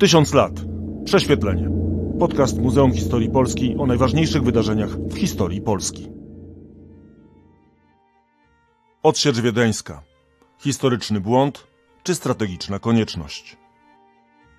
Tysiąc 0.00 0.34
lat. 0.34 0.52
Prześwietlenie. 1.04 1.70
Podcast 2.18 2.58
Muzeum 2.58 2.92
Historii 2.92 3.30
Polski 3.30 3.76
o 3.78 3.86
najważniejszych 3.86 4.42
wydarzeniach 4.42 4.90
w 4.90 5.18
historii 5.18 5.60
Polski. 5.60 6.08
Odsiecz 9.02 9.40
wiedeńska. 9.40 10.02
Historyczny 10.58 11.20
błąd 11.20 11.66
czy 12.02 12.14
strategiczna 12.14 12.78
konieczność? 12.78 13.56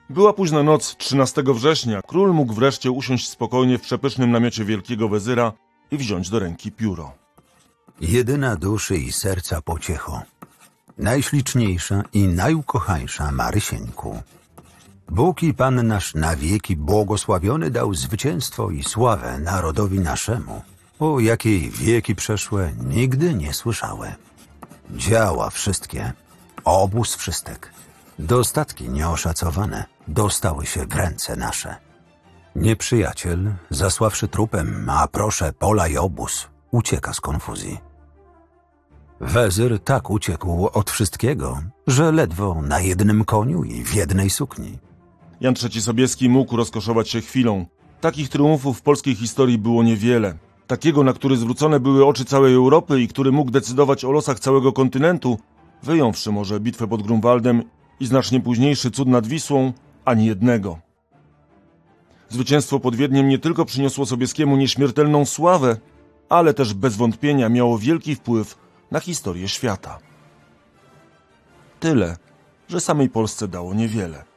Była 0.09 0.33
późna 0.33 0.63
noc 0.63 0.95
13 0.97 1.43
września. 1.45 2.01
Król 2.07 2.33
mógł 2.33 2.53
wreszcie 2.53 2.91
usiąść 2.91 3.29
spokojnie 3.29 3.77
w 3.77 3.81
przepysznym 3.81 4.31
namiocie 4.31 4.65
wielkiego 4.65 5.09
wezyra 5.09 5.53
i 5.91 5.97
wziąć 5.97 6.29
do 6.29 6.39
ręki 6.39 6.71
pióro. 6.71 7.11
Jedyna 8.01 8.55
duszy 8.55 8.97
i 8.97 9.11
serca 9.11 9.61
pociecho. 9.61 10.21
Najśliczniejsza 10.97 12.03
i 12.13 12.27
najukochańsza 12.27 13.31
Marysieńku. 13.31 14.23
Bóg 15.11 15.43
i 15.43 15.53
Pan 15.53 15.87
nasz 15.87 16.15
na 16.15 16.35
wieki 16.35 16.75
błogosławiony 16.75 17.71
dał 17.71 17.93
zwycięstwo 17.93 18.69
i 18.69 18.83
sławę 18.83 19.39
narodowi 19.39 19.99
naszemu. 19.99 20.61
O 20.99 21.19
jakiej 21.19 21.69
wieki 21.69 22.15
przeszłe 22.15 22.71
nigdy 22.83 23.33
nie 23.33 23.53
słyszałem. 23.53 24.13
Działa 24.91 25.49
wszystkie, 25.49 26.13
obóz 26.63 27.15
wszystek, 27.15 27.73
dostatki 28.19 28.89
nieoszacowane 28.89 29.85
dostały 30.07 30.65
się 30.65 30.85
w 30.85 30.95
ręce 30.95 31.35
nasze. 31.35 31.75
Nieprzyjaciel, 32.55 33.53
zasławszy 33.69 34.27
trupem, 34.27 34.89
a 34.89 35.07
proszę 35.07 35.53
pola 35.59 35.87
i 35.87 35.97
obóz, 35.97 36.47
ucieka 36.71 37.13
z 37.13 37.21
konfuzji. 37.21 37.77
Wezyr 39.21 39.79
tak 39.79 40.09
uciekł 40.09 40.67
od 40.73 40.91
wszystkiego, 40.91 41.61
że 41.87 42.11
ledwo 42.11 42.61
na 42.61 42.79
jednym 42.79 43.25
koniu 43.25 43.63
i 43.63 43.83
w 43.83 43.93
jednej 43.93 44.29
sukni. 44.29 44.90
Jan 45.41 45.53
III 45.63 45.81
Sobieski 45.81 46.29
mógł 46.29 46.57
rozkoszować 46.57 47.09
się 47.09 47.21
chwilą. 47.21 47.65
Takich 48.01 48.29
triumfów 48.29 48.79
w 48.79 48.81
polskiej 48.81 49.15
historii 49.15 49.57
było 49.57 49.83
niewiele. 49.83 50.37
Takiego, 50.67 51.03
na 51.03 51.13
który 51.13 51.37
zwrócone 51.37 51.79
były 51.79 52.05
oczy 52.05 52.25
całej 52.25 52.53
Europy 52.53 53.01
i 53.01 53.07
który 53.07 53.31
mógł 53.31 53.51
decydować 53.51 54.05
o 54.05 54.11
losach 54.11 54.39
całego 54.39 54.73
kontynentu, 54.73 55.39
wyjąwszy 55.83 56.31
może 56.31 56.59
bitwę 56.59 56.87
pod 56.87 57.01
Grunwaldem 57.01 57.63
i 57.99 58.05
znacznie 58.05 58.41
późniejszy 58.41 58.91
cud 58.91 59.07
nad 59.07 59.27
Wisłą, 59.27 59.73
ani 60.05 60.25
jednego. 60.25 60.79
Zwycięstwo 62.29 62.79
pod 62.79 62.95
Wiedniem 62.95 63.29
nie 63.29 63.39
tylko 63.39 63.65
przyniosło 63.65 64.05
Sobieskiemu 64.05 64.57
nieśmiertelną 64.57 65.25
sławę, 65.25 65.77
ale 66.29 66.53
też 66.53 66.73
bez 66.73 66.95
wątpienia 66.95 67.49
miało 67.49 67.77
wielki 67.77 68.15
wpływ 68.15 68.57
na 68.91 68.99
historię 68.99 69.47
świata. 69.47 69.99
Tyle, 71.79 72.17
że 72.69 72.79
samej 72.79 73.09
Polsce 73.09 73.47
dało 73.47 73.73
niewiele. 73.73 74.30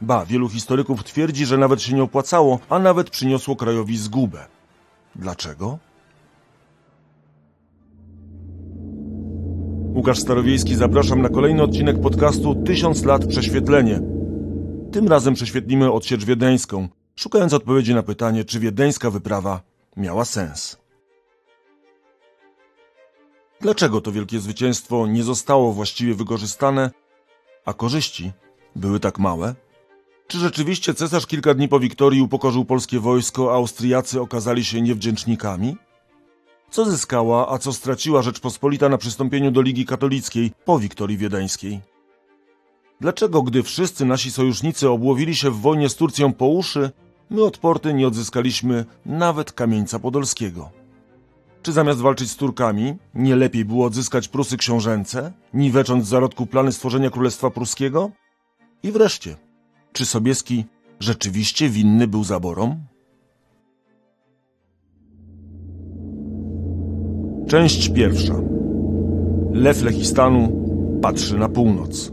Ba, 0.00 0.26
wielu 0.26 0.48
historyków 0.48 1.04
twierdzi, 1.04 1.46
że 1.46 1.58
nawet 1.58 1.82
się 1.82 1.94
nie 1.94 2.02
opłacało, 2.02 2.58
a 2.68 2.78
nawet 2.78 3.10
przyniosło 3.10 3.56
krajowi 3.56 3.98
zgubę. 3.98 4.46
Dlaczego? 5.14 5.78
Łukasz 9.94 10.18
Starowiejski, 10.18 10.74
zapraszam 10.74 11.22
na 11.22 11.28
kolejny 11.28 11.62
odcinek 11.62 12.00
podcastu 12.00 12.54
Tysiąc 12.54 13.04
lat 13.04 13.26
prześwietlenie. 13.26 14.00
Tym 14.92 15.08
razem 15.08 15.34
prześwietlimy 15.34 15.92
odsiecz 15.92 16.24
wiedeńską, 16.24 16.88
szukając 17.16 17.52
odpowiedzi 17.52 17.94
na 17.94 18.02
pytanie, 18.02 18.44
czy 18.44 18.60
wiedeńska 18.60 19.10
wyprawa 19.10 19.60
miała 19.96 20.24
sens. 20.24 20.78
Dlaczego 23.60 24.00
to 24.00 24.12
wielkie 24.12 24.40
zwycięstwo 24.40 25.06
nie 25.06 25.22
zostało 25.22 25.72
właściwie 25.72 26.14
wykorzystane, 26.14 26.90
a 27.64 27.72
korzyści 27.72 28.32
były 28.76 29.00
tak 29.00 29.18
małe? 29.18 29.54
Czy 30.26 30.38
rzeczywiście 30.38 30.94
cesarz 30.94 31.26
kilka 31.26 31.54
dni 31.54 31.68
po 31.68 31.80
wiktorii 31.80 32.20
upokorzył 32.20 32.64
polskie 32.64 33.00
wojsko, 33.00 33.52
a 33.52 33.54
Austriacy 33.54 34.20
okazali 34.20 34.64
się 34.64 34.82
niewdzięcznikami? 34.82 35.76
Co 36.70 36.84
zyskała, 36.84 37.52
a 37.52 37.58
co 37.58 37.72
straciła 37.72 38.22
Rzeczpospolita 38.22 38.88
na 38.88 38.98
przystąpieniu 38.98 39.50
do 39.50 39.62
Ligi 39.62 39.86
Katolickiej 39.86 40.52
po 40.64 40.78
wiktorii 40.78 41.18
wiedeńskiej? 41.18 41.80
Dlaczego, 43.00 43.42
gdy 43.42 43.62
wszyscy 43.62 44.04
nasi 44.04 44.30
sojusznicy 44.30 44.90
obłowili 44.90 45.36
się 45.36 45.50
w 45.50 45.60
wojnie 45.60 45.88
z 45.88 45.94
Turcją 45.94 46.32
po 46.32 46.46
uszy, 46.46 46.90
my 47.30 47.42
od 47.44 47.58
Porty 47.58 47.94
nie 47.94 48.06
odzyskaliśmy 48.06 48.84
nawet 49.06 49.52
kamieńca 49.52 49.98
podolskiego? 49.98 50.70
Czy 51.62 51.72
zamiast 51.72 52.00
walczyć 52.00 52.30
z 52.30 52.36
Turkami, 52.36 52.94
nie 53.14 53.36
lepiej 53.36 53.64
było 53.64 53.86
odzyskać 53.86 54.28
Prusy 54.28 54.56
książęce, 54.56 55.32
niwecząc 55.54 56.04
w 56.04 56.08
zarodku 56.08 56.46
plany 56.46 56.72
stworzenia 56.72 57.10
Królestwa 57.10 57.50
Pruskiego? 57.50 58.10
I 58.82 58.92
wreszcie, 58.92 59.36
czy 59.96 60.06
Sobieski 60.06 60.64
rzeczywiście 61.00 61.68
winny 61.68 62.06
był 62.06 62.24
zaborom? 62.24 62.76
Część 67.48 67.88
pierwsza. 67.88 68.34
Lew 69.52 69.82
Lechistanu 69.82 70.68
patrzy 71.02 71.38
na 71.38 71.48
północ. 71.48 72.12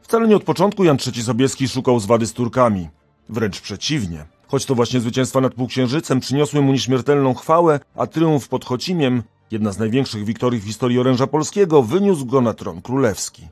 Wcale 0.00 0.28
nie 0.28 0.36
od 0.36 0.44
początku 0.44 0.84
Jan 0.84 0.96
III 1.06 1.22
Sobieski 1.22 1.68
szukał 1.68 2.00
zwady 2.00 2.26
z 2.26 2.32
Turkami. 2.32 2.88
Wręcz 3.28 3.60
przeciwnie. 3.60 4.24
Choć 4.46 4.66
to 4.66 4.74
właśnie 4.74 5.00
zwycięstwa 5.00 5.40
nad 5.40 5.54
Półksiężycem 5.54 6.20
przyniosły 6.20 6.60
mu 6.60 6.72
nieśmiertelną 6.72 7.34
chwałę, 7.34 7.80
a 7.94 8.06
tryumf 8.06 8.48
pod 8.48 8.64
Chocimiem, 8.64 9.22
jedna 9.50 9.72
z 9.72 9.78
największych 9.78 10.24
wiktorii 10.24 10.60
w 10.60 10.64
historii 10.64 10.98
oręża 10.98 11.26
polskiego, 11.26 11.82
wyniósł 11.82 12.26
go 12.26 12.40
na 12.40 12.54
tron 12.54 12.82
królewski. 12.82 13.48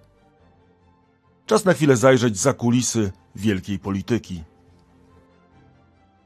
Czas 1.47 1.65
na 1.65 1.73
chwilę 1.73 1.97
zajrzeć 1.97 2.39
za 2.39 2.53
kulisy 2.53 3.13
wielkiej 3.37 3.79
polityki. 3.79 4.43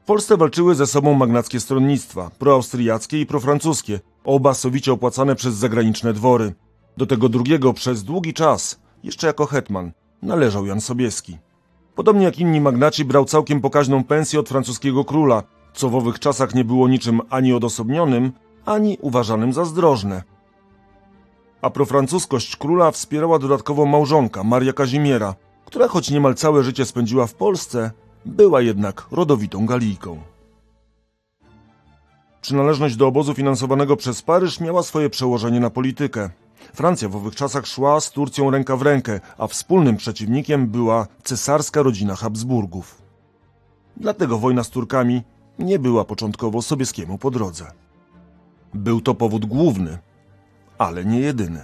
W 0.03 0.05
Polsce 0.05 0.37
walczyły 0.37 0.75
ze 0.75 0.87
sobą 0.87 1.13
magnackie 1.13 1.59
stronnictwa, 1.59 2.31
proaustriackie 2.39 3.21
i 3.21 3.25
profrancuskie, 3.25 3.99
oba 4.23 4.53
sowicie 4.53 4.93
opłacane 4.93 5.35
przez 5.35 5.55
zagraniczne 5.55 6.13
dwory. 6.13 6.53
Do 6.97 7.05
tego 7.05 7.29
drugiego 7.29 7.73
przez 7.73 8.03
długi 8.03 8.33
czas, 8.33 8.79
jeszcze 9.03 9.27
jako 9.27 9.45
hetman, 9.45 9.91
należał 10.21 10.65
Jan 10.65 10.81
Sobieski. 10.81 11.37
Podobnie 11.95 12.25
jak 12.25 12.39
inni 12.39 12.61
magnaci 12.61 13.05
brał 13.05 13.25
całkiem 13.25 13.61
pokaźną 13.61 14.03
pensję 14.03 14.39
od 14.39 14.49
francuskiego 14.49 15.05
króla, 15.05 15.43
co 15.73 15.89
w 15.89 15.95
owych 15.95 16.19
czasach 16.19 16.55
nie 16.55 16.65
było 16.65 16.87
niczym 16.87 17.21
ani 17.29 17.53
odosobnionym, 17.53 18.31
ani 18.65 18.97
uważanym 19.01 19.53
za 19.53 19.65
zdrożne. 19.65 20.23
A 21.61 21.69
profrancuskość 21.69 22.55
króla 22.55 22.91
wspierała 22.91 23.39
dodatkowo 23.39 23.85
małżonka 23.85 24.43
Maria 24.43 24.73
Kazimiera, 24.73 25.35
która 25.65 25.87
choć 25.87 26.09
niemal 26.09 26.35
całe 26.35 26.63
życie 26.63 26.85
spędziła 26.85 27.27
w 27.27 27.33
Polsce, 27.33 27.91
była 28.25 28.61
jednak 28.61 29.07
rodowitą 29.11 29.65
Galijką. 29.65 30.19
Przynależność 32.41 32.95
do 32.95 33.07
obozu 33.07 33.33
finansowanego 33.33 33.97
przez 33.97 34.21
Paryż 34.21 34.59
miała 34.59 34.83
swoje 34.83 35.09
przełożenie 35.09 35.59
na 35.59 35.69
politykę. 35.69 36.29
Francja 36.73 37.09
w 37.09 37.15
owych 37.15 37.35
czasach 37.35 37.67
szła 37.67 37.99
z 38.01 38.11
Turcją 38.11 38.51
ręka 38.51 38.75
w 38.75 38.81
rękę, 38.81 39.19
a 39.37 39.47
wspólnym 39.47 39.97
przeciwnikiem 39.97 40.67
była 40.67 41.07
cesarska 41.23 41.81
rodzina 41.81 42.15
Habsburgów. 42.15 43.01
Dlatego 43.97 44.37
wojna 44.37 44.63
z 44.63 44.69
Turkami 44.69 45.21
nie 45.59 45.79
była 45.79 46.05
początkowo 46.05 46.61
Sobieskiemu 46.61 47.17
po 47.17 47.31
drodze. 47.31 47.71
Był 48.73 49.01
to 49.01 49.15
powód 49.15 49.45
główny, 49.45 49.97
ale 50.81 51.05
nie 51.05 51.19
jedyny. 51.19 51.63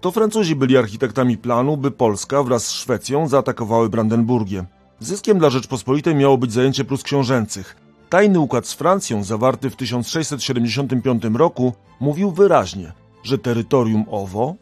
To 0.00 0.10
Francuzi 0.10 0.56
byli 0.56 0.76
architektami 0.76 1.38
planu, 1.38 1.76
by 1.76 1.90
Polska 1.90 2.42
wraz 2.42 2.66
z 2.66 2.72
Szwecją 2.72 3.28
zaatakowały 3.28 3.88
Brandenburgię. 3.88 4.64
Zyskiem 5.00 5.38
dla 5.38 5.50
Rzeczpospolitej 5.50 6.14
miało 6.14 6.38
być 6.38 6.52
zajęcie 6.52 6.84
Prus 6.84 7.02
książęcych. 7.02 7.76
Tajny 8.08 8.40
układ 8.40 8.66
z 8.66 8.72
Francją, 8.72 9.24
zawarty 9.24 9.70
w 9.70 9.76
1675 9.76 11.22
roku, 11.34 11.72
mówił 12.00 12.30
wyraźnie, 12.30 12.92
że 13.22 13.38
terytorium 13.38 14.04
owo 14.10 14.54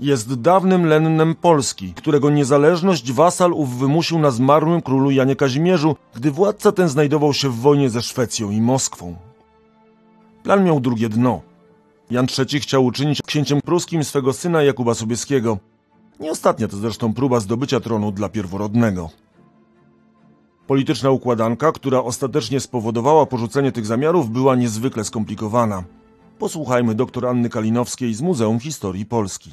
jest 0.00 0.40
dawnym 0.40 0.86
lennem 0.86 1.34
Polski, 1.34 1.94
którego 1.94 2.30
niezależność 2.30 3.12
wasal 3.12 3.52
ów 3.52 3.78
wymusił 3.78 4.18
na 4.18 4.30
zmarłym 4.30 4.82
królu 4.82 5.10
Janie 5.10 5.36
Kazimierzu, 5.36 5.96
gdy 6.14 6.30
władca 6.30 6.72
ten 6.72 6.88
znajdował 6.88 7.32
się 7.32 7.48
w 7.48 7.56
wojnie 7.56 7.90
ze 7.90 8.02
Szwecją 8.02 8.50
i 8.50 8.60
Moskwą. 8.60 9.16
Plan 10.42 10.64
miał 10.64 10.80
drugie 10.80 11.08
dno. 11.08 11.55
Jan 12.10 12.26
III 12.38 12.60
chciał 12.60 12.84
uczynić 12.84 13.22
księciem 13.22 13.60
pruskim 13.60 14.04
swego 14.04 14.32
syna 14.32 14.62
Jakuba 14.62 14.94
Sobieskiego. 14.94 15.58
Nie 16.20 16.30
ostatnia 16.30 16.68
to 16.68 16.76
zresztą 16.76 17.14
próba 17.14 17.40
zdobycia 17.40 17.80
tronu 17.80 18.12
dla 18.12 18.28
pierworodnego. 18.28 19.10
Polityczna 20.66 21.10
układanka, 21.10 21.72
która 21.72 22.02
ostatecznie 22.02 22.60
spowodowała 22.60 23.26
porzucenie 23.26 23.72
tych 23.72 23.86
zamiarów, 23.86 24.30
była 24.30 24.56
niezwykle 24.56 25.04
skomplikowana. 25.04 25.84
Posłuchajmy 26.38 26.94
dr 26.94 27.26
Anny 27.26 27.48
Kalinowskiej 27.48 28.14
z 28.14 28.20
Muzeum 28.20 28.60
Historii 28.60 29.06
Polski. 29.06 29.50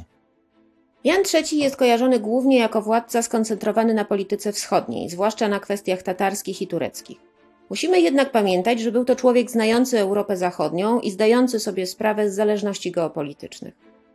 Jan 1.03 1.23
III 1.33 1.59
jest 1.59 1.75
kojarzony 1.75 2.19
głównie 2.19 2.59
jako 2.59 2.81
władca 2.81 3.21
skoncentrowany 3.21 3.93
na 3.93 4.05
polityce 4.05 4.51
wschodniej, 4.51 5.09
zwłaszcza 5.09 5.47
na 5.47 5.59
kwestiach 5.59 6.03
tatarskich 6.03 6.61
i 6.61 6.67
tureckich. 6.67 7.32
Musimy 7.73 8.01
jednak 8.01 8.31
pamiętać, 8.31 8.79
że 8.79 8.91
był 8.91 9.05
to 9.05 9.15
człowiek 9.15 9.51
znający 9.51 9.99
Europę 9.99 10.37
Zachodnią 10.37 10.99
i 10.99 11.11
zdający 11.11 11.59
sobie 11.59 11.87
sprawę 11.87 12.29
z 12.29 12.35
zależności 12.35 12.91
geopolitycznych. 12.91 13.73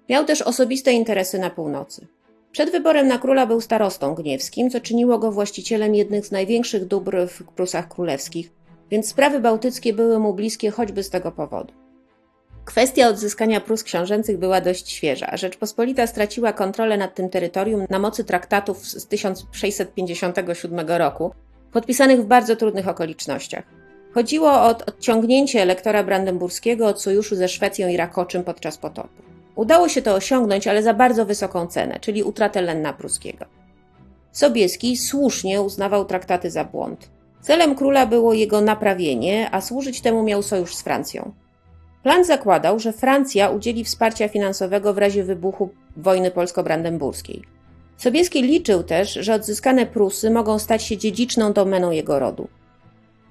Miał 0.09 0.25
też 0.25 0.43
osobiste 0.43 0.93
interesy 0.93 1.39
na 1.39 1.51
północy. 1.51 2.07
Przed 2.53 2.71
wyborem 2.71 3.09
na 3.09 3.19
króla 3.19 3.47
był 3.47 3.61
starostą 3.61 4.15
gniewskim, 4.15 4.71
co 4.71 4.81
czyniło 4.81 5.19
go 5.19 5.33
właścicielem 5.33 5.95
jednych 5.95 6.27
z 6.27 6.31
największych 6.31 6.85
dóbr 6.85 7.17
w 7.29 7.45
Prusach 7.45 7.89
Królewskich, 7.89 8.51
więc 8.91 9.09
sprawy 9.09 9.41
bałtyckie 9.41 9.93
były 9.93 10.19
mu 10.19 10.35
bliskie 10.35 10.71
choćby 10.71 11.03
z 11.03 11.11
tego 11.11 11.33
powodu. 11.33 11.75
Kwestia 12.65 13.09
odzyskania 13.09 13.61
Prus 13.61 13.83
książęcych 13.83 14.39
była 14.39 14.61
dość 14.61 14.91
świeża. 14.91 15.37
Rzeczpospolita 15.37 16.07
straciła 16.07 16.53
kontrolę 16.53 16.97
nad 16.97 17.15
tym 17.15 17.29
terytorium 17.29 17.87
na 17.91 17.99
mocy 17.99 18.25
traktatów 18.25 18.87
z 18.87 19.07
1657 19.07 20.81
roku, 20.89 21.33
podpisanych 21.73 22.21
w 22.21 22.27
bardzo 22.27 22.57
trudnych 22.57 22.89
okolicznościach. 22.89 23.65
Chodziło 24.15 24.53
o 24.53 24.69
odciągnięcie 24.69 25.63
elektora 25.63 26.05
brandenburskiego 26.05 26.87
od 26.87 27.03
sojuszu 27.03 27.37
ze 27.37 27.49
Szwecją 27.49 27.89
i 27.89 27.97
Rakoczym 27.97 28.45
podczas 28.45 28.79
potopu. 28.79 29.23
Udało 29.57 29.89
się 29.89 30.03
to 30.03 30.15
osiągnąć, 30.15 30.67
ale 30.67 30.83
za 30.83 30.95
bardzo 30.95 31.27
wysoką 31.27 31.67
cenę, 31.67 32.01
czyli 32.01 32.23
utratę 32.23 32.63
Lenna 32.63 32.93
pruskiego. 32.93 33.45
Sobieski 34.33 34.97
słusznie 34.97 35.63
uznawał 35.63 36.05
traktaty 36.05 36.51
za 36.51 36.65
błąd. 36.65 37.11
Celem 37.41 37.75
króla 37.75 38.07
było 38.07 38.35
jego 38.35 38.61
naprawienie, 38.61 39.49
a 39.53 39.61
służyć 39.61 40.01
temu 40.01 40.23
miał 40.23 40.43
sojusz 40.43 40.75
z 40.75 40.83
Francją. 40.83 41.33
Plan 42.03 42.25
zakładał, 42.25 42.79
że 42.79 42.93
Francja 42.93 43.51
udzieli 43.51 43.85
wsparcia 43.85 44.29
finansowego 44.29 44.95
w 44.95 44.99
razie 44.99 45.25
wybuchu 45.25 45.71
wojny 45.97 46.31
polsko-brandenburskiej. 46.31 47.58
Sobieski 47.99 48.43
liczył 48.43 48.83
też, 48.83 49.13
że 49.13 49.35
odzyskane 49.35 49.87
Prusy 49.87 50.31
mogą 50.31 50.59
stać 50.59 50.83
się 50.83 50.97
dziedziczną 50.97 51.53
domeną 51.53 51.91
jego 51.91 52.19
rodu. 52.19 52.49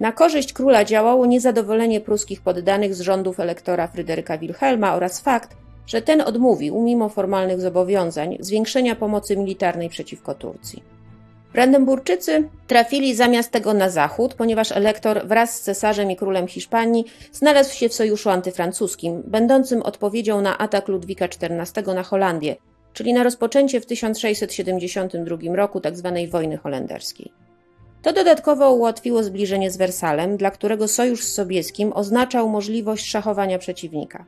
Na 0.00 0.12
korzyść 0.12 0.52
króla 0.52 0.84
działało 0.84 1.26
niezadowolenie 1.26 2.00
pruskich 2.00 2.40
poddanych 2.40 2.94
z 2.94 3.00
rządów 3.00 3.40
elektora 3.40 3.86
Fryderyka 3.86 4.38
Wilhelma 4.38 4.94
oraz 4.94 5.20
fakt, 5.20 5.56
że 5.86 6.02
ten 6.02 6.20
odmówił, 6.20 6.82
mimo 6.82 7.08
formalnych 7.08 7.60
zobowiązań, 7.60 8.36
zwiększenia 8.40 8.96
pomocy 8.96 9.36
militarnej 9.36 9.88
przeciwko 9.88 10.34
Turcji. 10.34 10.82
Brandenburczycy 11.52 12.48
trafili 12.66 13.14
zamiast 13.14 13.50
tego 13.50 13.74
na 13.74 13.90
zachód, 13.90 14.34
ponieważ 14.34 14.72
elektor 14.72 15.26
wraz 15.26 15.56
z 15.56 15.60
cesarzem 15.60 16.10
i 16.10 16.16
królem 16.16 16.48
Hiszpanii 16.48 17.04
znalazł 17.32 17.74
się 17.74 17.88
w 17.88 17.94
sojuszu 17.94 18.30
antyfrancuskim, 18.30 19.22
będącym 19.26 19.82
odpowiedzią 19.82 20.40
na 20.40 20.58
atak 20.58 20.88
Ludwika 20.88 21.24
XIV 21.24 21.94
na 21.94 22.02
Holandię, 22.02 22.56
czyli 22.98 23.12
na 23.12 23.22
rozpoczęcie 23.22 23.80
w 23.80 23.86
1672 23.86 25.56
roku 25.56 25.80
tzw. 25.80 26.12
Tak 26.14 26.30
wojny 26.30 26.56
holenderskiej. 26.56 27.32
To 28.02 28.12
dodatkowo 28.12 28.72
ułatwiło 28.72 29.22
zbliżenie 29.22 29.70
z 29.70 29.76
Wersalem, 29.76 30.36
dla 30.36 30.50
którego 30.50 30.88
sojusz 30.88 31.24
z 31.24 31.34
Sobieskim 31.34 31.92
oznaczał 31.92 32.48
możliwość 32.48 33.08
szachowania 33.08 33.58
przeciwnika. 33.58 34.24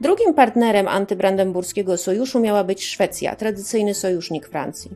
Drugim 0.00 0.34
partnerem 0.34 0.88
antybrandenburskiego 0.88 1.96
sojuszu 1.96 2.40
miała 2.40 2.64
być 2.64 2.84
Szwecja, 2.84 3.36
tradycyjny 3.36 3.94
sojusznik 3.94 4.48
Francji. 4.48 4.90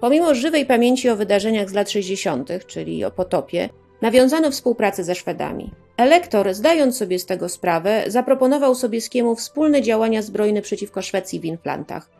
Pomimo 0.00 0.34
żywej 0.34 0.66
pamięci 0.66 1.08
o 1.08 1.16
wydarzeniach 1.16 1.70
z 1.70 1.72
lat 1.72 1.90
60., 1.90 2.50
czyli 2.66 3.04
o 3.04 3.10
potopie, 3.10 3.68
nawiązano 4.02 4.50
współpracę 4.50 5.04
ze 5.04 5.14
Szwedami. 5.14 5.70
Elektor, 5.96 6.54
zdając 6.54 6.96
sobie 6.96 7.18
z 7.18 7.26
tego 7.26 7.48
sprawę, 7.48 8.04
zaproponował 8.06 8.74
Sobieskiemu 8.74 9.36
wspólne 9.36 9.82
działania 9.82 10.22
zbrojne 10.22 10.62
przeciwko 10.62 11.02
Szwecji 11.02 11.40
w 11.40 11.44
Inflantach. 11.44 12.19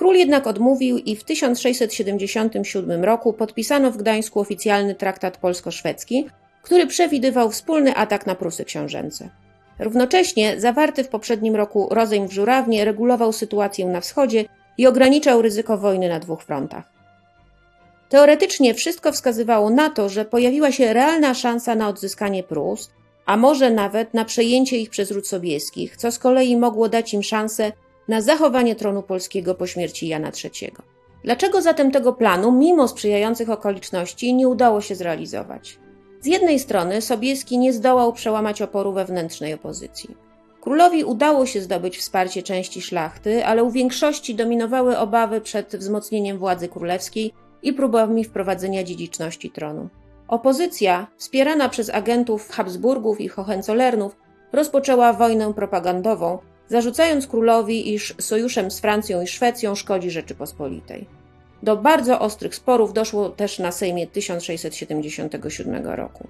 Król 0.00 0.16
jednak 0.16 0.46
odmówił 0.46 0.98
i 0.98 1.16
w 1.16 1.24
1677 1.24 3.04
roku 3.04 3.32
podpisano 3.32 3.90
w 3.90 3.96
Gdańsku 3.96 4.40
oficjalny 4.40 4.94
traktat 4.94 5.36
polsko-szwedzki, 5.36 6.26
który 6.62 6.86
przewidywał 6.86 7.50
wspólny 7.50 7.94
atak 7.94 8.26
na 8.26 8.34
Prusy 8.34 8.64
książęce. 8.64 9.28
Równocześnie 9.78 10.60
zawarty 10.60 11.04
w 11.04 11.08
poprzednim 11.08 11.56
roku 11.56 11.88
rozejm 11.90 12.28
w 12.28 12.32
Żurawnie 12.32 12.84
regulował 12.84 13.32
sytuację 13.32 13.86
na 13.86 14.00
wschodzie 14.00 14.44
i 14.78 14.86
ograniczał 14.86 15.42
ryzyko 15.42 15.78
wojny 15.78 16.08
na 16.08 16.20
dwóch 16.20 16.42
frontach. 16.42 16.84
Teoretycznie 18.08 18.74
wszystko 18.74 19.12
wskazywało 19.12 19.70
na 19.70 19.90
to, 19.90 20.08
że 20.08 20.24
pojawiła 20.24 20.72
się 20.72 20.92
realna 20.92 21.34
szansa 21.34 21.74
na 21.74 21.88
odzyskanie 21.88 22.42
Prus, 22.42 22.90
a 23.26 23.36
może 23.36 23.70
nawet 23.70 24.14
na 24.14 24.24
przejęcie 24.24 24.78
ich 24.78 24.90
przez 24.90 25.10
ród 25.10 25.28
sobieskich, 25.28 25.96
co 25.96 26.12
z 26.12 26.18
kolei 26.18 26.56
mogło 26.56 26.88
dać 26.88 27.14
im 27.14 27.22
szansę 27.22 27.72
na 28.10 28.20
zachowanie 28.20 28.74
tronu 28.76 29.02
polskiego 29.02 29.54
po 29.54 29.66
śmierci 29.66 30.08
Jana 30.08 30.30
III. 30.44 30.72
Dlaczego 31.24 31.62
zatem 31.62 31.90
tego 31.90 32.12
planu, 32.12 32.52
mimo 32.52 32.88
sprzyjających 32.88 33.50
okoliczności, 33.50 34.34
nie 34.34 34.48
udało 34.48 34.80
się 34.80 34.94
zrealizować? 34.94 35.78
Z 36.20 36.26
jednej 36.26 36.58
strony 36.58 37.00
Sobieski 37.00 37.58
nie 37.58 37.72
zdołał 37.72 38.12
przełamać 38.12 38.62
oporu 38.62 38.92
wewnętrznej 38.92 39.54
opozycji. 39.54 40.16
Królowi 40.60 41.04
udało 41.04 41.46
się 41.46 41.60
zdobyć 41.60 41.98
wsparcie 41.98 42.42
części 42.42 42.82
szlachty, 42.82 43.46
ale 43.46 43.64
u 43.64 43.70
większości 43.70 44.34
dominowały 44.34 44.98
obawy 44.98 45.40
przed 45.40 45.76
wzmocnieniem 45.76 46.38
władzy 46.38 46.68
królewskiej 46.68 47.32
i 47.62 47.72
próbami 47.72 48.24
wprowadzenia 48.24 48.84
dziedziczności 48.84 49.50
tronu. 49.50 49.88
Opozycja, 50.28 51.06
wspierana 51.16 51.68
przez 51.68 51.90
agentów 51.90 52.50
Habsburgów 52.50 53.20
i 53.20 53.28
Hohenzollernów, 53.28 54.16
rozpoczęła 54.52 55.12
wojnę 55.12 55.54
propagandową, 55.54 56.38
zarzucając 56.70 57.26
królowi, 57.26 57.94
iż 57.94 58.14
sojuszem 58.20 58.70
z 58.70 58.80
Francją 58.80 59.22
i 59.22 59.26
Szwecją 59.26 59.74
szkodzi 59.74 60.10
Rzeczypospolitej. 60.10 61.06
Do 61.62 61.76
bardzo 61.76 62.20
ostrych 62.20 62.54
sporów 62.54 62.92
doszło 62.92 63.28
też 63.28 63.58
na 63.58 63.72
Sejmie 63.72 64.06
1677 64.06 65.86
roku. 65.86 66.28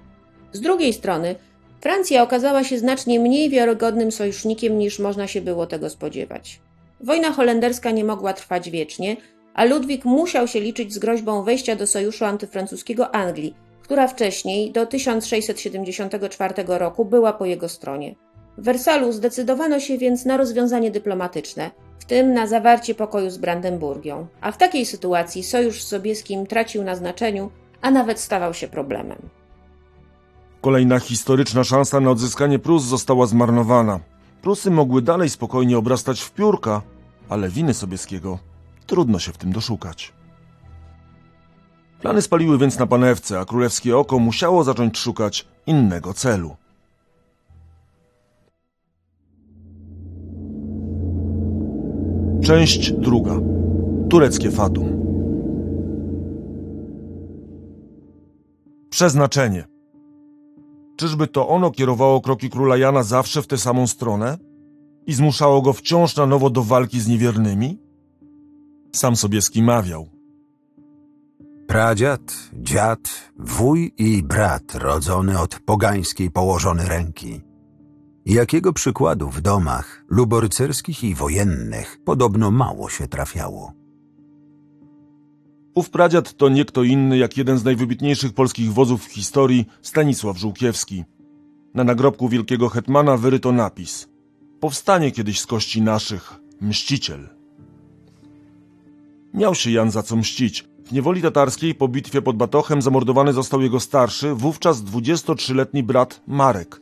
Z 0.51 0.61
drugiej 0.61 0.93
strony, 0.93 1.35
Francja 1.81 2.23
okazała 2.23 2.63
się 2.63 2.79
znacznie 2.79 3.19
mniej 3.19 3.49
wiarygodnym 3.49 4.11
sojusznikiem 4.11 4.77
niż 4.77 4.99
można 4.99 5.27
się 5.27 5.41
było 5.41 5.67
tego 5.67 5.89
spodziewać. 5.89 6.59
Wojna 7.01 7.31
holenderska 7.31 7.91
nie 7.91 8.03
mogła 8.03 8.33
trwać 8.33 8.69
wiecznie, 8.69 9.17
a 9.53 9.65
Ludwik 9.65 10.05
musiał 10.05 10.47
się 10.47 10.59
liczyć 10.59 10.93
z 10.93 10.99
groźbą 10.99 11.43
wejścia 11.43 11.75
do 11.75 11.87
sojuszu 11.87 12.25
antyfrancuskiego 12.25 13.15
Anglii, 13.15 13.55
która 13.83 14.07
wcześniej, 14.07 14.71
do 14.71 14.85
1674 14.85 16.53
roku, 16.67 17.05
była 17.05 17.33
po 17.33 17.45
jego 17.45 17.69
stronie. 17.69 18.15
W 18.61 18.63
Wersalu 18.63 19.11
zdecydowano 19.11 19.79
się 19.79 19.97
więc 19.97 20.25
na 20.25 20.37
rozwiązanie 20.37 20.91
dyplomatyczne, 20.91 21.71
w 21.99 22.05
tym 22.05 22.33
na 22.33 22.47
zawarcie 22.47 22.95
pokoju 22.95 23.29
z 23.29 23.37
Brandenburgią, 23.37 24.27
a 24.41 24.51
w 24.51 24.57
takiej 24.57 24.85
sytuacji 24.85 25.43
sojusz 25.43 25.83
z 25.83 25.87
Sobieskim 25.87 26.47
tracił 26.47 26.83
na 26.83 26.95
znaczeniu, 26.95 27.51
a 27.81 27.91
nawet 27.91 28.19
stawał 28.19 28.53
się 28.53 28.67
problemem. 28.67 29.17
Kolejna 30.61 30.99
historyczna 30.99 31.63
szansa 31.63 31.99
na 31.99 32.09
odzyskanie 32.09 32.59
Prus 32.59 32.83
została 32.83 33.25
zmarnowana. 33.25 33.99
Prusy 34.41 34.71
mogły 34.71 35.01
dalej 35.01 35.29
spokojnie 35.29 35.77
obrastać 35.77 36.21
w 36.21 36.31
piórka, 36.31 36.81
ale 37.29 37.49
winy 37.49 37.73
Sobieskiego 37.73 38.39
Trudno 38.85 39.19
się 39.19 39.31
w 39.31 39.37
tym 39.37 39.51
doszukać. 39.51 40.13
Plany 42.01 42.21
spaliły 42.21 42.57
więc 42.57 42.79
na 42.79 42.87
panewce, 42.87 43.39
a 43.39 43.45
królewskie 43.45 43.97
oko 43.97 44.19
musiało 44.19 44.63
zacząć 44.63 44.97
szukać 44.97 45.47
innego 45.67 46.13
celu. 46.13 46.55
Część 52.43 52.91
druga. 52.91 53.39
Tureckie 54.09 54.51
fatum. 54.51 55.01
Przeznaczenie. 58.89 59.67
Czyżby 60.97 61.27
to 61.27 61.47
ono 61.47 61.71
kierowało 61.71 62.21
kroki 62.21 62.49
króla 62.49 62.77
Jana 62.77 63.03
zawsze 63.03 63.41
w 63.41 63.47
tę 63.47 63.57
samą 63.57 63.87
stronę 63.87 64.37
i 65.07 65.13
zmuszało 65.13 65.61
go 65.61 65.73
wciąż 65.73 66.15
na 66.15 66.25
nowo 66.25 66.49
do 66.49 66.63
walki 66.63 66.99
z 66.99 67.07
niewiernymi? 67.07 67.79
Sam 68.95 69.15
sobie 69.15 69.41
skimawiał. 69.41 70.07
Pradziad, 71.67 72.21
dziad, 72.53 73.31
wuj 73.39 73.93
i 73.97 74.23
brat 74.23 74.75
rodzony 74.75 75.39
od 75.39 75.59
pogańskiej 75.59 76.31
położony 76.31 76.85
ręki. 76.85 77.50
Jakiego 78.25 78.73
przykładu 78.73 79.29
w 79.29 79.41
domach 79.41 80.03
lub 80.09 80.33
rycerskich 80.33 81.03
i 81.03 81.15
wojennych 81.15 81.99
podobno 82.05 82.51
mało 82.51 82.89
się 82.89 83.07
trafiało. 83.07 83.73
Ów 85.75 85.89
pradziad 85.89 86.33
to 86.33 86.49
nie 86.49 86.65
kto 86.65 86.83
inny 86.83 87.17
jak 87.17 87.37
jeden 87.37 87.57
z 87.57 87.63
najwybitniejszych 87.63 88.33
polskich 88.33 88.73
wodzów 88.73 89.05
w 89.05 89.13
historii 89.13 89.65
Stanisław 89.81 90.37
Żółkiewski. 90.37 91.03
Na 91.73 91.83
nagrobku 91.83 92.29
wielkiego 92.29 92.69
hetmana 92.69 93.17
wyryto 93.17 93.51
napis 93.51 94.07
Powstanie 94.59 95.11
kiedyś 95.11 95.39
z 95.39 95.45
kości 95.45 95.81
naszych, 95.81 96.33
mściciel. 96.61 97.29
Miał 99.33 99.55
się 99.55 99.71
Jan 99.71 99.91
za 99.91 100.03
co 100.03 100.15
mścić. 100.15 100.67
W 100.85 100.91
niewoli 100.91 101.21
tatarskiej 101.21 101.75
po 101.75 101.87
bitwie 101.87 102.21
pod 102.21 102.37
Batochem 102.37 102.81
zamordowany 102.81 103.33
został 103.33 103.61
jego 103.61 103.79
starszy, 103.79 104.33
wówczas 104.33 104.81
23-letni 104.83 105.83
brat 105.83 106.21
Marek. 106.27 106.80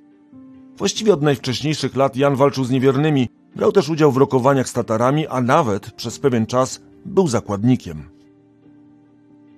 Właściwie 0.79 1.13
od 1.13 1.21
najwcześniejszych 1.21 1.95
lat 1.95 2.15
Jan 2.15 2.35
walczył 2.35 2.63
z 2.63 2.69
niewiernymi, 2.69 3.29
brał 3.55 3.71
też 3.71 3.89
udział 3.89 4.11
w 4.11 4.17
rokowaniach 4.17 4.69
z 4.69 4.73
Tatarami, 4.73 5.27
a 5.27 5.41
nawet 5.41 5.91
przez 5.91 6.19
pewien 6.19 6.45
czas 6.45 6.81
był 7.05 7.27
zakładnikiem. 7.27 8.03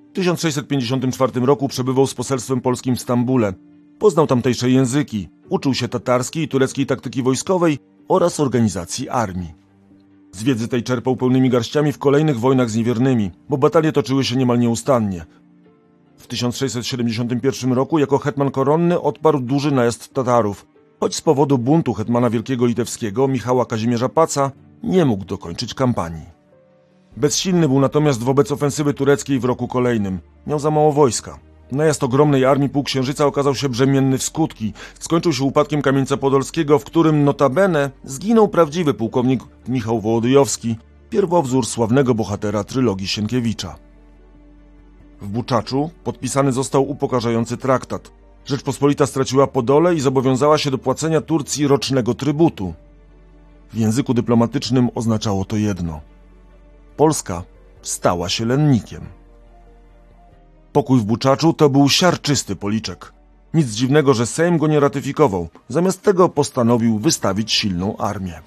W 0.10 0.14
1654 0.14 1.40
roku 1.40 1.68
przebywał 1.68 2.08
z 2.08 2.14
poselstwem 2.14 2.62
polskim 2.62 2.96
w 2.96 3.02
Stambule. 3.02 3.54
Poznał 4.00 4.28
tamtejsze 4.28 4.70
języki, 4.70 5.30
uczył 5.50 5.74
się 5.74 5.88
tatarskiej 5.88 6.44
i 6.44 6.48
tureckiej 6.48 6.86
taktyki 6.86 7.24
wojskowej 7.24 7.80
oraz 8.08 8.40
organizacji 8.40 9.10
armii. 9.10 9.54
Z 10.32 10.44
wiedzy 10.44 10.68
tej 10.68 10.84
czerpał 10.84 11.16
pełnymi 11.16 11.50
garściami 11.50 11.92
w 11.92 11.98
kolejnych 11.98 12.40
wojnach 12.40 12.70
z 12.70 12.76
niewiernymi, 12.76 13.32
bo 13.50 13.58
batalie 13.58 13.92
toczyły 13.92 14.24
się 14.24 14.36
niemal 14.36 14.60
nieustannie. 14.60 15.26
W 16.18 16.28
1671 16.28 17.74
roku 17.74 18.00
jako 18.00 18.18
hetman 18.18 18.52
koronny 18.52 19.02
odparł 19.02 19.40
duży 19.40 19.72
najazd 19.72 20.14
Tatarów, 20.14 20.71
choć 21.02 21.16
z 21.16 21.22
powodu 21.22 21.58
buntu 21.58 21.94
hetmana 21.94 22.30
wielkiego 22.30 22.66
litewskiego 22.66 23.28
Michała 23.28 23.66
Kazimierza 23.66 24.10
Paca 24.10 24.52
nie 24.84 25.06
mógł 25.06 25.26
dokończyć 25.26 25.74
kampanii. 25.74 26.26
Bezsilny 27.18 27.68
był 27.68 27.80
natomiast 27.80 28.24
wobec 28.24 28.52
ofensywy 28.52 28.94
tureckiej 28.94 29.40
w 29.40 29.46
roku 29.46 29.68
kolejnym. 29.68 30.20
Miał 30.48 30.60
za 30.60 30.72
mało 30.72 30.92
wojska. 30.92 31.40
Najazd 31.72 32.04
ogromnej 32.04 32.46
armii 32.46 32.70
półksiężyca 32.70 33.26
okazał 33.26 33.56
się 33.56 33.70
brzemienny 33.70 34.18
w 34.18 34.24
skutki. 34.24 34.74
Skończył 35.00 35.34
się 35.34 35.44
upadkiem 35.44 35.82
Kamieńca 35.82 36.18
Podolskiego, 36.18 36.80
w 36.80 36.84
którym 36.84 37.24
notabene 37.24 37.92
zginął 38.04 38.48
prawdziwy 38.48 38.94
pułkownik 38.94 39.44
Michał 39.68 40.02
Wołodyjowski, 40.02 40.76
pierwowzór 41.10 41.66
sławnego 41.66 42.16
bohatera 42.16 42.64
trylogii 42.64 43.08
Sienkiewicza. 43.08 43.76
W 45.22 45.28
Buczaczu 45.28 45.90
podpisany 46.04 46.52
został 46.52 46.90
upokarzający 46.90 47.58
traktat. 47.58 48.21
Rzeczpospolita 48.46 49.06
straciła 49.06 49.48
Podole 49.48 49.96
i 49.96 50.00
zobowiązała 50.00 50.58
się 50.58 50.72
do 50.72 50.78
płacenia 50.78 51.22
Turcji 51.22 51.68
rocznego 51.68 52.14
trybutu. 52.14 52.74
W 53.74 53.78
języku 53.78 54.14
dyplomatycznym 54.14 54.90
oznaczało 54.96 55.46
to 55.46 55.56
jedno. 55.56 56.02
Polska 56.98 57.44
stała 57.82 58.30
się 58.30 58.46
lennikiem. 58.46 59.02
Pokój 60.74 61.00
w 61.00 61.04
Buczaczu 61.04 61.54
to 61.54 61.70
był 61.70 61.90
siarczysty 61.90 62.56
policzek. 62.56 63.14
Nic 63.54 63.68
dziwnego, 63.68 64.14
że 64.14 64.26
Sejm 64.26 64.58
go 64.58 64.68
nie 64.68 64.80
ratyfikował. 64.80 65.48
Zamiast 65.70 66.02
tego 66.02 66.30
postanowił 66.30 67.00
wystawić 67.00 67.52
silną 67.52 67.98
armię. 67.98 68.42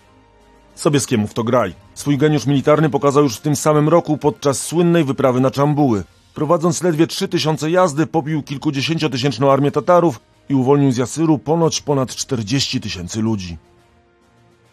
Sobieskiemu 0.74 1.26
w 1.26 1.34
to 1.34 1.44
graj. 1.44 1.74
Swój 1.94 2.18
geniusz 2.18 2.46
militarny 2.46 2.90
pokazał 2.90 3.22
już 3.22 3.36
w 3.36 3.40
tym 3.40 3.56
samym 3.56 3.88
roku 3.88 4.18
podczas 4.18 4.60
słynnej 4.60 5.04
wyprawy 5.04 5.40
na 5.40 5.50
Czambuły. 5.50 6.04
Prowadząc 6.34 6.82
ledwie 6.82 7.06
trzy 7.06 7.28
tysiące 7.28 7.70
jazdy, 7.70 8.06
pobił 8.06 8.42
kilkudziesięciotysięczną 8.42 9.52
armię 9.52 9.70
Tatarów 9.70 10.20
i 10.48 10.54
uwolnił 10.54 10.92
z 10.92 10.96
Jasyru 10.96 11.38
ponoć 11.38 11.80
ponad 11.80 12.14
40 12.14 12.80
tysięcy 12.80 13.22
ludzi. 13.22 13.56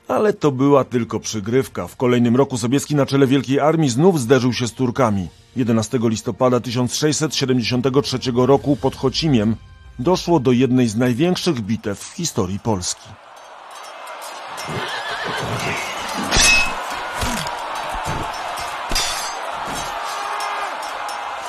Ale 0.08 0.34
to 0.34 0.52
była 0.52 0.84
tylko 0.84 1.20
przygrywka. 1.20 1.88
W 1.88 1.96
kolejnym 1.96 2.36
roku 2.36 2.58
Sobieski 2.58 2.96
na 2.96 3.06
czele 3.06 3.28
Wielkiej 3.28 3.60
Armii 3.60 3.90
znów 3.90 4.20
zderzył 4.20 4.54
się 4.54 4.68
z 4.68 4.72
Turkami. 4.72 5.28
11 5.56 6.00
listopada 6.02 6.60
1673 6.60 8.20
roku 8.36 8.76
pod 8.76 8.96
Chocimiem 8.96 9.56
doszło 10.00 10.40
do 10.40 10.52
jednej 10.52 10.88
z 10.88 10.96
największych 10.96 11.62
bitew 11.62 12.00
w 12.00 12.16
historii 12.16 12.60
Polski. 12.60 13.10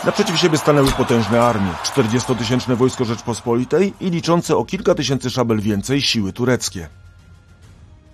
Naprzeciw 0.04 0.38
siebie 0.38 0.58
stanęły 0.58 0.92
potężne 0.92 1.42
armie, 1.42 1.70
40-tysięczne 1.84 2.76
wojsko 2.76 3.04
Rzeczpospolitej 3.04 3.92
i 4.00 4.10
liczące 4.10 4.56
o 4.56 4.64
kilka 4.64 4.94
tysięcy 4.94 5.30
szabel 5.30 5.60
więcej 5.60 6.02
siły 6.02 6.32
tureckie. 6.32 6.88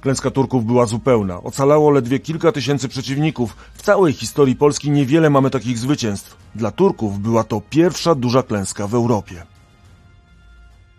Klęska 0.00 0.30
Turków 0.30 0.64
była 0.64 0.86
zupełna. 0.86 1.42
Ocalało 1.42 1.90
ledwie 1.90 2.18
kilka 2.18 2.52
tysięcy 2.52 2.88
przeciwników. 2.88 3.56
W 3.74 3.82
całej 3.82 4.12
historii 4.12 4.56
Polski 4.56 4.90
niewiele 4.90 5.30
mamy 5.30 5.50
takich 5.50 5.78
zwycięstw. 5.78 6.36
Dla 6.54 6.70
Turków 6.70 7.18
była 7.18 7.44
to 7.44 7.60
pierwsza 7.70 8.14
duża 8.14 8.42
klęska 8.42 8.86
w 8.86 8.94
Europie. 8.94 9.42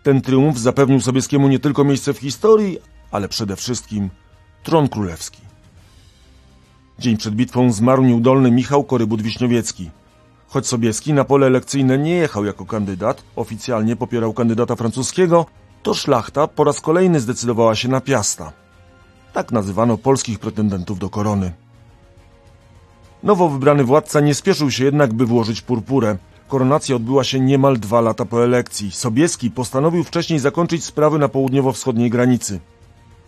Ten 0.02 0.20
triumf 0.20 0.58
zapewnił 0.58 1.00
Sobieskiemu 1.00 1.48
nie 1.48 1.58
tylko 1.58 1.84
miejsce 1.84 2.14
w 2.14 2.18
historii, 2.18 2.78
ale 3.10 3.28
przede 3.28 3.56
wszystkim 3.56 4.10
tron 4.62 4.88
królewski. 4.88 5.42
Dzień 6.98 7.16
przed 7.16 7.34
bitwą 7.34 7.72
zmarł 7.72 8.02
nieudolny 8.02 8.50
Michał 8.50 8.82
Korybut-Wiśniowiecki. 8.82 9.90
Choć 10.50 10.66
Sobieski 10.66 11.12
na 11.12 11.24
pole 11.24 11.46
elekcyjne 11.46 11.98
nie 11.98 12.14
jechał 12.14 12.44
jako 12.44 12.66
kandydat, 12.66 13.22
oficjalnie 13.36 13.96
popierał 13.96 14.32
kandydata 14.32 14.76
francuskiego, 14.76 15.46
to 15.82 15.94
szlachta 15.94 16.46
po 16.46 16.64
raz 16.64 16.80
kolejny 16.80 17.20
zdecydowała 17.20 17.74
się 17.74 17.88
na 17.88 18.00
Piasta. 18.00 18.52
Tak 19.32 19.52
nazywano 19.52 19.98
polskich 19.98 20.38
pretendentów 20.38 20.98
do 20.98 21.10
korony. 21.10 21.52
Nowo 23.22 23.48
wybrany 23.48 23.84
władca 23.84 24.20
nie 24.20 24.34
spieszył 24.34 24.70
się 24.70 24.84
jednak, 24.84 25.12
by 25.12 25.26
włożyć 25.26 25.62
purpurę. 25.62 26.16
Koronacja 26.48 26.96
odbyła 26.96 27.24
się 27.24 27.40
niemal 27.40 27.78
dwa 27.78 28.00
lata 28.00 28.24
po 28.24 28.44
elekcji. 28.44 28.90
Sobieski 28.90 29.50
postanowił 29.50 30.04
wcześniej 30.04 30.38
zakończyć 30.38 30.84
sprawy 30.84 31.18
na 31.18 31.28
południowo-wschodniej 31.28 32.10
granicy. 32.10 32.60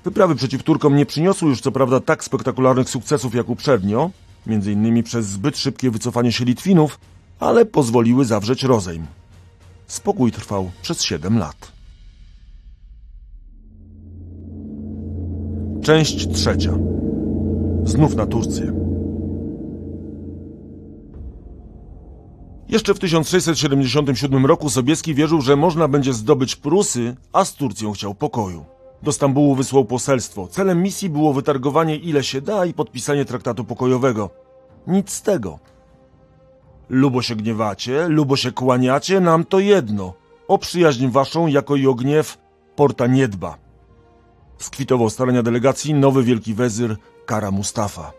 Wyprawy 0.04 0.34
przeciw 0.34 0.62
Turkom 0.62 0.96
nie 0.96 1.06
przyniosły 1.06 1.48
już 1.48 1.60
co 1.60 1.72
prawda 1.72 2.00
tak 2.00 2.24
spektakularnych 2.24 2.90
sukcesów 2.90 3.34
jak 3.34 3.48
uprzednio, 3.48 4.10
innymi 4.46 5.02
przez 5.02 5.26
zbyt 5.26 5.58
szybkie 5.58 5.90
wycofanie 5.90 6.32
się 6.32 6.44
Litwinów, 6.44 6.98
ale 7.42 7.66
pozwoliły 7.66 8.24
zawrzeć 8.24 8.62
rozejm. 8.62 9.06
Spokój 9.86 10.32
trwał 10.32 10.70
przez 10.82 11.02
7 11.02 11.38
lat. 11.38 11.72
Część 15.82 16.28
trzecia. 16.28 16.72
Znów 17.84 18.14
na 18.14 18.26
Turcję. 18.26 18.72
Jeszcze 22.68 22.94
w 22.94 22.98
1677 22.98 24.46
roku 24.46 24.70
Sobieski 24.70 25.14
wierzył, 25.14 25.40
że 25.40 25.56
można 25.56 25.88
będzie 25.88 26.12
zdobyć 26.12 26.56
Prusy, 26.56 27.16
a 27.32 27.44
z 27.44 27.54
Turcją 27.54 27.92
chciał 27.92 28.14
pokoju. 28.14 28.64
Do 29.02 29.12
Stambułu 29.12 29.54
wysłał 29.54 29.84
poselstwo. 29.84 30.48
Celem 30.48 30.82
misji 30.82 31.10
było 31.10 31.32
wytargowanie 31.32 31.96
ile 31.96 32.24
się 32.24 32.40
da 32.40 32.66
i 32.66 32.74
podpisanie 32.74 33.24
traktatu 33.24 33.64
pokojowego. 33.64 34.30
Nic 34.86 35.10
z 35.10 35.22
tego. 35.22 35.71
Lubo 36.92 37.22
się 37.22 37.36
gniewacie, 37.36 38.08
lubo 38.08 38.36
się 38.36 38.52
kłaniacie, 38.52 39.20
nam 39.20 39.44
to 39.44 39.60
jedno. 39.60 40.14
O 40.48 40.58
przyjaźń 40.58 41.08
waszą, 41.08 41.46
jako 41.46 41.76
i 41.76 41.86
o 41.86 41.94
gniew, 41.94 42.38
porta 42.76 43.06
nie 43.06 43.28
dba. 43.28 43.56
Skwitował 44.58 45.10
starania 45.10 45.42
delegacji 45.42 45.94
nowy 45.94 46.22
wielki 46.22 46.54
wezyr 46.54 46.96
Kara 47.26 47.50
Mustafa. 47.50 48.12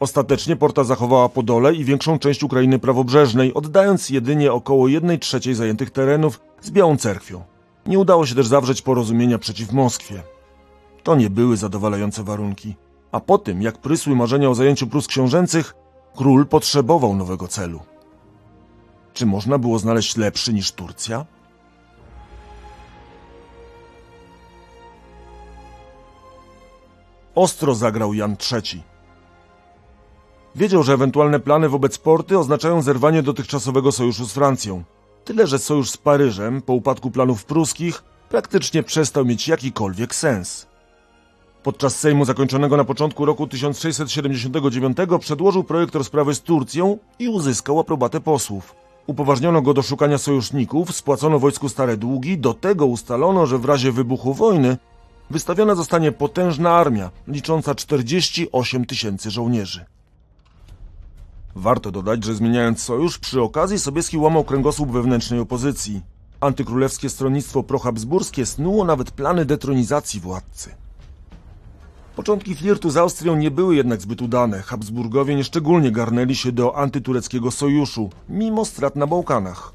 Ostatecznie 0.00 0.56
Porta 0.56 0.84
zachowała 0.84 1.28
Podole 1.28 1.74
i 1.74 1.84
większą 1.84 2.18
część 2.18 2.42
Ukrainy 2.42 2.78
prawobrzeżnej, 2.78 3.54
oddając 3.54 4.10
jedynie 4.10 4.52
około 4.52 4.88
1 4.88 5.18
trzeciej 5.18 5.54
zajętych 5.54 5.90
terenów 5.90 6.40
z 6.60 6.70
Białą 6.70 6.96
Cerkwią. 6.96 7.42
Nie 7.86 7.98
udało 7.98 8.26
się 8.26 8.34
też 8.34 8.46
zawrzeć 8.46 8.82
porozumienia 8.82 9.38
przeciw 9.38 9.72
Moskwie. 9.72 10.22
To 11.02 11.16
nie 11.16 11.30
były 11.30 11.56
zadowalające 11.56 12.24
warunki. 12.24 12.74
A 13.12 13.20
po 13.20 13.38
tym, 13.38 13.62
jak 13.62 13.78
prysły 13.78 14.16
marzenia 14.16 14.50
o 14.50 14.54
zajęciu 14.54 14.86
Prus 14.86 15.06
książęcych, 15.06 15.74
król 16.16 16.46
potrzebował 16.46 17.16
nowego 17.16 17.48
celu. 17.48 17.80
Czy 19.14 19.26
można 19.26 19.58
było 19.58 19.78
znaleźć 19.78 20.16
lepszy 20.16 20.54
niż 20.54 20.72
Turcja? 20.72 21.26
Ostro 27.34 27.74
zagrał 27.74 28.14
Jan 28.14 28.36
III. 28.52 28.82
Wiedział, 30.54 30.82
że 30.82 30.92
ewentualne 30.92 31.40
plany 31.40 31.68
wobec 31.68 31.98
Porty 31.98 32.38
oznaczają 32.38 32.82
zerwanie 32.82 33.22
dotychczasowego 33.22 33.92
sojuszu 33.92 34.26
z 34.26 34.32
Francją. 34.32 34.84
Tyle, 35.24 35.46
że 35.46 35.58
sojusz 35.58 35.90
z 35.90 35.96
Paryżem 35.96 36.62
po 36.62 36.72
upadku 36.72 37.10
planów 37.10 37.44
pruskich 37.44 38.02
praktycznie 38.28 38.82
przestał 38.82 39.24
mieć 39.24 39.48
jakikolwiek 39.48 40.14
sens. 40.14 40.67
Podczas 41.62 41.96
Sejmu 41.96 42.24
zakończonego 42.24 42.76
na 42.76 42.84
początku 42.84 43.24
roku 43.24 43.46
1679 43.46 44.96
przedłożył 45.20 45.64
projekt 45.64 45.94
rozprawy 45.94 46.34
z 46.34 46.40
Turcją 46.40 46.98
i 47.18 47.28
uzyskał 47.28 47.80
aprobatę 47.80 48.20
posłów. 48.20 48.74
Upoważniono 49.06 49.62
go 49.62 49.74
do 49.74 49.82
szukania 49.82 50.18
sojuszników, 50.18 50.94
spłacono 50.94 51.38
wojsku 51.38 51.68
stare 51.68 51.96
długi, 51.96 52.38
do 52.38 52.54
tego 52.54 52.86
ustalono, 52.86 53.46
że 53.46 53.58
w 53.58 53.64
razie 53.64 53.92
wybuchu 53.92 54.34
wojny 54.34 54.76
wystawiona 55.30 55.74
zostanie 55.74 56.12
potężna 56.12 56.70
armia 56.70 57.10
licząca 57.28 57.74
48 57.74 58.84
tysięcy 58.86 59.30
żołnierzy. 59.30 59.84
Warto 61.54 61.90
dodać, 61.90 62.24
że 62.24 62.34
zmieniając 62.34 62.82
sojusz, 62.82 63.18
przy 63.18 63.42
okazji 63.42 63.78
Sobieski 63.78 64.18
łamał 64.18 64.44
kręgosłup 64.44 64.90
wewnętrznej 64.90 65.40
opozycji. 65.40 66.02
Antykrólewskie 66.40 67.08
stronnictwo 67.08 67.62
prohabsburskie 67.62 68.46
snuło 68.46 68.84
nawet 68.84 69.10
plany 69.10 69.44
detronizacji 69.44 70.20
władcy. 70.20 70.74
Początki 72.18 72.54
flirtu 72.54 72.90
z 72.90 72.96
Austrią 72.96 73.36
nie 73.36 73.50
były 73.50 73.76
jednak 73.76 74.00
zbyt 74.00 74.22
udane. 74.22 74.62
Habsburgowie 74.62 75.34
nieszczególnie 75.34 75.92
garnęli 75.92 76.34
się 76.34 76.52
do 76.52 76.76
antytureckiego 76.76 77.50
sojuszu, 77.50 78.10
mimo 78.28 78.64
strat 78.64 78.96
na 78.96 79.06
Bałkanach. 79.06 79.72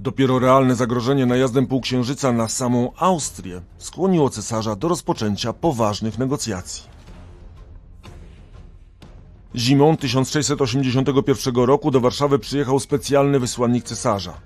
Dopiero 0.00 0.38
realne 0.38 0.74
zagrożenie 0.74 1.26
najazdem 1.26 1.66
półksiężyca 1.66 2.32
na 2.32 2.48
samą 2.48 2.92
Austrię 2.96 3.60
skłoniło 3.78 4.30
cesarza 4.30 4.76
do 4.76 4.88
rozpoczęcia 4.88 5.52
poważnych 5.52 6.18
negocjacji. 6.18 6.84
Zimą 9.54 9.96
1681 9.96 11.54
roku 11.56 11.90
do 11.90 12.00
Warszawy 12.00 12.38
przyjechał 12.38 12.80
specjalny 12.80 13.40
wysłannik 13.40 13.84
cesarza. 13.84 14.40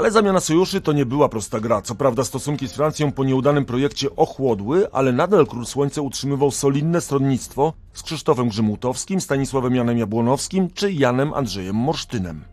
Ale 0.00 0.10
zamiana 0.10 0.40
sojuszy 0.40 0.80
to 0.80 0.92
nie 0.92 1.06
była 1.06 1.28
prosta 1.28 1.60
gra. 1.60 1.82
Co 1.82 1.94
prawda 1.94 2.24
stosunki 2.24 2.68
z 2.68 2.72
Francją 2.72 3.12
po 3.12 3.24
nieudanym 3.24 3.64
projekcie 3.64 4.16
ochłodły, 4.16 4.92
ale 4.92 5.12
nadal 5.12 5.46
Król 5.46 5.66
Słońce 5.66 6.02
utrzymywał 6.02 6.50
solidne 6.50 7.00
stronnictwo 7.00 7.72
z 7.92 8.02
Krzysztofem 8.02 8.48
Grzymutowskim, 8.48 9.20
Stanisławem 9.20 9.74
Janem 9.74 9.98
Jabłonowskim 9.98 10.70
czy 10.70 10.92
Janem 10.92 11.34
Andrzejem 11.34 11.76
Morsztynem. 11.76 12.44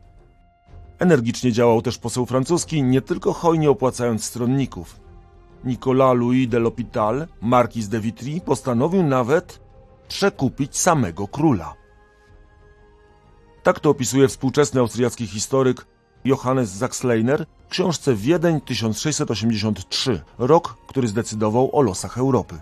Energicznie 1.00 1.52
działał 1.52 1.82
też 1.82 1.98
poseł 1.98 2.26
francuski, 2.26 2.84
nie 2.84 3.02
tylko 3.02 3.34
hojnie 3.34 3.70
opłacając 3.70 4.26
stronników. 4.26 5.00
Nicolas 5.64 6.18
Louis 6.18 6.50
de 6.50 6.60
l'Hôpital, 6.60 7.28
markiz 7.42 7.90
de 7.90 8.00
Vitry, 8.00 8.42
postanowił 8.46 9.04
nawet 9.04 9.60
przekupić 10.08 10.78
samego 10.78 11.28
króla. 11.28 11.74
Tak 13.64 13.80
to 13.80 13.90
opisuje 13.90 14.28
współczesny 14.28 14.80
austriacki 14.80 15.28
historyk 15.28 15.86
Johannes 16.28 16.78
Sachsleiner 16.78 17.46
w 17.68 17.70
książce 17.70 18.16
Wiedeń 18.16 18.62
1683, 18.62 20.22
rok, 20.38 20.78
który 20.88 21.08
zdecydował 21.08 21.76
o 21.76 21.82
losach 21.82 22.18
Europy. 22.18 22.56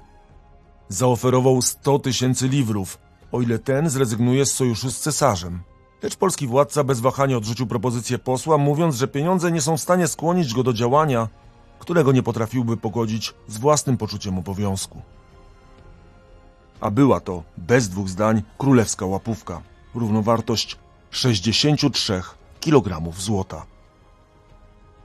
Zaoferował 0.90 1.62
100 1.62 2.00
tysięcy 2.00 2.48
liwrów, 2.48 2.98
o 3.32 3.42
ile 3.42 3.60
ten 3.60 3.90
zrezygnuje 3.90 4.46
z 4.46 4.52
sojuszu 4.52 4.92
z 4.92 5.00
cesarzem. 5.00 5.60
Lecz 6.04 6.16
polski 6.16 6.48
władca 6.48 6.84
bez 6.84 7.00
wahania 7.00 7.38
odrzucił 7.38 7.68
propozycję 7.68 8.20
posła, 8.20 8.58
mówiąc, 8.58 8.96
że 8.96 9.08
pieniądze 9.08 9.52
nie 9.52 9.62
są 9.62 9.78
w 9.78 9.82
stanie 9.82 10.08
skłonić 10.08 10.54
go 10.54 10.64
do 10.64 10.74
działania, 10.74 11.28
którego 11.80 12.12
nie 12.12 12.24
potrafiłby 12.24 12.78
pogodzić 12.78 13.34
z 13.48 13.58
własnym 13.58 13.98
poczuciem 13.98 14.38
obowiązku. 14.38 15.02
A 16.82 16.92
była 16.92 17.20
to, 17.20 17.44
bez 17.58 17.90
dwóch 17.90 18.10
zdań, 18.10 18.42
królewska 18.58 19.06
łapówka, 19.06 19.62
równowartość 19.96 20.78
63 21.12 22.22
kg 22.66 23.14
złota. 23.18 23.66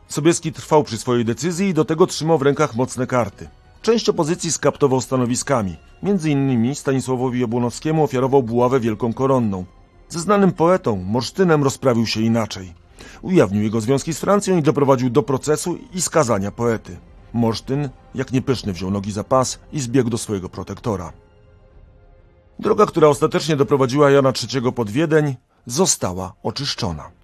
Sobieski 0.09 0.53
trwał 0.53 0.85
przy 0.85 0.99
swojej 0.99 1.25
decyzji 1.25 1.69
i 1.69 1.75
do 1.75 1.85
tego 1.85 2.07
trzymał 2.07 2.39
w 2.39 2.43
rękach 2.43 2.75
mocne 2.75 3.07
karty. 3.07 3.49
Część 3.83 4.09
opozycji 4.09 4.53
skaptował 4.53 5.01
stanowiskami. 5.01 5.77
Między 6.03 6.31
innymi 6.31 6.75
Stanisławowi 6.75 7.41
Jabłonowskiemu 7.41 8.05
ofiarował 8.05 8.43
buławę 8.43 8.81
wielką 8.81 9.13
koronną. 9.13 9.65
Ze 10.09 10.21
znanym 10.21 10.53
poetą, 10.53 10.97
Morsztynem, 10.97 11.65
rozprawił 11.65 12.07
się 12.07 12.21
inaczej. 12.21 12.75
Ujawnił 13.23 13.63
jego 13.63 13.81
związki 13.81 14.15
z 14.15 14.21
Francją 14.21 14.59
i 14.59 14.63
doprowadził 14.63 15.11
do 15.11 15.23
procesu 15.23 15.79
i 15.95 16.01
skazania 16.03 16.51
poety. 16.51 16.97
Morsztyn, 17.33 17.89
jak 18.15 18.33
niepyszny, 18.33 18.73
wziął 18.73 18.91
nogi 18.91 19.13
za 19.13 19.25
pas 19.25 19.59
i 19.73 19.81
zbiegł 19.81 20.11
do 20.11 20.19
swojego 20.19 20.49
protektora. 20.49 21.13
Droga, 22.59 22.87
która 22.87 23.09
ostatecznie 23.09 23.57
doprowadziła 23.57 24.11
Jana 24.11 24.33
III 24.43 24.73
pod 24.73 24.91
Wiedeń, 24.91 25.37
została 25.67 26.33
oczyszczona. 26.43 27.20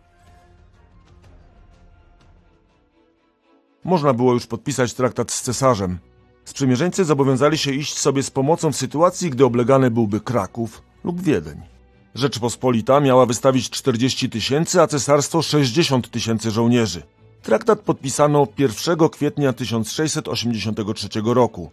Można 3.86 4.12
było 4.12 4.32
już 4.32 4.46
podpisać 4.46 4.94
traktat 4.94 5.32
z 5.32 5.42
cesarzem. 5.42 5.98
Sprzymierzeńcy 6.44 7.04
zobowiązali 7.04 7.58
się 7.58 7.72
iść 7.72 7.98
sobie 7.98 8.22
z 8.22 8.30
pomocą 8.30 8.72
w 8.72 8.76
sytuacji, 8.76 9.30
gdy 9.30 9.44
oblegany 9.44 9.90
byłby 9.90 10.20
Kraków 10.20 10.82
lub 11.04 11.22
Wiedeń. 11.22 11.60
Rzeczpospolita 12.14 13.00
miała 13.00 13.26
wystawić 13.26 13.70
40 13.70 14.30
tysięcy, 14.30 14.82
a 14.82 14.86
cesarstwo 14.86 15.42
60 15.42 16.10
tysięcy 16.10 16.50
żołnierzy. 16.50 17.02
Traktat 17.42 17.80
podpisano 17.80 18.46
1 18.58 19.08
kwietnia 19.08 19.52
1683 19.52 21.08
roku. 21.24 21.70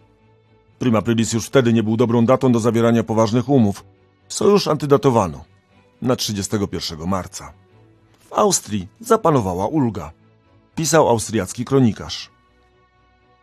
Prima 0.78 0.98
Aprilis 0.98 1.32
już 1.32 1.46
wtedy 1.46 1.72
nie 1.72 1.82
był 1.82 1.96
dobrą 1.96 2.26
datą 2.26 2.52
do 2.52 2.60
zawierania 2.60 3.04
poważnych 3.04 3.48
umów. 3.48 3.84
Sojusz 4.28 4.68
antydatowano 4.68 5.44
na 6.02 6.16
31 6.16 7.08
marca. 7.08 7.52
W 8.20 8.32
Austrii 8.32 8.88
zapanowała 9.00 9.66
ulga. 9.66 10.23
Pisał 10.74 11.08
austriacki 11.08 11.64
kronikarz. 11.64 12.30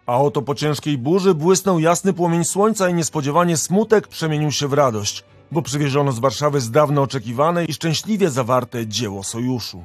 A 0.06 0.18
oto 0.18 0.42
po 0.42 0.56
ciężkiej 0.56 0.98
burzy 0.98 1.34
błysnął 1.34 1.80
jasny 1.80 2.14
płomień 2.14 2.44
słońca 2.44 2.90
i 2.90 2.94
niespodziewanie 2.94 3.58
smutek 3.58 4.08
przemienił 4.08 4.52
się 4.52 4.68
w 4.68 4.74
radość, 4.74 5.24
bo 5.52 5.62
przywieziono 5.62 6.12
z 6.12 6.20
Warszawy 6.20 6.62
z 6.62 6.72
dawno 6.72 7.02
oczekiwane 7.02 7.66
i 7.66 7.74
szczęśliwie 7.74 8.30
zawarte 8.30 8.88
dzieło 8.88 9.24
sojuszu. 9.24 9.84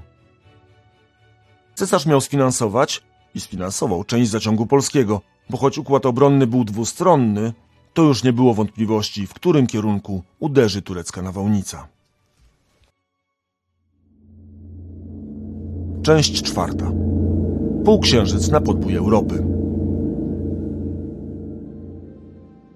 Cesarz 1.75 2.07
miał 2.07 2.21
sfinansować 2.21 3.03
i 3.35 3.41
sfinansował 3.41 4.05
część 4.05 4.31
zaciągu 4.31 4.67
polskiego, 4.67 5.21
bo 5.51 5.57
choć 5.59 5.79
układ 5.79 6.07
obronny 6.07 6.47
był 6.47 6.65
dwustronny, 6.65 7.53
to 7.95 8.03
już 8.03 8.23
nie 8.25 8.33
było 8.33 8.55
wątpliwości, 8.55 9.27
w 9.27 9.35
którym 9.35 9.67
kierunku 9.67 10.23
uderzy 10.39 10.83
turecka 10.83 11.23
nawałnica. 11.23 11.89
Część 16.03 16.43
czwarta. 16.43 16.91
Półksiężyc 17.87 18.49
na 18.49 18.61
podbój 18.61 18.95
Europy. 18.95 19.47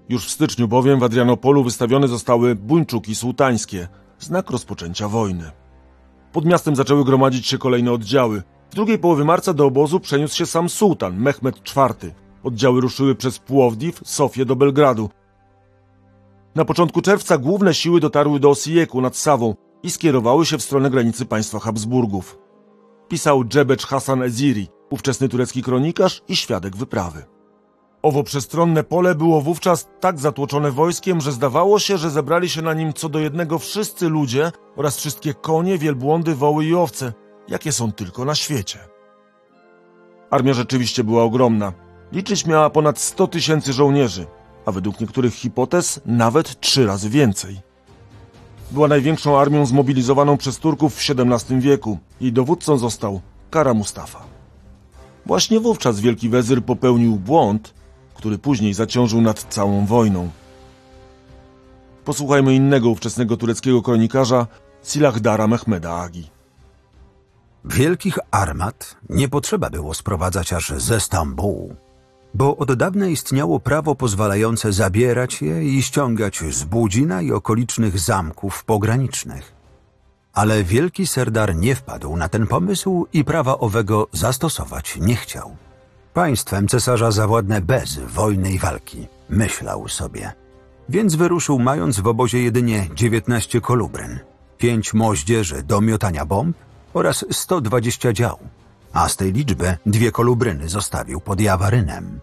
Już 0.09 0.27
w 0.27 0.31
styczniu 0.31 0.67
bowiem 0.67 0.99
w 0.99 1.03
Adrianopolu 1.03 1.63
wystawione 1.63 2.07
zostały 2.07 2.55
buńczuki 2.55 3.15
sułtańskie, 3.15 3.87
znak 4.19 4.49
rozpoczęcia 4.49 5.07
wojny. 5.07 5.51
Pod 6.31 6.45
miastem 6.45 6.75
zaczęły 6.75 7.05
gromadzić 7.05 7.47
się 7.47 7.57
kolejne 7.57 7.91
oddziały. 7.91 8.43
W 8.69 8.75
drugiej 8.75 8.99
połowie 8.99 9.23
marca 9.23 9.53
do 9.53 9.65
obozu 9.65 9.99
przeniósł 9.99 10.35
się 10.35 10.45
sam 10.45 10.69
sułtan, 10.69 11.17
Mehmed 11.17 11.57
IV. 11.57 12.11
Oddziały 12.43 12.81
ruszyły 12.81 13.15
przez 13.15 13.39
Płowdiw, 13.39 14.01
Sofię 14.03 14.45
do 14.45 14.55
Belgradu. 14.55 15.09
Na 16.55 16.65
początku 16.65 17.01
czerwca 17.01 17.37
główne 17.37 17.73
siły 17.73 17.99
dotarły 17.99 18.39
do 18.39 18.49
Osijeku 18.49 19.01
nad 19.01 19.17
Sawą 19.17 19.55
i 19.83 19.91
skierowały 19.91 20.45
się 20.45 20.57
w 20.57 20.63
stronę 20.63 20.89
granicy 20.89 21.25
państwa 21.25 21.59
Habsburgów. 21.59 22.37
Pisał 23.07 23.45
Dżebecz 23.45 23.85
Hasan 23.85 24.23
Eziri, 24.23 24.67
ówczesny 24.91 25.29
turecki 25.29 25.63
kronikarz 25.63 26.21
i 26.27 26.35
świadek 26.35 26.75
wyprawy. 26.75 27.23
Owo 28.01 28.23
przestronne 28.23 28.83
pole 28.83 29.15
było 29.15 29.41
wówczas 29.41 29.87
tak 29.99 30.19
zatłoczone 30.19 30.71
wojskiem, 30.71 31.21
że 31.21 31.31
zdawało 31.31 31.79
się, 31.79 31.97
że 31.97 32.09
zebrali 32.09 32.49
się 32.49 32.61
na 32.61 32.73
nim 32.73 32.93
co 32.93 33.09
do 33.09 33.19
jednego 33.19 33.59
wszyscy 33.59 34.09
ludzie 34.09 34.51
oraz 34.75 34.97
wszystkie 34.97 35.33
konie, 35.33 35.77
wielbłądy, 35.77 36.35
woły 36.35 36.65
i 36.65 36.75
owce, 36.75 37.13
jakie 37.47 37.71
są 37.71 37.91
tylko 37.91 38.25
na 38.25 38.35
świecie. 38.35 38.79
Armia 40.29 40.53
rzeczywiście 40.53 41.03
była 41.03 41.23
ogromna. 41.23 41.73
Liczyć 42.11 42.45
miała 42.45 42.69
ponad 42.69 42.99
100 42.99 43.27
tysięcy 43.27 43.73
żołnierzy, 43.73 44.27
a 44.65 44.71
według 44.71 44.99
niektórych 44.99 45.33
hipotez 45.33 46.01
nawet 46.05 46.59
trzy 46.59 46.85
razy 46.85 47.09
więcej. 47.09 47.61
Była 48.71 48.87
największą 48.87 49.39
armią 49.39 49.65
zmobilizowaną 49.65 50.37
przez 50.37 50.57
Turków 50.57 50.95
w 50.95 51.09
XVII 51.09 51.59
wieku. 51.59 51.97
Jej 52.21 52.33
dowódcą 52.33 52.77
został 52.77 53.21
Kara 53.49 53.73
Mustafa. 53.73 54.30
Właśnie 55.25 55.59
wówczas 55.59 55.99
wielki 55.99 56.29
wezyr 56.29 56.63
popełnił 56.63 57.15
błąd, 57.15 57.73
który 58.13 58.37
później 58.37 58.73
zaciążył 58.73 59.21
nad 59.21 59.45
całą 59.49 59.85
wojną. 59.85 60.29
Posłuchajmy 62.05 62.55
innego 62.55 62.89
ówczesnego 62.89 63.37
tureckiego 63.37 63.81
kronikarza 63.81 64.47
Silahdara 64.83 65.47
Mehmeda 65.47 65.95
Agi. 65.95 66.29
Wielkich 67.65 68.19
armat 68.31 68.95
nie 69.09 69.29
potrzeba 69.29 69.69
było 69.69 69.93
sprowadzać 69.93 70.53
aż 70.53 70.69
ze 70.69 70.99
Stambułu, 70.99 71.75
bo 72.33 72.57
od 72.57 72.73
dawna 72.73 73.07
istniało 73.07 73.59
prawo 73.59 73.95
pozwalające 73.95 74.73
zabierać 74.73 75.41
je 75.41 75.63
i 75.63 75.81
ściągać 75.81 76.39
z 76.49 76.63
Budzina 76.63 77.21
i 77.21 77.31
okolicznych 77.31 77.99
zamków 77.99 78.63
pogranicznych. 78.63 79.60
Ale 80.33 80.63
wielki 80.63 81.07
Serdar 81.07 81.55
nie 81.55 81.75
wpadł 81.75 82.17
na 82.17 82.29
ten 82.29 82.47
pomysł 82.47 83.07
i 83.13 83.23
prawa 83.23 83.57
owego 83.57 84.07
zastosować 84.11 84.97
nie 84.97 85.15
chciał. 85.15 85.55
Państwem 86.13 86.67
cesarza 86.67 87.11
zawładnę 87.11 87.61
bez 87.61 87.99
wojny 87.99 88.51
i 88.51 88.59
walki, 88.59 89.07
myślał 89.29 89.87
sobie. 89.87 90.31
Więc 90.89 91.15
wyruszył 91.15 91.59
mając 91.59 91.99
w 91.99 92.07
obozie 92.07 92.43
jedynie 92.43 92.87
19 92.95 93.61
kolubryn, 93.61 94.19
5 94.57 94.93
moździerzy 94.93 95.63
do 95.63 95.81
miotania 95.81 96.25
bomb 96.25 96.57
oraz 96.93 97.25
120 97.31 98.13
dział, 98.13 98.39
a 98.93 99.09
z 99.09 99.17
tej 99.17 99.33
liczby 99.33 99.77
dwie 99.85 100.11
kolubryny 100.11 100.69
zostawił 100.69 101.21
pod 101.21 101.41
Jawarynem. 101.41 102.19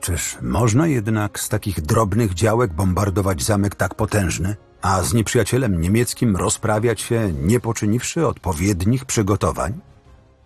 Czyż 0.00 0.38
można 0.42 0.86
jednak 0.86 1.40
z 1.40 1.48
takich 1.48 1.80
drobnych 1.80 2.34
działek 2.34 2.72
bombardować 2.72 3.42
zamek 3.42 3.74
tak 3.74 3.94
potężny, 3.94 4.56
a 4.82 5.02
z 5.02 5.14
nieprzyjacielem 5.14 5.80
niemieckim 5.80 6.36
rozprawiać 6.36 7.00
się, 7.00 7.32
nie 7.42 7.60
poczyniwszy 7.60 8.26
odpowiednich 8.26 9.04
przygotowań? 9.04 9.80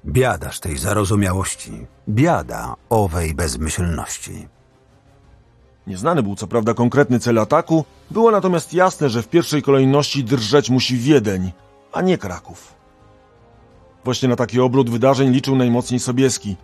Biadaż 0.07 0.61
tej 0.61 0.79
zarozumiałości, 0.79 1.87
biada 2.09 2.75
owej 2.91 3.35
bezmyślności. 3.35 4.49
Nieznany 5.87 6.23
był 6.23 6.37
co 6.37 6.47
prawda 6.47 6.75
konkretny 6.75 7.21
cel 7.21 7.39
ataku, 7.39 7.85
było 8.11 8.31
natomiast 8.31 8.75
jasne, 8.75 9.09
że 9.09 9.23
w 9.23 9.29
pierwszej 9.29 9.63
kolejności 9.63 10.25
drżeć 10.25 10.71
musi 10.71 10.97
Wiedeń, 10.97 11.53
a 11.93 12.03
nie 12.03 12.19
Kraków. 12.19 12.75
Właśnie 14.05 14.29
na 14.29 14.37
taki 14.37 14.61
obrót 14.61 14.91
wydarzeń 14.91 15.31
liczył 15.31 15.57
najmocniej 15.57 16.01
Sobieski. 16.01 16.57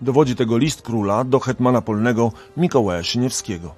Dowodzi 0.00 0.36
tego 0.36 0.58
list 0.58 0.82
króla 0.82 1.24
do 1.24 1.40
hetmana 1.40 1.82
polnego 1.82 2.32
Mikołaja 2.56 3.02
Sieniewskiego. 3.02 3.74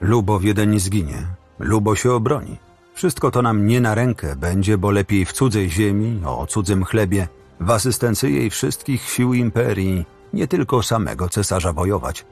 Lubo 0.00 0.40
Wiedeń 0.40 0.80
zginie, 0.80 1.26
lubo 1.62 1.96
się 1.96 2.12
obroni. 2.12 2.56
Wszystko 2.94 3.30
to 3.30 3.42
nam 3.42 3.66
nie 3.66 3.80
na 3.80 3.94
rękę 3.94 4.36
będzie, 4.36 4.78
bo 4.78 4.90
lepiej 4.90 5.24
w 5.24 5.32
cudzej 5.32 5.70
ziemi, 5.70 6.20
o 6.26 6.46
cudzym 6.46 6.84
chlebie, 6.84 7.28
w 7.60 7.70
asystencji 7.70 8.34
jej 8.34 8.50
wszystkich 8.50 9.08
sił 9.08 9.34
imperii, 9.34 10.06
nie 10.32 10.48
tylko 10.48 10.82
samego 10.82 11.28
cesarza 11.28 11.72
wojować, 11.72 12.24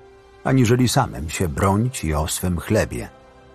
aniżeli 0.44 0.88
samym 0.88 1.30
się 1.30 1.48
bronić 1.48 2.04
i 2.04 2.14
o 2.14 2.28
swym 2.28 2.60
chlebie. 2.60 3.08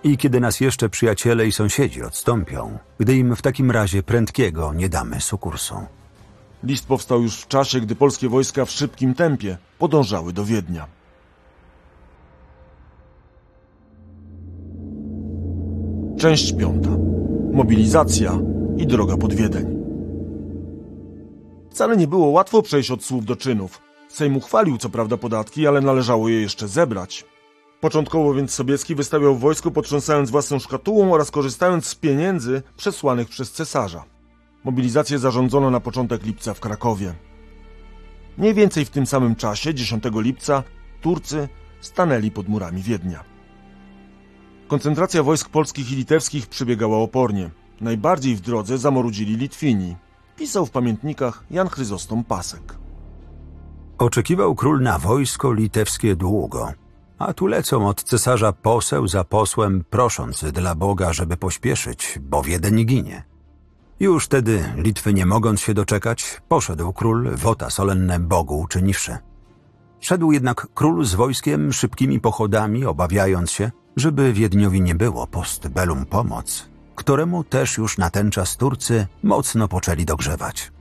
I 0.03 0.17
kiedy 0.17 0.39
nas 0.39 0.59
jeszcze 0.59 0.89
przyjaciele 0.89 1.47
i 1.47 1.51
sąsiedzi 1.51 2.03
odstąpią, 2.03 2.77
gdy 2.99 3.15
im 3.15 3.35
w 3.35 3.41
takim 3.41 3.71
razie 3.71 4.03
prędkiego 4.03 4.73
nie 4.73 4.89
damy 4.89 5.21
sukursu. 5.21 5.75
List 6.63 6.87
powstał 6.87 7.21
już 7.21 7.41
w 7.41 7.47
czasie, 7.47 7.81
gdy 7.81 7.95
polskie 7.95 8.29
wojska 8.29 8.65
w 8.65 8.71
szybkim 8.71 9.13
tempie 9.13 9.57
podążały 9.79 10.33
do 10.33 10.45
Wiednia. 10.45 10.87
Część 16.17 16.53
piąta. 16.53 16.89
Mobilizacja 17.51 18.39
i 18.77 18.87
droga 18.87 19.17
pod 19.17 19.33
Wiedeń. 19.33 19.65
Wcale 21.71 21.97
nie 21.97 22.07
było 22.07 22.27
łatwo 22.27 22.61
przejść 22.61 22.91
od 22.91 23.03
słów 23.03 23.25
do 23.25 23.35
czynów. 23.35 23.81
Sejm 24.09 24.37
uchwalił 24.37 24.77
co 24.77 24.89
prawda 24.89 25.17
podatki, 25.17 25.67
ale 25.67 25.81
należało 25.81 26.29
je 26.29 26.41
jeszcze 26.41 26.67
zebrać. 26.67 27.25
Początkowo 27.81 28.33
więc 28.33 28.51
Sobieski 28.51 28.95
wystawiał 28.95 29.35
wojsko 29.35 29.71
potrząsając 29.71 30.31
własną 30.31 30.59
szkatułą 30.59 31.13
oraz 31.13 31.31
korzystając 31.31 31.85
z 31.85 31.95
pieniędzy 31.95 32.61
przesłanych 32.77 33.29
przez 33.29 33.51
cesarza. 33.51 34.03
Mobilizację 34.63 35.19
zarządzono 35.19 35.71
na 35.71 35.79
początek 35.79 36.25
lipca 36.25 36.53
w 36.53 36.59
Krakowie. 36.59 37.13
Mniej 38.37 38.53
więcej 38.53 38.85
w 38.85 38.89
tym 38.89 39.05
samym 39.05 39.35
czasie, 39.35 39.73
10 39.73 40.03
lipca, 40.13 40.63
Turcy 41.01 41.49
stanęli 41.81 42.31
pod 42.31 42.49
murami 42.49 42.81
Wiednia. 42.81 43.34
Koncentracja 44.67 45.23
wojsk 45.23 45.49
polskich 45.49 45.91
i 45.91 45.95
litewskich 45.95 46.47
przebiegała 46.47 46.97
opornie. 46.97 47.49
Najbardziej 47.81 48.35
w 48.35 48.41
drodze 48.41 48.77
zamorudzili 48.77 49.37
Litwini. 49.37 49.95
Pisał 50.37 50.65
w 50.65 50.71
pamiętnikach 50.71 51.43
Jan 51.51 51.69
Chryzostom 51.69 52.23
Pasek. 52.23 52.75
Oczekiwał 53.97 54.55
król 54.55 54.81
na 54.81 54.99
wojsko 54.99 55.53
litewskie 55.53 56.15
długo, 56.15 56.71
a 57.19 57.33
tu 57.33 57.47
lecą 57.47 57.87
od 57.87 58.03
cesarza 58.03 58.53
poseł 58.53 59.07
za 59.07 59.23
posłem, 59.23 59.83
prosząc 59.89 60.43
dla 60.43 60.75
Boga, 60.75 61.13
żeby 61.13 61.37
pośpieszyć, 61.37 62.19
bo 62.21 62.43
Wiedeń 62.43 62.85
ginie. 62.85 63.23
Już 63.99 64.25
wtedy, 64.25 64.73
Litwy 64.77 65.13
nie 65.13 65.25
mogąc 65.25 65.61
się 65.61 65.73
doczekać, 65.73 66.41
poszedł 66.47 66.93
król 66.93 67.35
wota 67.35 67.69
solenne 67.69 68.19
Bogu 68.19 68.59
uczyniwszy. 68.59 69.17
Szedł 70.05 70.31
jednak 70.31 70.67
król 70.73 71.05
z 71.05 71.13
wojskiem 71.13 71.73
szybkimi 71.73 72.19
pochodami, 72.19 72.85
obawiając 72.85 73.51
się, 73.51 73.71
żeby 73.95 74.33
Wiedniowi 74.33 74.81
nie 74.81 74.95
było 74.95 75.27
post 75.27 75.67
bellum 75.67 76.05
pomoc, 76.05 76.69
któremu 76.95 77.43
też 77.43 77.77
już 77.77 77.97
na 77.97 78.09
ten 78.09 78.31
czas 78.31 78.57
Turcy 78.57 79.07
mocno 79.23 79.67
poczęli 79.67 80.05
dogrzewać. 80.05 80.71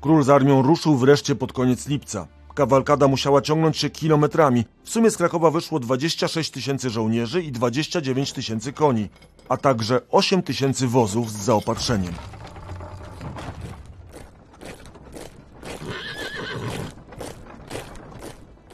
Król 0.00 0.22
z 0.22 0.30
armią 0.30 0.62
ruszył 0.62 0.96
wreszcie 0.96 1.34
pod 1.34 1.52
koniec 1.52 1.88
lipca. 1.88 2.26
Kawalkada 2.54 3.08
musiała 3.08 3.42
ciągnąć 3.42 3.78
się 3.78 3.90
kilometrami. 3.90 4.64
W 4.84 4.90
sumie 4.90 5.10
z 5.10 5.16
Krakowa 5.16 5.50
wyszło 5.50 5.80
26 5.80 6.50
tysięcy 6.50 6.90
żołnierzy 6.90 7.42
i 7.42 7.52
29 7.52 8.32
tysięcy 8.32 8.72
koni, 8.72 9.08
a 9.48 9.56
także 9.56 10.00
8 10.10 10.42
tysięcy 10.42 10.88
wozów 10.88 11.32
z 11.32 11.44
zaopatrzeniem. 11.44 12.14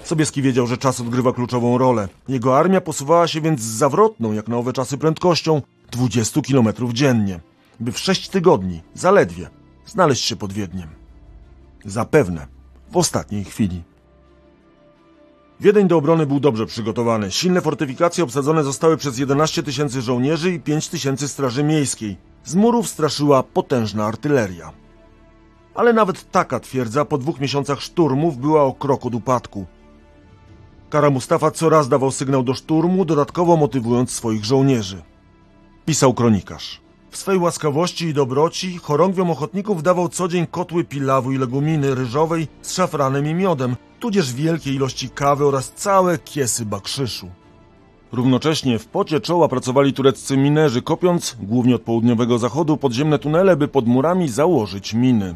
Sobieski 0.08 0.42
wiedział, 0.42 0.66
że 0.66 0.78
czas 0.78 1.00
odgrywa 1.00 1.32
kluczową 1.32 1.78
rolę. 1.78 2.08
Jego 2.28 2.58
armia 2.58 2.80
posuwała 2.80 3.26
się 3.26 3.40
więc 3.40 3.60
z 3.60 3.64
zawrotną, 3.64 4.32
jak 4.32 4.48
na 4.48 4.56
owe 4.56 4.72
czasy, 4.72 4.98
prędkością 4.98 5.62
20 5.90 6.40
km 6.40 6.68
dziennie, 6.92 7.40
by 7.80 7.92
w 7.92 7.98
6 7.98 8.28
tygodni, 8.28 8.82
zaledwie, 8.94 9.50
znaleźć 9.86 10.24
się 10.24 10.36
pod 10.36 10.52
Wiedniem. 10.52 10.88
Zapewne 11.84 12.46
w 12.90 12.96
ostatniej 12.96 13.44
chwili. 13.44 13.82
Wiedeń 15.60 15.88
do 15.88 15.96
obrony 15.96 16.26
był 16.26 16.40
dobrze 16.40 16.66
przygotowany. 16.66 17.30
Silne 17.30 17.60
fortyfikacje 17.60 18.24
obsadzone 18.24 18.64
zostały 18.64 18.96
przez 18.96 19.18
11 19.18 19.62
tysięcy 19.62 20.02
żołnierzy 20.02 20.52
i 20.52 20.60
5 20.60 20.88
tysięcy 20.88 21.28
straży 21.28 21.64
miejskiej. 21.64 22.16
Z 22.44 22.54
murów 22.54 22.88
straszyła 22.88 23.42
potężna 23.42 24.06
artyleria. 24.06 24.72
Ale 25.74 25.92
nawet 25.92 26.30
taka 26.30 26.60
twierdza 26.60 27.04
po 27.04 27.18
dwóch 27.18 27.40
miesiącach 27.40 27.80
szturmów 27.80 28.38
była 28.38 28.62
o 28.62 28.72
krok 28.72 29.06
od 29.06 29.14
upadku. 29.14 29.66
Kara 30.90 31.11
Mustafa 31.11 31.51
coraz 31.51 31.88
dawał 31.88 32.11
sygnał 32.11 32.42
do 32.42 32.55
szturmu, 32.55 33.05
dodatkowo 33.05 33.57
motywując 33.57 34.11
swoich 34.11 34.44
żołnierzy. 34.44 35.03
Pisał 35.87 36.14
kronikarz. 36.14 36.81
W 37.11 37.16
swej 37.16 37.38
łaskawości 37.38 38.07
i 38.07 38.14
dobroci 38.14 38.79
chorągwiom 38.79 39.31
ochotników 39.31 39.83
dawał 39.83 40.09
co 40.09 40.29
dzień 40.29 40.46
kotły 40.46 40.85
pilawu 40.85 41.33
i 41.33 41.38
leguminy 41.38 41.94
ryżowej 41.94 42.48
z 42.62 42.74
szafranem 42.74 43.27
i 43.27 43.35
miodem, 43.35 43.77
tudzież 44.01 44.33
wielkie 44.33 44.72
ilości 44.72 45.11
kawy 45.11 45.46
oraz 45.46 45.72
całe 45.72 46.18
kiesy 46.18 46.66
bakrzyszu. 46.66 47.31
Równocześnie 48.12 48.79
w 48.79 48.87
pocie 48.87 49.20
czoła 49.20 49.48
pracowali 49.48 49.92
tureccy 49.92 50.37
minerzy, 50.37 50.83
kopiąc, 50.83 51.37
głównie 51.42 51.74
od 51.74 51.83
południowego 51.83 52.38
zachodu, 52.38 52.77
podziemne 52.77 53.18
tunele, 53.18 53.57
by 53.57 53.68
pod 53.68 53.87
murami 53.87 54.29
założyć 54.29 54.94
miny. 54.94 55.35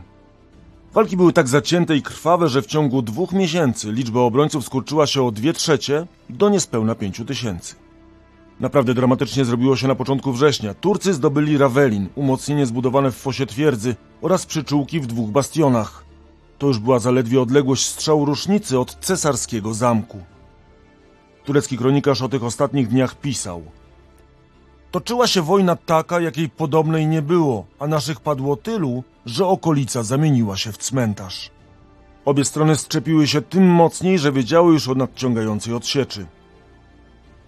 Walki 0.95 1.17
były 1.17 1.33
tak 1.33 1.49
zacięte 1.49 1.97
i 1.97 2.03
krwawe, 2.03 2.49
że 2.49 2.63
w 2.63 2.67
ciągu 2.67 3.03
dwóch 3.03 3.33
miesięcy 3.33 3.93
liczba 3.93 4.21
obrońców 4.21 4.65
skurczyła 4.65 5.07
się 5.07 5.23
o 5.23 5.31
dwie 5.31 5.53
trzecie 5.53 6.07
do 6.31 6.49
niespełna 6.49 6.95
pięciu 6.95 7.25
tysięcy. 7.25 7.75
Naprawdę 8.61 8.95
dramatycznie 8.95 9.45
zrobiło 9.45 9.77
się 9.77 9.89
na 9.89 9.95
początku 9.95 10.33
września. 10.33 10.75
Turcy 10.75 11.15
zdobyli 11.15 11.59
Rawelin, 11.59 12.09
umocnienie 12.15 12.67
zbudowane 12.67 13.11
w 13.11 13.17
fosie 13.17 13.47
twierdzy 13.47 13.97
oraz 14.23 14.47
przyczółki 14.47 15.01
w 15.01 15.07
dwóch 15.07 15.31
bastionach. 15.31 16.05
To 16.59 16.67
już 16.67 16.79
była 16.79 16.99
zaledwie 16.99 17.41
odległość 17.41 17.87
strzału 17.87 18.25
rusznicy 18.25 18.79
od 18.79 18.97
cesarskiego 19.01 19.75
zamku. 19.75 20.19
Turecki 21.45 21.79
kronikarz 21.79 22.23
o 22.23 22.29
tych 22.29 22.45
ostatnich 22.45 22.89
dniach 22.89 23.15
pisał. 23.15 23.63
Toczyła 24.93 25.27
się 25.27 25.43
wojna 25.43 25.77
taka, 25.77 26.21
jakiej 26.21 26.49
podobnej 26.49 27.07
nie 27.07 27.23
było, 27.23 27.67
a 27.79 27.87
naszych 27.87 28.21
padło 28.21 28.57
tylu, 28.57 29.05
że 29.27 29.47
okolica 29.47 30.03
zamieniła 30.03 30.57
się 30.57 30.73
w 30.73 30.79
cmentarz. 30.79 31.51
Obie 32.25 32.45
strony 32.45 32.77
szczepiły 32.77 33.27
się 33.27 33.43
tym 33.43 33.67
mocniej, 33.67 34.19
że 34.19 34.33
wiedziały 34.33 34.73
już 34.73 34.89
o 34.89 34.95
nadciągającej 34.95 35.75
odsieczy. 35.75 36.27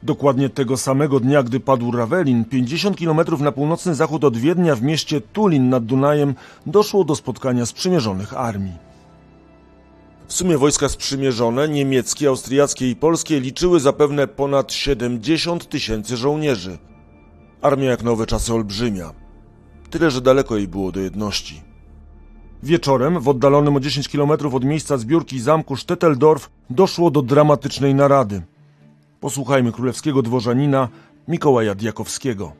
Dokładnie 0.03 0.49
tego 0.49 0.77
samego 0.77 1.21
dnia, 1.21 1.43
gdy 1.43 1.61
padł 1.61 1.91
Rawelin, 1.91 2.45
50 2.45 2.99
km 2.99 3.21
na 3.41 3.53
północny 3.53 3.95
zachód 3.95 4.25
od 4.25 4.37
Wiednia 4.37 4.77
w 4.77 4.83
mieście 4.83 5.21
Tulin 5.21 5.69
nad 5.69 5.85
Dunajem 5.85 6.35
doszło 6.67 7.05
do 7.05 7.15
spotkania 7.15 7.67
sprzymierzonych 7.67 8.35
armii. 8.37 8.73
W 10.29 10.33
sumie 10.33 10.59
wojska 10.59 10.89
sprzymierzone, 10.89 11.69
niemieckie, 11.69 12.29
austriackie 12.29 12.91
i 12.91 12.97
polskie, 12.97 13.41
liczyły 13.41 13.81
zapewne 13.81 14.29
ponad 14.29 14.73
70 14.73 15.69
tysięcy 15.69 16.17
żołnierzy. 16.17 16.79
Armia 17.65 17.91
jak 17.91 18.03
nowe 18.03 18.27
czasy 18.27 18.55
olbrzymia. 18.55 19.13
Tyle, 19.91 20.11
że 20.11 20.21
daleko 20.21 20.57
jej 20.57 20.69
było 20.69 20.93
do 20.93 21.01
jedności. 21.01 21.63
Wieczorem, 22.63 23.21
w 23.21 23.29
oddalonym 23.29 23.77
o 23.77 23.81
10 23.81 24.09
km 24.09 24.31
od 24.31 24.65
miejsca 24.65 24.99
zbiórki 24.99 25.41
zamku 25.41 25.77
Stetteldorf, 25.77 26.51
doszło 26.71 27.11
do 27.11 27.23
dramatycznej 27.23 27.95
narady– 27.95 28.43
Posłuchajmy 29.25 29.73
królewskiego 29.73 30.23
dworzanina 30.23 30.89
Mikołaja 31.29 31.75
Diakowskiego. 31.75 32.53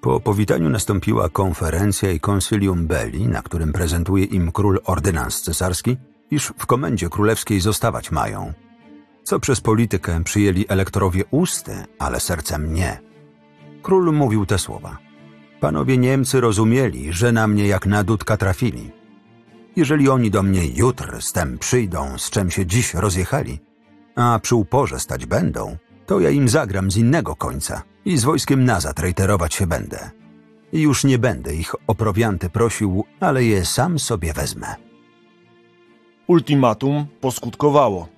Po 0.00 0.20
powitaniu 0.20 0.70
nastąpiła 0.70 1.28
konferencja 1.28 2.10
i 2.10 2.20
konsylium 2.20 2.86
belli, 2.86 3.28
na 3.28 3.42
którym 3.42 3.72
prezentuje 3.72 4.24
im 4.24 4.52
król 4.52 4.80
ordynans 4.84 5.42
cesarski, 5.42 5.96
iż 6.30 6.52
w 6.58 6.66
komendzie 6.66 7.08
królewskiej 7.08 7.60
zostawać 7.60 8.10
mają. 8.10 8.52
Co 9.24 9.40
przez 9.40 9.60
politykę 9.60 10.24
przyjęli 10.24 10.64
elektorowie 10.68 11.24
usty, 11.30 11.72
ale 11.98 12.20
sercem 12.20 12.74
nie. 12.74 13.09
Król 13.82 14.12
mówił 14.12 14.46
te 14.46 14.58
słowa. 14.58 14.98
Panowie 15.60 15.98
Niemcy 15.98 16.40
rozumieli, 16.40 17.12
że 17.12 17.32
na 17.32 17.46
mnie 17.46 17.66
jak 17.66 17.86
na 17.86 18.04
dudka 18.04 18.36
trafili. 18.36 18.90
Jeżeli 19.76 20.08
oni 20.08 20.30
do 20.30 20.42
mnie 20.42 20.66
jutr 20.66 21.22
z 21.22 21.32
tem 21.32 21.58
przyjdą, 21.58 22.18
z 22.18 22.30
czym 22.30 22.50
się 22.50 22.66
dziś 22.66 22.94
rozjechali, 22.94 23.58
a 24.16 24.38
przy 24.42 24.54
uporze 24.54 25.00
stać 25.00 25.26
będą, 25.26 25.76
to 26.06 26.20
ja 26.20 26.30
im 26.30 26.48
zagram 26.48 26.90
z 26.90 26.96
innego 26.96 27.36
końca 27.36 27.82
i 28.04 28.16
z 28.16 28.24
wojskiem 28.24 28.64
nazad 28.64 28.98
rejterować 28.98 29.54
się 29.54 29.66
będę. 29.66 30.10
I 30.72 30.80
już 30.80 31.04
nie 31.04 31.18
będę 31.18 31.54
ich 31.54 31.74
o 31.86 31.94
prowianty 31.94 32.50
prosił, 32.50 33.04
ale 33.20 33.44
je 33.44 33.64
sam 33.64 33.98
sobie 33.98 34.32
wezmę. 34.32 34.74
Ultimatum 36.26 37.06
poskutkowało. 37.20 38.08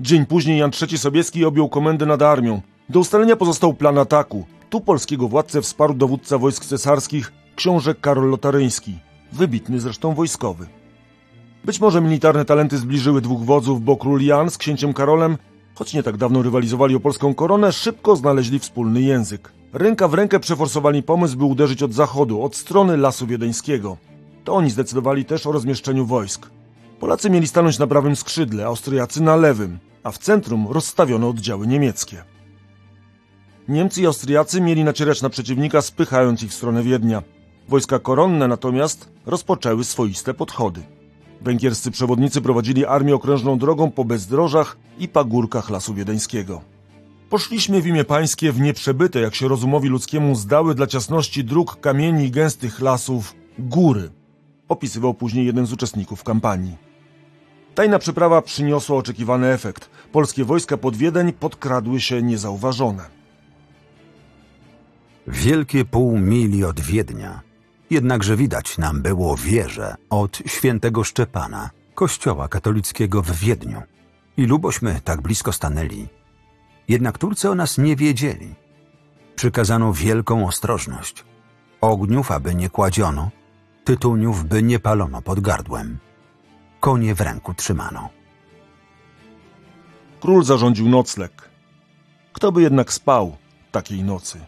Dzień 0.00 0.26
później 0.26 0.58
Jan 0.58 0.70
III 0.82 0.98
Sobieski 0.98 1.44
objął 1.44 1.68
komendę 1.68 2.06
nad 2.06 2.22
armią. 2.22 2.60
Do 2.88 3.00
ustalenia 3.00 3.36
pozostał 3.36 3.74
plan 3.74 3.98
ataku. 3.98 4.46
Tu 4.70 4.80
polskiego 4.80 5.28
władcę 5.28 5.62
wsparł 5.62 5.94
dowódca 5.94 6.38
wojsk 6.38 6.64
cesarskich, 6.64 7.32
książę 7.56 7.94
Karol 7.94 8.30
Lotaryński, 8.30 8.98
wybitny 9.32 9.80
zresztą 9.80 10.14
wojskowy. 10.14 10.66
Być 11.64 11.80
może 11.80 12.00
militarne 12.00 12.44
talenty 12.44 12.78
zbliżyły 12.78 13.20
dwóch 13.20 13.44
wodzów, 13.44 13.84
bo 13.84 13.96
król 13.96 14.22
Jan 14.22 14.50
z 14.50 14.58
księciem 14.58 14.92
Karolem, 14.92 15.38
choć 15.74 15.94
nie 15.94 16.02
tak 16.02 16.16
dawno 16.16 16.42
rywalizowali 16.42 16.94
o 16.94 17.00
polską 17.00 17.34
koronę, 17.34 17.72
szybko 17.72 18.16
znaleźli 18.16 18.58
wspólny 18.58 19.02
język. 19.02 19.52
Ręka 19.72 20.08
w 20.08 20.14
rękę 20.14 20.40
przeforsowali 20.40 21.02
pomysł, 21.02 21.36
by 21.36 21.44
uderzyć 21.44 21.82
od 21.82 21.92
zachodu, 21.94 22.42
od 22.42 22.56
strony 22.56 22.96
Lasu 22.96 23.26
Wiedeńskiego. 23.26 23.96
To 24.44 24.54
oni 24.54 24.70
zdecydowali 24.70 25.24
też 25.24 25.46
o 25.46 25.52
rozmieszczeniu 25.52 26.06
wojsk. 26.06 26.50
Polacy 27.00 27.30
mieli 27.30 27.48
stanąć 27.48 27.78
na 27.78 27.86
prawym 27.86 28.16
skrzydle, 28.16 28.66
Austriacy 28.66 29.22
na 29.22 29.36
lewym, 29.36 29.78
a 30.02 30.10
w 30.10 30.18
centrum 30.18 30.66
rozstawiono 30.70 31.28
oddziały 31.28 31.66
niemieckie. 31.66 32.24
Niemcy 33.68 34.02
i 34.02 34.06
Austriacy 34.06 34.60
mieli 34.60 34.84
nacierać 34.84 35.22
na 35.22 35.30
przeciwnika, 35.30 35.82
spychając 35.82 36.42
ich 36.42 36.50
w 36.50 36.54
stronę 36.54 36.82
Wiednia. 36.82 37.22
Wojska 37.68 37.98
koronne 37.98 38.48
natomiast 38.48 39.08
rozpoczęły 39.26 39.84
swoiste 39.84 40.34
podchody. 40.34 40.82
Węgierscy 41.40 41.90
przewodnicy 41.90 42.40
prowadzili 42.40 42.86
armię 42.86 43.14
okrężną 43.14 43.58
drogą 43.58 43.90
po 43.90 44.04
bezdrożach 44.04 44.76
i 44.98 45.08
pagórkach 45.08 45.70
Lasu 45.70 45.94
Wiedeńskiego. 45.94 46.60
Poszliśmy 47.30 47.82
w 47.82 47.86
imię 47.86 48.04
pańskie 48.04 48.52
w 48.52 48.60
nieprzebyte, 48.60 49.20
jak 49.20 49.34
się 49.34 49.48
rozumowi 49.48 49.88
ludzkiemu 49.88 50.34
zdały 50.34 50.74
dla 50.74 50.86
ciasności 50.86 51.44
dróg, 51.44 51.80
kamieni 51.80 52.24
i 52.24 52.30
gęstych 52.30 52.80
lasów, 52.80 53.34
góry, 53.58 54.10
opisywał 54.68 55.14
później 55.14 55.46
jeden 55.46 55.66
z 55.66 55.72
uczestników 55.72 56.24
kampanii. 56.24 56.76
Tajna 57.74 57.98
przeprawa 57.98 58.42
przyniosła 58.42 58.96
oczekiwany 58.96 59.46
efekt. 59.46 59.90
Polskie 60.12 60.44
wojska 60.44 60.76
pod 60.76 60.96
Wiedeń 60.96 61.32
podkradły 61.32 62.00
się 62.00 62.22
niezauważone. 62.22 63.15
Wielkie 65.28 65.84
pół 65.84 66.18
mili 66.18 66.64
od 66.64 66.80
Wiednia. 66.80 67.40
Jednakże 67.90 68.36
widać 68.36 68.78
nam 68.78 69.02
było 69.02 69.36
wieżę 69.36 69.94
od 70.10 70.38
świętego 70.46 71.04
Szczepana, 71.04 71.70
kościoła 71.94 72.48
katolickiego 72.48 73.22
w 73.22 73.30
Wiedniu. 73.30 73.82
I 74.36 74.46
lubośmy 74.46 75.00
tak 75.04 75.20
blisko 75.20 75.52
stanęli. 75.52 76.08
Jednak 76.88 77.18
Turcy 77.18 77.50
o 77.50 77.54
nas 77.54 77.78
nie 77.78 77.96
wiedzieli. 77.96 78.54
Przykazano 79.36 79.92
wielką 79.92 80.46
ostrożność. 80.46 81.24
Ogniów, 81.80 82.30
aby 82.30 82.54
nie 82.54 82.70
kładziono, 82.70 83.30
tytuniów, 83.84 84.44
by 84.44 84.62
nie 84.62 84.78
palono 84.78 85.22
pod 85.22 85.40
gardłem. 85.40 85.98
Konie 86.80 87.14
w 87.14 87.20
ręku 87.20 87.54
trzymano. 87.54 88.08
Król 90.20 90.44
zarządził 90.44 90.88
nocleg. 90.88 91.50
Kto 92.32 92.52
by 92.52 92.62
jednak 92.62 92.92
spał 92.92 93.36
takiej 93.72 94.02
nocy? 94.02 94.40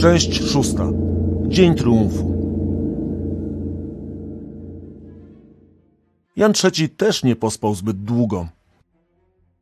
Część 0.00 0.50
szósta. 0.50 0.88
Dzień 1.46 1.74
triumfu. 1.74 2.36
Jan 6.36 6.52
III 6.64 6.88
też 6.88 7.22
nie 7.22 7.36
pospał 7.36 7.74
zbyt 7.74 8.04
długo. 8.04 8.48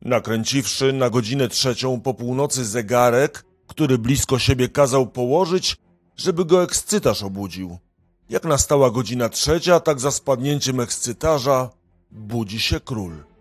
Nakręciwszy 0.02 0.92
na 0.92 1.10
godzinę 1.10 1.48
trzecią 1.48 2.00
po 2.00 2.14
północy 2.14 2.64
zegarek, 2.64 3.44
który 3.66 3.98
blisko 3.98 4.38
siebie 4.38 4.68
kazał 4.68 5.06
położyć, 5.06 5.76
żeby 6.16 6.44
go 6.44 6.62
ekscytaż 6.62 7.22
obudził. 7.22 7.78
Jak 8.30 8.44
nastała 8.44 8.90
godzina 8.90 9.28
trzecia, 9.28 9.80
tak 9.80 10.00
za 10.00 10.10
spadnięciem 10.10 10.80
ekscytaża 10.80 11.70
budzi 12.10 12.60
się 12.60 12.80
król. 12.80 13.33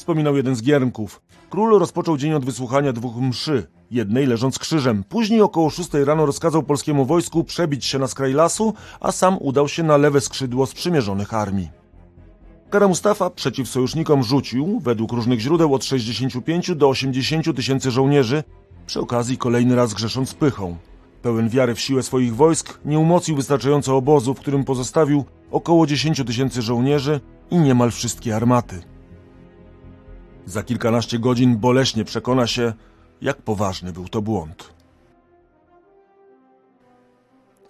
Wspominał 0.00 0.36
jeden 0.36 0.56
z 0.56 0.62
giermków. 0.62 1.22
Król 1.50 1.78
rozpoczął 1.78 2.16
dzień 2.16 2.32
od 2.32 2.44
wysłuchania 2.44 2.92
dwóch 2.92 3.16
mszy, 3.16 3.66
jednej 3.90 4.26
leżąc 4.26 4.58
krzyżem. 4.58 5.04
Później 5.04 5.40
około 5.40 5.70
szóstej 5.70 6.04
rano 6.04 6.26
rozkazał 6.26 6.62
polskiemu 6.62 7.04
wojsku 7.04 7.44
przebić 7.44 7.84
się 7.84 7.98
na 7.98 8.06
skraj 8.06 8.32
lasu, 8.32 8.74
a 9.00 9.12
sam 9.12 9.38
udał 9.40 9.68
się 9.68 9.82
na 9.82 9.96
lewe 9.96 10.20
skrzydło 10.20 10.66
sprzymierzonych 10.66 11.34
armii. 11.34 11.70
Kara 12.70 12.88
Mustafa 12.88 13.30
przeciw 13.30 13.68
sojusznikom 13.68 14.22
rzucił, 14.22 14.80
według 14.80 15.12
różnych 15.12 15.40
źródeł, 15.40 15.74
od 15.74 15.84
65 15.84 16.74
do 16.74 16.88
80 16.88 17.56
tysięcy 17.56 17.90
żołnierzy, 17.90 18.44
przy 18.86 19.00
okazji 19.00 19.38
kolejny 19.38 19.76
raz 19.76 19.94
grzesząc 19.94 20.34
pychą. 20.34 20.76
Pełen 21.22 21.48
wiary 21.48 21.74
w 21.74 21.80
siłę 21.80 22.02
swoich 22.02 22.36
wojsk, 22.36 22.78
nie 22.84 22.98
umocnił 22.98 23.36
wystarczająco 23.36 23.96
obozu, 23.96 24.34
w 24.34 24.40
którym 24.40 24.64
pozostawił 24.64 25.24
około 25.50 25.86
10 25.86 26.22
tysięcy 26.26 26.62
żołnierzy 26.62 27.20
i 27.50 27.56
niemal 27.56 27.90
wszystkie 27.90 28.36
armaty. 28.36 28.82
Za 30.50 30.62
kilkanaście 30.62 31.18
godzin 31.18 31.56
boleśnie 31.56 32.04
przekona 32.04 32.46
się, 32.46 32.72
jak 33.22 33.42
poważny 33.42 33.92
był 33.92 34.08
to 34.08 34.22
błąd. 34.22 34.74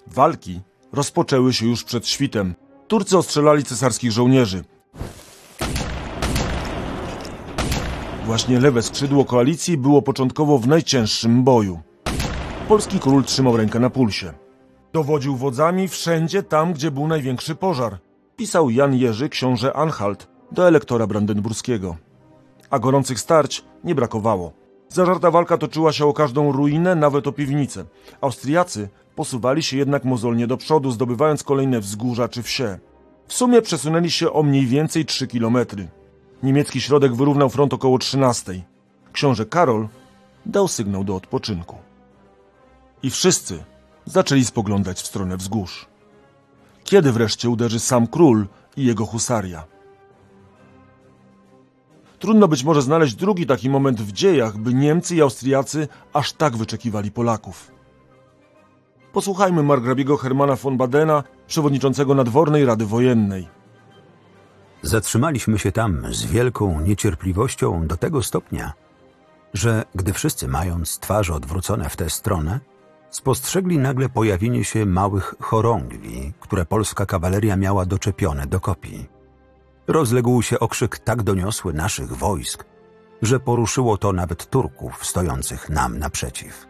Walki 0.07 0.61
rozpoczęły 0.93 1.53
się 1.53 1.66
już 1.66 1.85
przed 1.85 2.09
świtem. 2.09 2.55
Turcy 2.88 3.19
ostrzelali 3.19 3.64
cesarskich 3.64 4.12
żołnierzy. 4.12 4.64
Właśnie 8.25 8.61
lewe 8.61 8.83
skrzydło 8.83 9.25
koalicji 9.25 9.77
było 9.77 10.03
początkowo 10.03 10.59
w 10.59 10.69
najcięższym 10.69 11.45
boju. 11.45 11.81
Polski 12.69 12.99
król 12.99 13.25
trzymał 13.25 13.57
rękę 13.57 13.81
na 13.81 13.90
pulsie. 13.90 14.33
Dowodził 14.93 15.37
wodzami 15.37 15.88
wszędzie 15.88 16.43
tam, 16.43 16.73
gdzie 16.73 16.90
był 16.90 17.09
największy 17.09 17.55
pożar. 17.55 17.99
Pisał 18.37 18.71
Jan 18.71 18.95
Jerzy, 18.95 19.29
książę 19.29 19.77
Anhalt, 19.77 20.29
do 20.53 20.69
elektora 20.69 21.07
brandenburskiego. 21.07 22.10
A 22.70 22.78
gorących 22.78 23.20
starć 23.20 23.64
nie 23.85 23.94
brakowało. 23.94 24.52
Zażarta 24.88 25.30
walka 25.30 25.59
toczyła 25.59 25.92
się 25.92 26.06
o 26.06 26.12
każdą 26.12 26.52
ruinę, 26.52 26.94
nawet 26.94 27.26
o 27.26 27.33
piwnicę. 27.33 27.85
Austriacy 28.20 28.88
posuwali 29.14 29.62
się 29.62 29.76
jednak 29.76 30.04
mozolnie 30.04 30.46
do 30.46 30.56
przodu, 30.56 30.90
zdobywając 30.90 31.42
kolejne 31.42 31.80
wzgórza 31.80 32.28
czy 32.28 32.42
wsie. 32.42 32.78
W 33.28 33.35
sumie 33.35 33.62
przesunęli 33.62 34.11
się 34.11 34.33
o 34.33 34.42
mniej 34.42 34.66
więcej 34.66 35.04
3 35.04 35.26
kilometry. 35.26 35.88
Niemiecki 36.42 36.80
środek 36.80 37.14
wyrównał 37.14 37.50
front 37.50 37.74
około 37.74 37.98
13. 37.98 38.62
Książę 39.12 39.46
Karol 39.46 39.88
dał 40.46 40.68
sygnał 40.68 41.04
do 41.04 41.16
odpoczynku. 41.16 41.76
I 43.02 43.11
wszyscy 43.11 43.64
zaczęli 44.04 44.44
spoglądać 44.44 45.00
w 45.00 45.06
stronę 45.06 45.37
wzgórz. 45.37 45.87
Kiedy 46.85 47.12
wreszcie 47.12 47.50
uderzy 47.50 47.80
sam 47.80 48.06
król 48.06 48.46
i 48.76 48.85
jego 48.85 49.06
husaria? 49.06 49.64
Trudno 52.20 52.48
być 52.48 52.64
może 52.64 52.83
znaleźć 52.83 53.14
drugi 53.14 53.46
taki 53.46 53.70
moment 53.70 54.00
w 54.00 54.12
dziejach, 54.12 54.59
by 54.59 54.74
Niemcy 54.74 55.16
i 55.16 55.22
Austriacy 55.22 55.88
aż 56.12 56.33
tak 56.33 56.56
wyczekiwali 56.56 57.11
Polaków. 57.11 57.70
Posłuchajmy 59.12 59.62
margrabiego 59.62 60.16
Hermana 60.16 60.56
von 60.56 60.76
Badena, 60.76 61.24
przewodniczącego 61.46 62.14
Nadwornej 62.14 62.64
Rady 62.64 62.87
Wojennej. 62.87 63.48
Zatrzymaliśmy 64.83 65.59
się 65.59 65.72
tam 65.72 66.14
z 66.14 66.24
wielką 66.26 66.80
niecierpliwością 66.80 67.87
do 67.87 67.96
tego 67.96 68.22
stopnia, 68.22 68.72
że 69.54 69.85
gdy 69.94 70.12
wszyscy 70.12 70.48
mając 70.48 70.98
twarze 70.98 71.35
odwrócone 71.35 71.88
w 71.88 71.96
tę 71.96 72.11
stronę, 72.11 72.61
spostrzegli 73.11 73.78
nagle 73.78 74.09
pojawienie 74.09 74.64
się 74.64 74.87
małych 74.87 75.35
chorągwi, 75.40 76.33
które 76.40 76.64
polska 76.64 77.06
kawaleria 77.06 77.56
miała 77.56 77.87
doczepione 77.87 78.46
do 78.46 78.61
kopii. 78.61 79.19
Rozległ 79.90 80.42
się 80.42 80.59
okrzyk 80.59 80.98
tak 80.98 81.22
doniosły 81.22 81.72
naszych 81.72 82.12
wojsk, 82.12 82.64
że 83.22 83.40
poruszyło 83.40 83.96
to 83.96 84.12
nawet 84.12 84.50
Turków 84.50 85.07
stojących 85.07 85.70
nam 85.70 85.98
naprzeciw. 85.98 86.66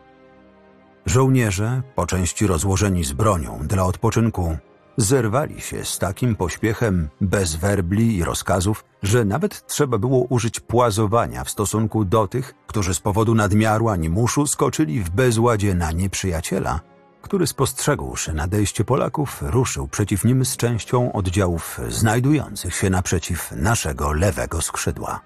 Żołnierze, 1.07 1.83
po 1.95 2.07
części 2.07 2.47
rozłożeni 2.47 3.05
z 3.05 3.13
bronią 3.13 3.59
dla 3.63 3.85
odpoczynku, 3.85 4.57
zerwali 4.97 5.61
się 5.61 5.85
z 5.85 5.99
takim 5.99 6.37
pośpiechem, 6.37 7.09
bez 7.21 7.57
werbli 7.57 8.17
i 8.17 8.25
rozkazów, 8.25 8.85
że 9.03 9.25
nawet 9.25 9.67
trzeba 9.67 9.99
było 9.99 10.27
użyć 10.29 10.61
płazowania 10.61 11.45
w 11.45 11.51
stosunku 11.51 12.05
do 12.05 12.29
tych, 12.29 12.55
którzy 12.67 12.95
z 12.95 13.01
powodu 13.01 13.35
nadmiaru 13.35 13.89
animuszu 13.89 14.47
skoczyli 14.47 15.01
w 15.01 15.11
bezładzie 15.11 15.75
na 15.75 15.93
nieprzyjaciela, 15.93 16.81
który 17.23 17.47
spostrzegłszy 17.47 18.33
nadejście 18.33 18.85
Polaków, 18.85 19.43
ruszył 19.43 19.89
przeciw 19.89 20.25
nim 20.25 20.45
z 20.45 20.57
częścią 20.57 21.13
oddziałów 21.13 21.81
znajdujących 21.89 22.75
się 22.75 22.91
naprzeciw 22.91 23.53
naszego 23.53 24.13
lewego 24.13 24.63
skrzydła. 24.63 25.21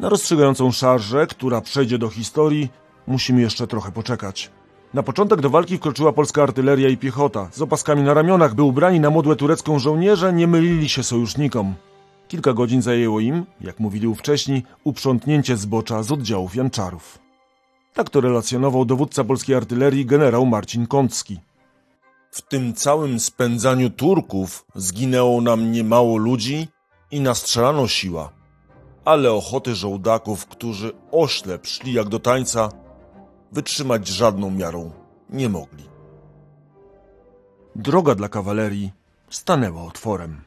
Na 0.00 0.08
rozstrzygającą 0.08 0.72
szarżę, 0.72 1.26
która 1.26 1.60
przejdzie 1.60 1.98
do 1.98 2.08
historii, 2.08 2.68
musimy 3.06 3.40
jeszcze 3.40 3.66
trochę 3.66 3.92
poczekać. 3.92 4.50
Na 4.94 5.02
początek 5.02 5.40
do 5.40 5.50
walki 5.50 5.76
wkroczyła 5.78 6.12
polska 6.12 6.42
artyleria 6.42 6.88
i 6.88 6.96
piechota. 6.96 7.48
Z 7.52 7.62
opaskami 7.62 8.02
na 8.02 8.14
ramionach, 8.14 8.54
by 8.54 8.62
ubrani 8.62 9.00
na 9.00 9.10
modłę 9.10 9.36
turecką 9.36 9.78
żołnierze 9.78 10.32
nie 10.32 10.46
mylili 10.46 10.88
się 10.88 11.02
sojusznikom. 11.02 11.74
Kilka 12.28 12.52
godzin 12.52 12.82
zajęło 12.82 13.20
im, 13.20 13.46
jak 13.60 13.80
mówili 13.80 14.14
wcześniej, 14.14 14.62
uprzątnięcie 14.84 15.56
zbocza 15.56 16.02
z 16.02 16.12
oddziałów 16.12 16.56
janczarów. 16.56 17.25
Tak 17.96 18.10
to 18.10 18.20
relacjonował 18.20 18.84
dowódca 18.84 19.24
polskiej 19.24 19.56
artylerii 19.56 20.06
generał 20.06 20.46
Marcin 20.46 20.86
Kącki. 20.86 21.40
W 22.30 22.42
tym 22.42 22.74
całym 22.74 23.20
spędzaniu 23.20 23.90
Turków 23.90 24.66
zginęło 24.74 25.40
nam 25.40 25.72
niemało 25.72 26.16
ludzi 26.16 26.68
i 27.10 27.20
nastrzelano 27.20 27.88
siła. 27.88 28.32
Ale 29.04 29.32
ochoty 29.32 29.74
żołdaków, 29.74 30.46
którzy 30.46 30.92
oślep 31.12 31.66
szli 31.66 31.92
jak 31.92 32.08
do 32.08 32.18
tańca, 32.18 32.68
wytrzymać 33.52 34.08
żadną 34.08 34.50
miarą 34.50 34.90
nie 35.30 35.48
mogli. 35.48 35.84
Droga 37.76 38.14
dla 38.14 38.28
kawalerii 38.28 38.92
stanęła 39.30 39.82
otworem. 39.82 40.40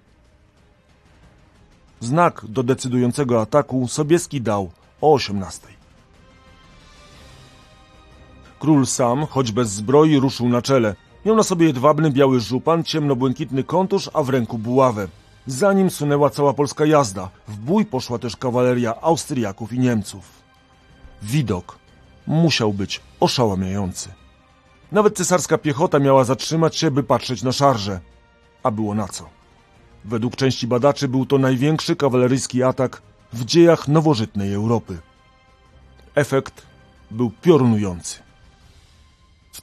Znak 2.00 2.46
do 2.50 2.64
decydującego 2.64 3.42
ataku 3.42 3.88
Sobieski 3.88 4.42
dał 4.42 4.72
o 5.02 5.14
18. 5.14 5.79
Król 8.60 8.86
sam, 8.86 9.26
choć 9.26 9.52
bez 9.52 9.70
zbroi, 9.70 10.20
ruszył 10.20 10.50
na 10.50 10.62
czele. 10.62 10.96
Miał 11.26 11.36
na 11.36 11.44
sobie 11.44 11.68
jedwabny 11.68 12.12
biały 12.12 12.40
żupan, 12.40 12.84
ciemnobłękitny 12.84 13.64
kontusz, 13.64 14.10
a 14.14 14.24
w 14.24 14.30
ręku 14.30 14.58
buławę. 14.58 15.08
Za 15.48 15.74
nim 15.74 15.90
sunęła 15.90 16.30
cała 16.30 16.54
polska 16.54 16.86
jazda. 16.86 17.30
W 17.48 17.58
bój 17.58 17.86
poszła 17.86 18.20
też 18.20 18.36
kawaleria 18.36 19.02
Austriaków 19.02 19.74
i 19.74 19.80
Niemców. 19.80 20.24
Widok 21.22 21.80
musiał 22.28 22.74
być 22.74 23.02
oszałamiający. 23.20 24.10
Nawet 24.92 25.18
cesarska 25.18 25.58
piechota 25.58 26.00
miała 26.00 26.24
zatrzymać 26.24 26.78
się, 26.78 26.92
by 26.92 27.04
patrzeć 27.04 27.44
na 27.44 27.52
szarże. 27.52 28.00
A 28.64 28.72
było 28.72 28.96
na 28.96 29.08
co. 29.08 29.30
Według 30.06 30.36
części 30.36 30.68
badaczy 30.68 31.08
był 31.08 31.26
to 31.26 31.38
największy 31.38 31.96
kawaleryjski 31.96 32.64
atak 32.64 33.02
w 33.34 33.46
dziejach 33.46 33.88
nowożytnej 33.88 34.54
Europy. 34.54 34.98
Efekt 36.16 36.62
był 37.12 37.32
piorunujący. 37.42 38.29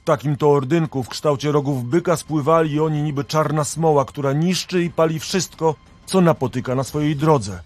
Takim 0.07 0.37
to 0.37 0.51
ordynku 0.51 1.03
w 1.03 1.09
kształcie 1.09 1.51
rogów 1.51 1.85
byka 1.85 2.17
spływali 2.17 2.79
oni 2.79 3.01
niby 3.01 3.23
czarna 3.23 3.63
smoła, 3.63 4.05
która 4.05 4.33
niszczy 4.33 4.83
i 4.83 4.89
pali 4.89 5.19
wszystko, 5.19 5.75
co 6.05 6.21
napotyka 6.21 6.75
na 6.75 6.83
swojej 6.83 7.15
drodze. 7.15 7.59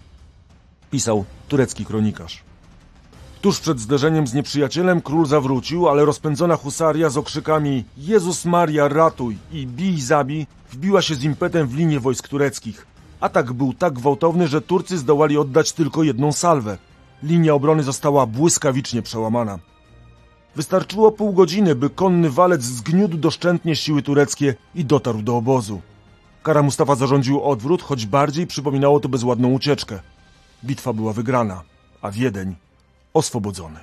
Pisał 0.92 1.26
turecki 1.48 1.86
kronikarz. 1.86 2.44
Tuż 3.42 3.60
przed 3.60 3.80
zderzeniem 3.80 4.28
z 4.28 4.34
nieprzyjacielem 4.34 5.02
król 5.02 5.26
zawrócił, 5.26 5.90
ale 5.90 6.06
rozpędzona 6.06 6.56
husaria 6.56 7.10
z 7.10 7.18
okrzykami 7.18 7.84
Jezus 7.98 8.46
Maria 8.46 8.88
ratuj 8.88 9.38
i 9.52 9.68
bij 9.68 10.02
zabij 10.02 10.48
wbiła 10.72 11.02
się 11.02 11.16
z 11.16 11.24
impetem 11.24 11.68
w 11.68 11.76
linię 11.76 12.00
wojsk 12.00 12.28
tureckich. 12.28 12.88
Atak 13.20 13.54
był 13.54 13.74
tak 13.74 13.94
gwałtowny, 13.94 14.48
że 14.48 14.62
Turcy 14.62 14.98
zdołali 14.98 15.38
oddać 15.38 15.72
tylko 15.72 16.04
jedną 16.04 16.32
salwę. 16.32 16.78
Linia 17.24 17.54
obrony 17.54 17.84
została 17.84 18.26
błyskawicznie 18.26 19.02
przełamana. 19.02 19.60
Wystarczyło 20.56 21.12
pół 21.12 21.34
godziny, 21.34 21.76
by 21.76 21.90
konny 21.90 22.30
walec 22.30 22.62
zgniótł 22.62 23.18
doszczętnie 23.18 23.76
siły 23.76 24.02
tureckie 24.02 24.56
i 24.76 24.86
dotarł 24.86 25.22
do 25.22 25.38
obozu. 25.38 25.82
Kara 26.44 26.62
Mustafa 26.62 26.96
zarządził 26.96 27.44
odwrót, 27.44 27.82
choć 27.82 28.06
bardziej 28.06 28.48
przypominało 28.48 29.00
to 29.00 29.10
bezładną 29.10 29.52
ucieczkę. 29.52 30.00
Bitwa 30.66 30.94
była 30.94 31.14
wygrana, 31.14 31.62
a 32.02 32.12
Wiedeń 32.12 32.56
oswobodzony. 33.14 33.80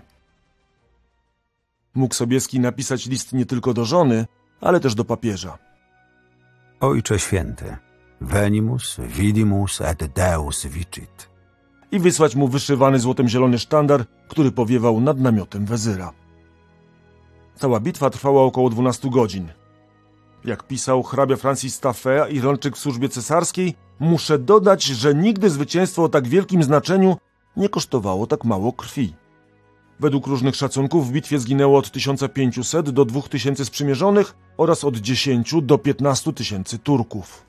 Mógł 1.95 2.15
Sobieski 2.15 2.61
napisać 2.61 3.07
list 3.07 3.33
nie 3.33 3.47
tylko 3.47 3.75
do 3.75 3.85
żony, 3.85 4.27
ale 4.61 4.81
też 4.81 4.95
do 4.95 5.05
papieża. 5.05 5.59
Ojcze 6.81 7.19
Święty, 7.19 7.77
venimus, 8.21 8.97
vidimus 9.01 9.81
et 9.81 10.13
Deus 10.13 10.67
vicit. 10.67 11.29
I 11.93 11.99
wysłać 11.99 12.37
mu 12.37 12.49
wyszywany 12.49 13.01
złotem 13.01 13.29
zielony 13.29 13.59
sztandar, 13.59 14.05
który 14.29 14.53
powiewał 14.53 15.01
nad 15.01 15.19
namiotem 15.19 15.67
wezyra. 15.67 16.13
Cała 17.59 17.81
bitwa 17.81 18.11
trwała 18.11 18.43
około 18.43 18.71
12 18.71 19.11
godzin. 19.11 19.49
Jak 20.45 20.63
pisał 20.67 21.03
hrabia 21.03 21.37
Francis 21.37 21.81
Taffet, 21.81 22.33
Irlandczyk 22.33 22.77
w 22.77 22.79
służbie 22.79 23.09
cesarskiej, 23.09 23.75
muszę 24.01 24.39
dodać, 24.39 24.85
że 24.85 25.15
nigdy 25.15 25.51
zwycięstwo 25.51 26.05
o 26.05 26.09
tak 26.09 26.29
wielkim 26.29 26.63
znaczeniu 26.63 27.17
nie 27.57 27.69
kosztowało 27.69 28.27
tak 28.27 28.45
mało 28.45 28.73
krwi. 28.73 29.15
Według 30.01 30.27
różnych 30.27 30.57
szacunków 30.57 31.09
w 31.09 31.13
bitwie 31.13 31.39
zginęło 31.39 31.79
od 31.79 31.91
1500 31.91 32.91
do 32.91 33.05
2000 33.05 33.65
sprzymierzonych 33.65 34.35
oraz 34.57 34.85
od 34.85 34.97
10 34.97 35.55
do 35.63 35.79
15 35.79 36.33
tysięcy 36.33 36.79
Turków. 36.79 37.47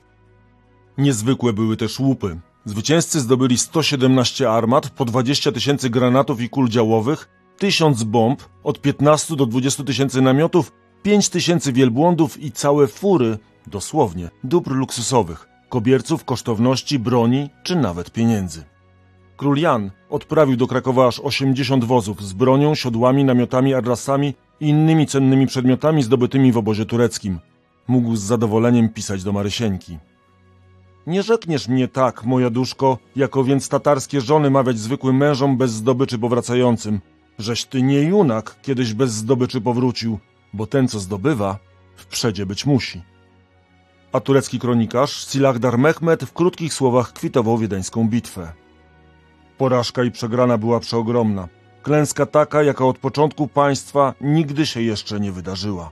Niezwykłe 0.98 1.52
były 1.52 1.76
też 1.76 2.00
łupy. 2.00 2.40
Zwycięzcy 2.64 3.20
zdobyli 3.20 3.58
117 3.58 4.50
armat, 4.50 4.90
po 4.90 5.04
20 5.04 5.52
tysięcy 5.52 5.90
granatów 5.90 6.40
i 6.40 6.48
kul 6.48 6.68
działowych, 6.68 7.28
1000 7.60 8.04
bomb, 8.04 8.42
od 8.64 8.80
15 8.80 9.36
do 9.36 9.46
20 9.46 9.84
tysięcy 9.84 10.22
namiotów, 10.22 10.72
5 11.02 11.28
tysięcy 11.28 11.72
wielbłądów 11.72 12.42
i 12.42 12.52
całe 12.52 12.86
fury, 12.86 13.38
dosłownie, 13.66 14.30
dóbr 14.44 14.72
luksusowych, 14.72 15.48
kobierców, 15.68 16.24
kosztowności, 16.24 16.98
broni 16.98 17.50
czy 17.62 17.76
nawet 17.76 18.10
pieniędzy. 18.10 18.64
Król 19.36 19.58
Jan 19.58 19.90
odprawił 20.10 20.56
do 20.56 20.66
Krakowa 20.66 21.06
aż 21.06 21.20
80 21.20 21.84
wozów 21.84 22.22
z 22.22 22.32
bronią, 22.32 22.74
siodłami, 22.74 23.24
namiotami, 23.24 23.74
arrasami 23.74 24.34
i 24.60 24.68
innymi 24.68 25.06
cennymi 25.06 25.46
przedmiotami 25.46 26.02
zdobytymi 26.02 26.52
w 26.52 26.58
obozie 26.58 26.86
tureckim. 26.86 27.38
Mógł 27.88 28.16
z 28.16 28.22
zadowoleniem 28.22 28.88
pisać 28.88 29.22
do 29.22 29.32
Marysieńki. 29.32 29.98
Nie 31.06 31.22
rzekniesz 31.22 31.68
mnie 31.68 31.88
tak, 31.88 32.24
moja 32.24 32.50
duszko, 32.50 32.98
jako 33.16 33.44
więc 33.44 33.68
tatarskie 33.68 34.20
żony 34.20 34.50
mawiać 34.50 34.78
zwykłym 34.78 35.16
mężom 35.16 35.56
bez 35.56 35.70
zdobyczy 35.72 36.18
powracającym, 36.18 37.00
żeś 37.40 37.64
ty 37.64 37.82
nie 37.82 38.02
junak 38.02 38.56
kiedyś 38.62 38.94
bez 38.94 39.12
zdobyczy 39.12 39.60
powrócił, 39.60 40.18
bo 40.52 40.66
ten, 40.66 40.88
co 40.88 41.00
zdobywa, 41.00 41.58
w 41.96 42.06
przedzie 42.06 42.46
być 42.46 42.66
musi. 42.66 43.02
A 44.12 44.20
turecki 44.20 44.58
kronikarz 44.58 45.28
Silagdar 45.28 45.78
Mehmed 45.78 46.24
w 46.24 46.32
krótkich 46.32 46.74
słowach 46.74 47.12
kwitował 47.12 47.58
wiedeńską 47.58 48.08
bitwę. 48.08 48.52
Porażka 49.58 50.04
i 50.04 50.10
przegrana 50.10 50.58
była 50.58 50.80
przeogromna. 50.80 51.48
Klęska 51.82 52.26
taka, 52.26 52.62
jaka 52.62 52.84
od 52.84 52.98
początku 52.98 53.48
państwa 53.48 54.14
nigdy 54.20 54.66
się 54.66 54.82
jeszcze 54.82 55.20
nie 55.20 55.32
wydarzyła. 55.32 55.90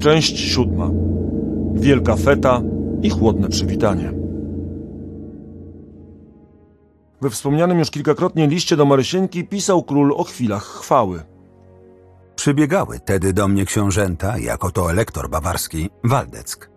Część 0.00 0.38
siódma. 0.38 0.90
Wielka 1.74 2.16
feta 2.16 2.62
i 3.02 3.10
chłodne 3.10 3.48
przywitanie. 3.48 4.12
We 7.20 7.30
wspomnianym 7.30 7.78
już 7.78 7.90
kilkakrotnie 7.90 8.46
liście 8.46 8.76
do 8.76 8.84
Marysieńki 8.84 9.44
pisał 9.44 9.82
król 9.82 10.12
o 10.12 10.24
chwilach 10.24 10.64
chwały. 10.64 11.22
Przybiegały 12.36 13.00
tedy 13.00 13.32
do 13.32 13.48
mnie 13.48 13.64
książęta, 13.64 14.38
jako 14.38 14.70
to 14.70 14.90
elektor 14.90 15.30
bawarski, 15.30 15.90
Waldeck. 16.04 16.70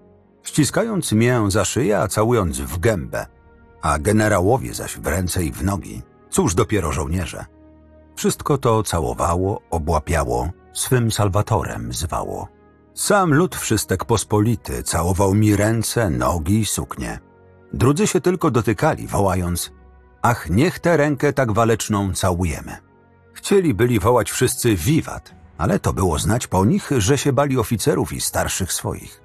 Ściskając 0.43 1.11
mię 1.11 1.41
za 1.47 1.65
szyję, 1.65 1.99
a 1.99 2.07
całując 2.07 2.59
w 2.59 2.79
gębę, 2.79 3.25
a 3.81 3.99
generałowie 3.99 4.73
zaś 4.73 4.97
w 4.97 5.07
ręce 5.07 5.43
i 5.43 5.51
w 5.51 5.63
nogi. 5.63 6.01
Cóż 6.29 6.55
dopiero 6.55 6.91
żołnierze. 6.91 7.45
Wszystko 8.15 8.57
to 8.57 8.83
całowało, 8.83 9.61
obłapiało, 9.69 10.49
swym 10.73 11.11
salwatorem 11.11 11.93
zwało. 11.93 12.47
Sam 12.93 13.33
lud 13.33 13.55
wszystek 13.55 14.05
pospolity 14.05 14.83
całował 14.83 15.33
mi 15.33 15.55
ręce, 15.55 16.09
nogi 16.09 16.59
i 16.59 16.65
suknie. 16.65 17.19
Drudzy 17.73 18.07
się 18.07 18.21
tylko 18.21 18.51
dotykali, 18.51 19.07
wołając 19.07 19.71
Ach, 20.21 20.49
niech 20.49 20.79
tę 20.79 20.97
rękę 20.97 21.33
tak 21.33 21.51
waleczną 21.51 22.13
całujemy. 22.13 22.77
Chcieli 23.33 23.73
byli 23.73 23.99
wołać 23.99 24.31
wszyscy 24.31 24.75
wiwat, 24.75 25.35
ale 25.57 25.79
to 25.79 25.93
było 25.93 26.19
znać 26.19 26.47
po 26.47 26.65
nich, 26.65 26.89
że 26.97 27.17
się 27.17 27.33
bali 27.33 27.57
oficerów 27.57 28.13
i 28.13 28.21
starszych 28.21 28.73
swoich. 28.73 29.21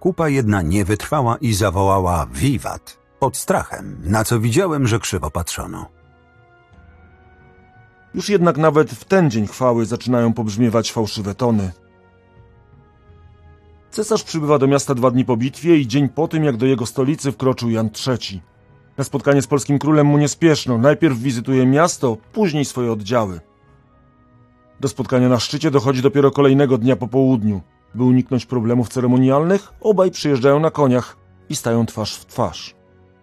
Kupa 0.00 0.28
jedna 0.28 0.62
nie 0.62 0.84
wytrwała 0.84 1.36
i 1.36 1.54
zawołała 1.54 2.26
wiwat 2.32 2.98
pod 3.18 3.36
strachem, 3.36 4.00
na 4.04 4.24
co 4.24 4.40
widziałem, 4.40 4.86
że 4.86 4.98
krzywo 4.98 5.30
patrzono. 5.30 5.86
Już 8.14 8.28
jednak 8.28 8.56
nawet 8.56 8.90
w 8.90 9.04
ten 9.04 9.30
dzień 9.30 9.46
chwały 9.46 9.86
zaczynają 9.86 10.32
pobrzmiewać 10.32 10.92
fałszywe 10.92 11.34
tony. 11.34 11.72
Cesarz 13.96 14.22
przybywa 14.22 14.58
do 14.58 14.66
miasta 14.66 14.94
dwa 14.94 15.10
dni 15.10 15.24
po 15.24 15.36
bitwie 15.36 15.76
i 15.76 15.86
dzień 15.86 16.08
po 16.08 16.28
tym, 16.28 16.44
jak 16.44 16.56
do 16.56 16.66
jego 16.66 16.86
stolicy 16.86 17.32
wkroczył 17.32 17.70
Jan 17.70 17.90
III. 18.06 18.42
Na 18.96 19.04
spotkanie 19.04 19.42
z 19.42 19.46
polskim 19.46 19.78
królem 19.78 20.06
mu 20.06 20.18
nie 20.18 20.28
spieszno. 20.28 20.78
Najpierw 20.78 21.18
wizytuje 21.18 21.66
miasto, 21.66 22.16
później 22.32 22.64
swoje 22.64 22.92
oddziały. 22.92 23.40
Do 24.80 24.88
spotkania 24.88 25.28
na 25.28 25.40
szczycie 25.40 25.70
dochodzi 25.70 26.02
dopiero 26.02 26.30
kolejnego 26.30 26.78
dnia 26.78 26.96
po 26.96 27.08
południu. 27.08 27.60
By 27.94 28.04
uniknąć 28.04 28.46
problemów 28.46 28.88
ceremonialnych, 28.88 29.72
obaj 29.80 30.10
przyjeżdżają 30.10 30.60
na 30.60 30.70
koniach 30.70 31.16
i 31.48 31.56
stają 31.56 31.86
twarz 31.86 32.16
w 32.16 32.26
twarz. 32.26 32.74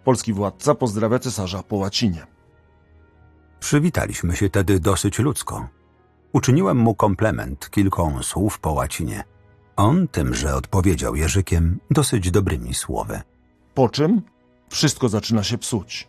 Polski 0.04 0.34
władca 0.34 0.76
pozdrawia 0.76 1.20
cesarza 1.20 1.64
po 1.64 1.76
łacinie. 1.76 2.26
Przywitaliśmy 3.60 4.36
się 4.36 4.50
tedy 4.50 4.80
dosyć 4.80 5.20
ludzko. 5.20 5.68
Uczyniłem 6.32 6.78
mu 6.78 6.96
komplement 6.96 7.69
kilką 7.69 8.24
słów 8.24 8.60
po 8.60 8.71
łacinie. 8.71 9.33
On 9.76 10.08
tymże 10.08 10.56
odpowiedział 10.56 11.15
Jerzykiem 11.15 11.80
dosyć 11.92 12.32
dobrymi 12.32 12.74
słowy. 12.74 13.21
Po 13.74 13.90
czym 13.90 14.21
wszystko 14.69 15.10
zaczyna 15.10 15.44
się 15.44 15.58
psuć. 15.58 16.08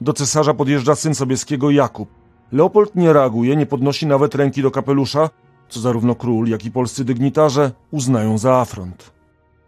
Do 0.00 0.12
cesarza 0.12 0.54
podjeżdża 0.54 0.94
syn 0.94 1.14
Sobieskiego 1.14 1.70
Jakub. 1.70 2.08
Leopold 2.52 2.96
nie 2.96 3.12
reaguje, 3.12 3.56
nie 3.56 3.66
podnosi 3.66 4.06
nawet 4.06 4.34
ręki 4.34 4.62
do 4.62 4.70
kapelusza, 4.70 5.30
co 5.68 5.80
zarówno 5.80 6.14
król, 6.14 6.48
jak 6.48 6.64
i 6.64 6.70
polscy 6.70 7.04
dygnitarze 7.04 7.72
uznają 7.90 8.38
za 8.38 8.56
afront. 8.56 9.10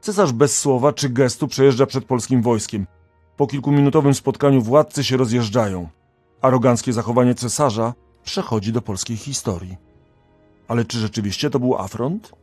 Cesarz 0.00 0.32
bez 0.32 0.58
słowa 0.58 0.92
czy 0.92 1.08
gestu 1.08 1.48
przejeżdża 1.48 1.86
przed 1.86 2.04
polskim 2.04 2.42
wojskiem. 2.42 2.86
Po 3.36 3.46
kilkuminutowym 3.46 4.14
spotkaniu 4.14 4.62
władcy 4.62 5.04
się 5.04 5.16
rozjeżdżają. 5.16 5.88
Aroganckie 6.40 6.92
zachowanie 6.92 7.34
cesarza 7.34 7.94
przechodzi 8.24 8.72
do 8.72 8.82
polskiej 8.82 9.16
historii. 9.16 9.76
Ale 10.68 10.84
czy 10.84 10.98
rzeczywiście 10.98 11.50
to 11.50 11.58
był 11.58 11.78
afront? 11.78 12.41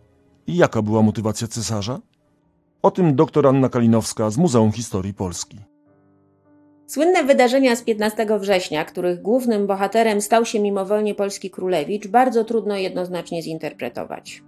I 0.49 0.57
jaka 0.57 0.81
była 0.81 1.01
motywacja 1.01 1.47
cesarza? 1.47 1.99
O 2.81 2.91
tym 2.91 3.15
doktor 3.15 3.47
Anna 3.47 3.69
Kalinowska 3.69 4.29
z 4.29 4.37
Muzeum 4.37 4.71
Historii 4.71 5.13
Polski. 5.13 5.57
Słynne 6.87 7.23
wydarzenia 7.23 7.75
z 7.75 7.83
15 7.83 8.27
września, 8.39 8.85
których 8.85 9.21
głównym 9.21 9.67
bohaterem 9.67 10.21
stał 10.21 10.45
się 10.45 10.59
mimowolnie 10.59 11.15
polski 11.15 11.49
królewicz, 11.49 12.07
bardzo 12.07 12.43
trudno 12.43 12.77
jednoznacznie 12.77 13.41
zinterpretować. 13.41 14.43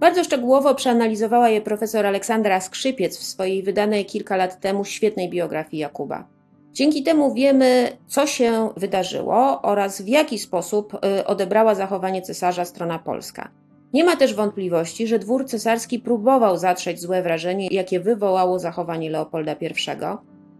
Bardzo 0.00 0.24
szczegółowo 0.24 0.74
przeanalizowała 0.74 1.48
je 1.48 1.60
profesor 1.60 2.06
Aleksandra 2.06 2.60
Skrzypiec 2.60 3.18
w 3.18 3.22
swojej 3.22 3.62
wydanej 3.62 4.04
kilka 4.04 4.36
lat 4.36 4.60
temu 4.60 4.84
świetnej 4.84 5.30
biografii 5.30 5.80
Jakuba. 5.80 6.28
Dzięki 6.72 7.02
temu 7.02 7.34
wiemy, 7.34 7.96
co 8.06 8.26
się 8.26 8.70
wydarzyło 8.76 9.62
oraz 9.62 10.02
w 10.02 10.08
jaki 10.08 10.38
sposób 10.38 10.94
y, 10.94 11.26
odebrała 11.26 11.74
zachowanie 11.74 12.22
cesarza 12.22 12.64
strona 12.64 12.98
polska. 12.98 13.63
Nie 13.94 14.04
ma 14.04 14.16
też 14.16 14.34
wątpliwości, 14.34 15.06
że 15.06 15.18
dwór 15.18 15.46
cesarski 15.46 15.98
próbował 15.98 16.58
zatrzeć 16.58 17.00
złe 17.00 17.22
wrażenie, 17.22 17.68
jakie 17.70 18.00
wywołało 18.00 18.58
zachowanie 18.58 19.10
Leopolda 19.10 19.52
I, 19.52 19.68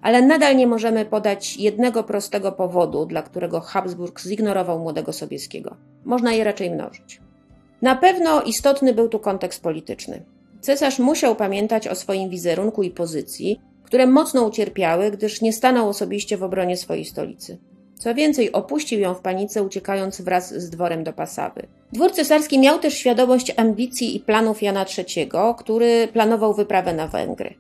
ale 0.03 0.22
nadal 0.22 0.57
nie 0.57 0.66
możemy 0.66 1.05
podać 1.05 1.57
jednego 1.57 2.05
prostego 2.05 2.53
powodu, 2.53 3.07
dla 3.07 3.22
którego 3.22 3.61
Habsburg 3.61 4.20
zignorował 4.20 4.78
młodego 4.78 5.12
Sobieskiego. 5.12 5.76
Można 6.05 6.32
je 6.32 6.45
raczej 6.45 6.70
mnożyć. 6.70 7.20
Na 7.82 7.97
pewno 7.97 8.43
istotny 8.43 8.95
był 8.95 9.09
tu 9.09 9.18
kontekst 9.18 9.62
polityczny. 9.62 10.22
Cesarz 10.61 10.99
musiał 10.99 11.37
pamiętać 11.37 11.89
o 11.89 11.95
swoim 11.95 12.30
wizerunku 12.30 12.82
i 12.82 12.91
pozycji, 12.91 13.61
które 13.82 14.07
mocno 14.07 14.43
ucierpiały, 14.43 15.11
gdyż 15.11 15.41
nie 15.41 15.53
stanął 15.53 15.89
osobiście 15.89 16.37
w 16.37 16.43
obronie 16.43 16.76
swojej 16.76 17.05
stolicy. 17.05 17.59
Co 18.05 18.14
więcej, 18.14 18.52
opuścił 18.52 19.00
ją 19.00 19.14
w 19.14 19.20
panice, 19.20 19.62
uciekając 19.62 20.20
wraz 20.20 20.55
z 20.55 20.70
dworem 20.70 21.05
do 21.05 21.12
Pasawy. 21.12 21.66
Dwór 21.92 22.12
cesarski 22.12 22.59
miał 22.59 22.78
też 22.78 22.94
świadomość 22.94 23.52
ambicji 23.57 24.16
i 24.16 24.20
planów 24.20 24.62
Jana 24.62 24.84
III, 24.98 25.30
który 25.59 26.09
planował 26.12 26.55
wyprawę 26.55 26.94
na 26.94 27.09
Węgry. 27.09 27.55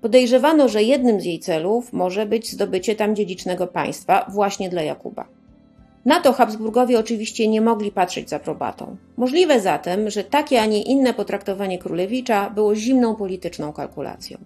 Podejrzewano, 0.00 0.68
że 0.68 0.82
jednym 0.82 1.20
z 1.20 1.24
jej 1.24 1.38
celów 1.38 1.92
może 1.92 2.26
być 2.26 2.52
zdobycie 2.52 2.96
tam 2.96 3.16
dziedzicznego 3.16 3.66
państwa 3.66 4.26
właśnie 4.30 4.70
dla 4.70 4.82
Jakuba. 4.82 5.28
Na 6.04 6.20
to 6.20 6.32
Habsburgowie 6.32 6.98
oczywiście 6.98 7.48
nie 7.48 7.60
mogli 7.60 7.90
patrzeć 7.90 8.30
z 8.30 8.32
aprobatą. 8.32 8.96
Możliwe 9.16 9.60
zatem, 9.60 10.10
że 10.10 10.24
takie, 10.24 10.62
a 10.62 10.66
nie 10.66 10.82
inne 10.82 11.14
potraktowanie 11.14 11.78
królewicza 11.78 12.50
było 12.50 12.74
zimną 12.74 13.16
polityczną 13.16 13.72
kalkulacją. 13.72 14.38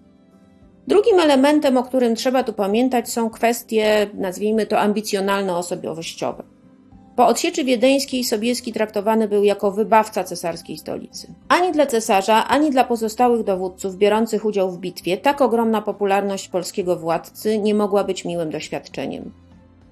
Drugim 0.87 1.21
elementem, 1.21 1.77
o 1.77 1.83
którym 1.83 2.17
trzeba 2.17 2.43
tu 2.43 2.53
pamiętać, 2.53 3.09
są 3.09 3.31
kwestie, 3.31 4.11
nazwijmy 4.15 4.67
to, 4.67 4.79
ambicjonalno-osobowościowe. 4.79 6.43
Po 7.17 7.27
odsieczy 7.27 7.65
wiedeńskiej 7.65 8.25
Sobieski 8.25 8.73
traktowany 8.73 9.29
był 9.29 9.45
jako 9.45 9.73
wybawca 9.73 10.25
cesarskiej 10.25 10.79
stolicy. 10.79 11.35
Ani 11.49 11.73
dla 11.73 11.87
cesarza, 11.87 12.49
ani 12.49 12.71
dla 12.71 12.85
pozostałych 12.85 13.45
dowódców 13.45 13.97
biorących 13.97 14.45
udział 14.45 14.73
w 14.73 14.79
bitwie 14.79 15.17
tak 15.17 15.41
ogromna 15.41 15.83
popularność 15.83 16.49
polskiego 16.49 16.97
władcy 16.97 17.59
nie 17.59 17.75
mogła 17.75 18.05
być 18.05 18.25
miłym 18.25 18.51
doświadczeniem. 18.51 19.33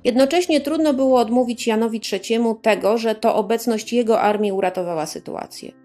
Jednocześnie 0.04 0.60
trudno 0.60 0.94
było 0.94 1.20
odmówić 1.20 1.66
Janowi 1.66 2.00
III 2.12 2.40
tego, 2.62 2.98
że 2.98 3.14
to 3.14 3.34
obecność 3.34 3.92
jego 3.92 4.20
armii 4.20 4.52
uratowała 4.52 5.06
sytuację. 5.06 5.83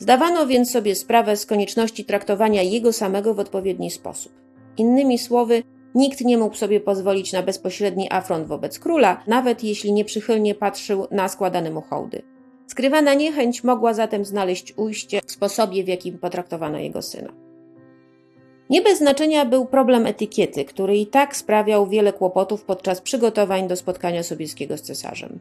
Zdawano 0.00 0.46
więc 0.46 0.70
sobie 0.70 0.94
sprawę 0.94 1.36
z 1.36 1.46
konieczności 1.46 2.04
traktowania 2.04 2.62
jego 2.62 2.92
samego 2.92 3.34
w 3.34 3.38
odpowiedni 3.38 3.90
sposób. 3.90 4.32
Innymi 4.76 5.18
słowy, 5.18 5.62
nikt 5.94 6.20
nie 6.20 6.38
mógł 6.38 6.56
sobie 6.56 6.80
pozwolić 6.80 7.32
na 7.32 7.42
bezpośredni 7.42 8.08
afront 8.12 8.46
wobec 8.46 8.78
króla, 8.78 9.22
nawet 9.26 9.64
jeśli 9.64 9.92
nieprzychylnie 9.92 10.54
patrzył 10.54 11.06
na 11.10 11.28
składane 11.28 11.70
mu 11.70 11.80
hołdy. 11.80 12.22
Skrywana 12.66 13.14
niechęć 13.14 13.64
mogła 13.64 13.94
zatem 13.94 14.24
znaleźć 14.24 14.72
ujście 14.76 15.20
w 15.26 15.32
sposobie, 15.32 15.84
w 15.84 15.88
jakim 15.88 16.18
potraktowano 16.18 16.78
jego 16.78 17.02
syna. 17.02 17.32
Nie 18.70 18.82
bez 18.82 18.98
znaczenia 18.98 19.44
był 19.44 19.66
problem 19.66 20.06
etykiety, 20.06 20.64
który 20.64 20.96
i 20.96 21.06
tak 21.06 21.36
sprawiał 21.36 21.86
wiele 21.86 22.12
kłopotów 22.12 22.64
podczas 22.64 23.00
przygotowań 23.00 23.68
do 23.68 23.76
spotkania 23.76 24.22
Sobieskiego 24.22 24.76
z 24.76 24.82
cesarzem. 24.82 25.38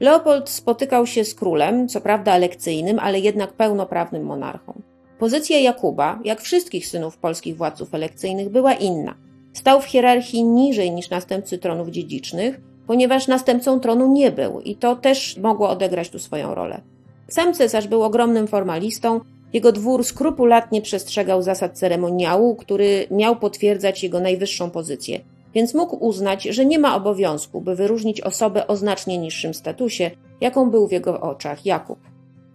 Leopold 0.00 0.48
spotykał 0.48 1.06
się 1.06 1.24
z 1.24 1.34
królem, 1.34 1.88
co 1.88 2.00
prawda 2.00 2.34
elekcyjnym, 2.34 2.98
ale 2.98 3.20
jednak 3.20 3.52
pełnoprawnym 3.52 4.24
monarchą. 4.24 4.82
Pozycja 5.18 5.58
Jakuba, 5.58 6.20
jak 6.24 6.40
wszystkich 6.40 6.86
synów 6.86 7.18
polskich 7.18 7.56
władców 7.56 7.94
elekcyjnych, 7.94 8.48
była 8.48 8.74
inna. 8.74 9.14
Stał 9.52 9.80
w 9.80 9.84
hierarchii 9.84 10.44
niżej 10.44 10.90
niż 10.90 11.10
następcy 11.10 11.58
tronów 11.58 11.88
dziedzicznych, 11.88 12.60
ponieważ 12.86 13.28
następcą 13.28 13.80
tronu 13.80 14.12
nie 14.12 14.30
był 14.30 14.60
i 14.60 14.76
to 14.76 14.96
też 14.96 15.36
mogło 15.36 15.68
odegrać 15.68 16.10
tu 16.10 16.18
swoją 16.18 16.54
rolę. 16.54 16.80
Sam 17.28 17.54
cesarz 17.54 17.88
był 17.88 18.02
ogromnym 18.02 18.46
formalistą, 18.46 19.20
jego 19.52 19.72
dwór 19.72 20.04
skrupulatnie 20.04 20.82
przestrzegał 20.82 21.42
zasad 21.42 21.78
ceremoniału, 21.78 22.56
który 22.56 23.06
miał 23.10 23.36
potwierdzać 23.36 24.02
jego 24.02 24.20
najwyższą 24.20 24.70
pozycję, 24.70 25.20
więc 25.54 25.74
mógł 25.74 26.06
uznać, 26.06 26.42
że 26.42 26.66
nie 26.66 26.78
ma 26.78 26.96
obowiązku, 26.96 27.60
by 27.60 27.76
wyróżnić 27.76 28.20
osobę 28.20 28.66
o 28.66 28.76
znacznie 28.76 29.18
niższym 29.18 29.54
statusie, 29.54 30.10
jaką 30.40 30.70
był 30.70 30.88
w 30.88 30.92
jego 30.92 31.20
oczach 31.20 31.66
Jakub. 31.66 31.98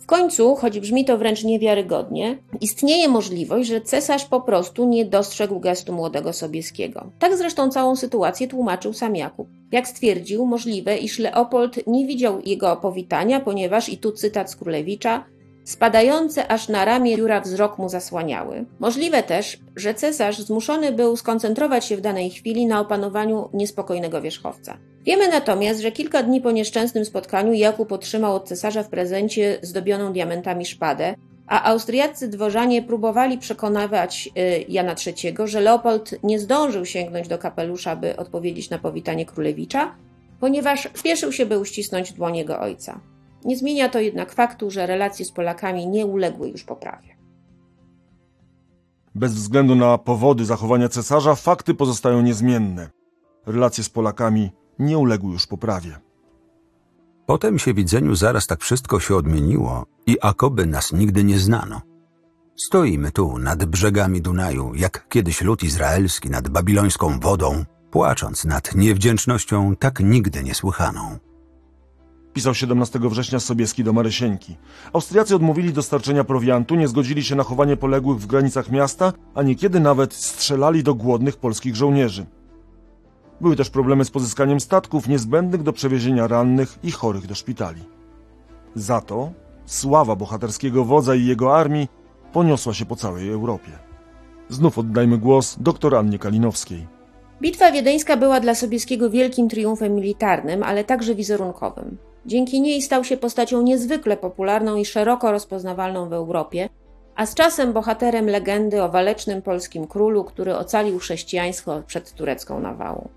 W 0.04 0.06
końcu, 0.06 0.56
choć 0.56 0.80
brzmi 0.80 1.06
to 1.06 1.18
wręcz 1.18 1.44
niewiarygodnie, 1.44 2.38
istnieje 2.62 3.08
możliwość, 3.08 3.70
że 3.70 3.82
cesarz 3.82 4.26
po 4.26 4.42
prostu 4.42 4.86
nie 4.86 5.06
dostrzegł 5.06 5.60
gestu 5.60 5.94
młodego 5.94 6.34
Sobieskiego. 6.34 7.12
Tak 7.20 7.38
zresztą 7.38 7.70
całą 7.70 7.96
sytuację 7.96 8.48
tłumaczył 8.48 8.94
sam 8.94 9.16
Jakub. 9.16 9.48
Jak 9.72 9.88
stwierdził, 9.88 10.46
możliwe, 10.46 10.98
iż 10.98 11.20
Leopold 11.20 11.88
nie 11.88 12.08
widział 12.08 12.40
jego 12.46 12.76
powitania, 12.76 13.40
ponieważ, 13.40 13.90
i 13.90 13.98
tu 13.98 14.12
cytat 14.12 14.52
z 14.52 14.56
Królewicza, 14.56 15.26
Spadające 15.64 16.48
aż 16.48 16.70
na 16.70 16.86
ramię 16.86 17.18
biura 17.18 17.42
wzrok 17.42 17.78
mu 17.78 17.90
zasłaniały. 17.90 18.66
Możliwe 18.80 19.24
też, 19.24 19.58
że 19.76 19.94
cesarz 19.94 20.40
zmuszony 20.40 20.92
był 20.92 21.18
skoncentrować 21.18 21.86
się 21.86 21.98
w 21.98 22.02
danej 22.02 22.30
chwili 22.30 22.66
na 22.66 22.80
opanowaniu 22.80 23.50
niespokojnego 23.54 24.22
wierzchowca. 24.22 24.78
Wiemy 25.06 25.28
natomiast, 25.28 25.82
że 25.82 25.92
kilka 25.92 26.24
dni 26.24 26.42
po 26.42 26.52
nieszczęsnym 26.52 27.06
spotkaniu 27.06 27.54
Jakub 27.54 27.92
otrzymał 27.92 28.36
od 28.36 28.48
cesarza 28.48 28.84
w 28.84 28.90
prezencie 28.90 29.58
zdobioną 29.62 30.14
diamentami 30.14 30.66
szpadę, 30.66 31.16
a 31.48 31.64
austriaccy 31.64 32.28
dworzanie 32.28 32.82
próbowali 32.82 33.38
przekonywać 33.38 34.30
y, 34.38 34.66
Jana 34.70 34.96
III, 35.08 35.36
że 35.46 35.62
Leopold 35.62 36.24
nie 36.24 36.40
zdążył 36.40 36.86
sięgnąć 36.86 37.28
do 37.28 37.38
kapelusza, 37.38 37.96
by 37.96 38.16
odpowiedzieć 38.16 38.70
na 38.70 38.80
powitanie 38.80 39.26
królewicza, 39.26 39.96
ponieważ 40.40 40.90
spieszył 40.94 41.32
się, 41.32 41.46
by 41.46 41.60
uścisnąć 41.60 42.14
dłoń 42.14 42.38
jego 42.38 42.60
ojca. 42.60 43.00
Nie 43.46 43.58
zmienia 43.58 43.90
to 43.90 44.00
jednak 44.00 44.34
faktu, 44.34 44.72
że 44.72 44.88
relacje 44.88 45.26
z 45.26 45.32
Polakami 45.32 45.88
nie 45.88 46.06
uległy 46.06 46.50
już 46.50 46.64
poprawie. 46.64 47.18
Bez 49.16 49.34
względu 49.34 49.76
na 49.76 49.98
powody 49.98 50.46
zachowania 50.46 50.90
cesarza, 50.90 51.36
fakty 51.36 51.74
pozostają 51.74 52.22
niezmienne. 52.22 52.90
Relacje 53.46 53.84
z 53.84 53.90
Polakami 53.90 54.52
nie 54.80 54.98
uległy 54.98 55.32
już 55.32 55.48
poprawie. 55.48 56.00
Po 57.26 57.38
tym 57.38 57.60
się 57.60 57.74
widzeniu 57.74 58.16
zaraz 58.16 58.48
tak 58.48 58.62
wszystko 58.62 59.00
się 59.00 59.16
odmieniło 59.16 59.86
i 60.06 60.18
akoby 60.22 60.66
nas 60.66 60.94
nigdy 60.94 61.24
nie 61.24 61.40
znano. 61.40 61.82
Stoimy 62.56 63.12
tu 63.12 63.38
nad 63.38 63.66
brzegami 63.66 64.22
Dunaju, 64.22 64.76
jak 64.76 65.08
kiedyś 65.10 65.42
lud 65.42 65.64
izraelski 65.64 66.30
nad 66.30 66.50
babilońską 66.50 67.20
wodą, 67.20 67.66
płacząc 67.92 68.46
nad 68.46 68.76
niewdzięcznością 68.76 69.76
tak 69.76 70.00
nigdy 70.00 70.44
niesłychaną. 70.44 71.18
Pisał 72.34 72.54
17 72.54 73.00
września 73.00 73.40
Sobieski 73.40 73.84
do 73.84 73.94
Marysieńki. 73.94 74.56
Austriacy 74.94 75.36
odmówili 75.36 75.74
dostarczenia 75.74 76.24
prowiantu, 76.24 76.76
nie 76.76 76.88
zgodzili 76.88 77.24
się 77.24 77.36
na 77.36 77.44
chowanie 77.44 77.78
poległych 77.78 78.20
w 78.20 78.26
granicach 78.26 78.72
miasta, 78.72 79.14
a 79.36 79.44
niekiedy 79.44 79.80
nawet 79.80 80.14
strzelali 80.14 80.84
do 80.84 80.96
głodnych 80.96 81.38
polskich 81.38 81.76
żołnierzy. 81.76 82.26
Były 83.42 83.56
też 83.56 83.70
problemy 83.70 84.06
z 84.06 84.12
pozyskaniem 84.12 84.60
statków 84.60 85.08
niezbędnych 85.08 85.64
do 85.64 85.74
przewiezienia 85.74 86.28
rannych 86.28 86.80
i 86.84 86.92
chorych 86.92 87.28
do 87.28 87.36
szpitali. 87.36 87.82
Za 88.76 89.02
to 89.02 89.32
sława 89.66 90.16
bohaterskiego 90.16 90.86
wodza 90.86 91.16
i 91.16 91.26
jego 91.26 91.58
armii 91.58 91.88
poniosła 92.34 92.74
się 92.74 92.86
po 92.86 92.96
całej 92.96 93.30
Europie. 93.30 93.72
Znów 94.50 94.78
oddajmy 94.78 95.18
głos 95.18 95.58
dr 95.60 95.96
Annie 95.96 96.20
Kalinowskiej. 96.20 96.88
Bitwa 97.42 97.72
wiedeńska 97.72 98.18
była 98.18 98.40
dla 98.40 98.56
Sobieskiego 98.56 99.10
wielkim 99.10 99.50
triumfem 99.50 99.96
militarnym, 99.96 100.64
ale 100.64 100.84
także 100.84 101.16
wizerunkowym. 101.16 101.98
Dzięki 102.26 102.62
niej 102.62 102.82
stał 102.82 103.04
się 103.04 103.18
postacią 103.18 103.62
niezwykle 103.62 104.18
popularną 104.18 104.76
i 104.76 104.86
szeroko 104.86 105.32
rozpoznawalną 105.32 106.10
w 106.10 106.14
Europie, 106.14 106.70
a 107.16 107.26
z 107.26 107.36
czasem 107.36 107.74
bohaterem 107.74 108.30
legendy 108.30 108.84
o 108.84 108.90
walecznym 108.90 109.42
polskim 109.42 109.88
królu, 109.88 110.24
który 110.24 110.56
ocalił 110.56 111.00
chrześcijaństwo 111.00 111.82
przed 111.88 112.14
turecką 112.14 112.60
nawałą. 112.60 113.10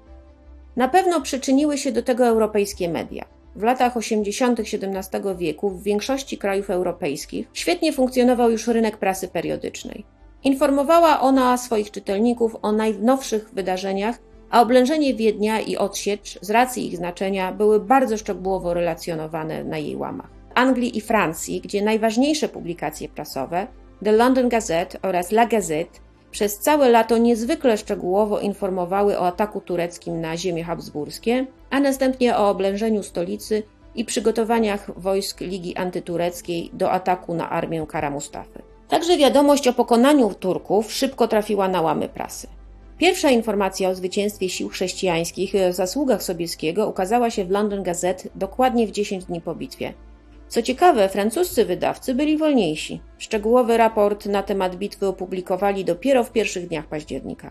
Na 0.77 0.89
pewno 0.89 1.21
przyczyniły 1.21 1.79
się 1.79 1.93
do 1.93 2.03
tego 2.03 2.27
europejskie 2.27 2.89
media. 2.89 3.25
W 3.57 3.63
latach 3.63 3.97
80. 3.97 4.61
XVII 4.61 5.37
wieku 5.37 5.71
w 5.71 5.83
większości 5.83 6.39
krajów 6.39 6.71
europejskich 6.71 7.49
świetnie 7.53 7.93
funkcjonował 7.93 8.51
już 8.51 8.67
rynek 8.67 8.97
prasy 8.97 9.29
periodycznej. 9.29 10.05
Informowała 10.45 11.21
ona 11.21 11.57
swoich 11.57 11.91
czytelników 11.91 12.57
o 12.63 12.73
najnowszych 12.73 13.51
wydarzeniach 13.55 14.19
a 14.51 14.63
oblężenie 14.63 15.15
Wiednia 15.15 15.61
i 15.61 15.77
odsiecz 15.77 16.39
z 16.41 16.51
racji 16.51 16.87
ich 16.87 16.97
znaczenia 16.97 17.53
były 17.53 17.81
bardzo 17.81 18.17
szczegółowo 18.17 18.75
relacjonowane 18.75 19.65
na 19.65 19.79
jej 19.79 19.97
łamach. 19.97 20.31
Anglii 20.55 20.99
i 20.99 21.01
Francji, 21.01 21.61
gdzie 21.61 21.83
najważniejsze 21.83 22.49
publikacje 22.49 23.09
prasowe, 23.09 23.67
The 24.05 24.13
London 24.13 24.49
Gazette 24.49 24.99
oraz 25.03 25.33
La 25.33 25.47
Gazette, 25.47 26.01
przez 26.31 26.59
całe 26.59 26.89
lato 26.89 27.19
niezwykle 27.19 27.79
szczegółowo 27.79 28.41
informowały 28.41 29.19
o 29.19 29.27
ataku 29.27 29.61
tureckim 29.61 30.21
na 30.21 30.37
ziemie 30.37 30.65
habsburskie, 30.65 31.47
a 31.71 31.81
następnie 31.81 32.37
o 32.37 32.49
oblężeniu 32.49 33.03
stolicy 33.03 33.63
i 33.95 34.05
przygotowaniach 34.05 35.01
wojsk 35.01 35.41
Ligi 35.41 35.77
Antytureckiej 35.77 36.71
do 36.73 36.91
ataku 36.91 37.35
na 37.35 37.51
armię 37.51 37.87
Kara 37.89 38.11
Mustafy. 38.11 38.63
Także 38.89 39.17
wiadomość 39.17 39.69
o 39.69 39.73
pokonaniu 39.73 40.35
Turków 40.35 40.93
szybko 40.93 41.29
trafiła 41.29 41.69
na 41.69 41.83
łamy 41.83 42.09
prasy. 42.09 42.47
Pierwsza 42.99 43.31
informacja 43.31 43.89
o 43.89 43.95
zwycięstwie 43.95 44.49
sił 44.49 44.69
chrześcijańskich 44.69 45.53
o 45.69 45.73
zasługach 45.73 46.23
Sobieskiego 46.23 46.89
ukazała 46.89 47.31
się 47.31 47.45
w 47.45 47.51
London 47.51 47.83
Gazette 47.83 48.29
dokładnie 48.35 48.87
w 48.87 48.91
10 48.91 49.25
dni 49.25 49.41
po 49.41 49.55
bitwie. 49.55 49.95
Co 50.49 50.63
ciekawe, 50.63 51.09
francuscy 51.09 51.65
wydawcy 51.65 52.15
byli 52.15 52.37
wolniejsi. 52.37 53.01
Szczegółowy 53.19 53.77
raport 53.77 54.27
na 54.27 54.43
temat 54.43 54.77
bitwy 54.77 55.07
opublikowali 55.07 55.85
dopiero 55.85 56.25
w 56.25 56.33
pierwszych 56.33 56.69
dniach 56.69 56.87
października. 56.87 57.51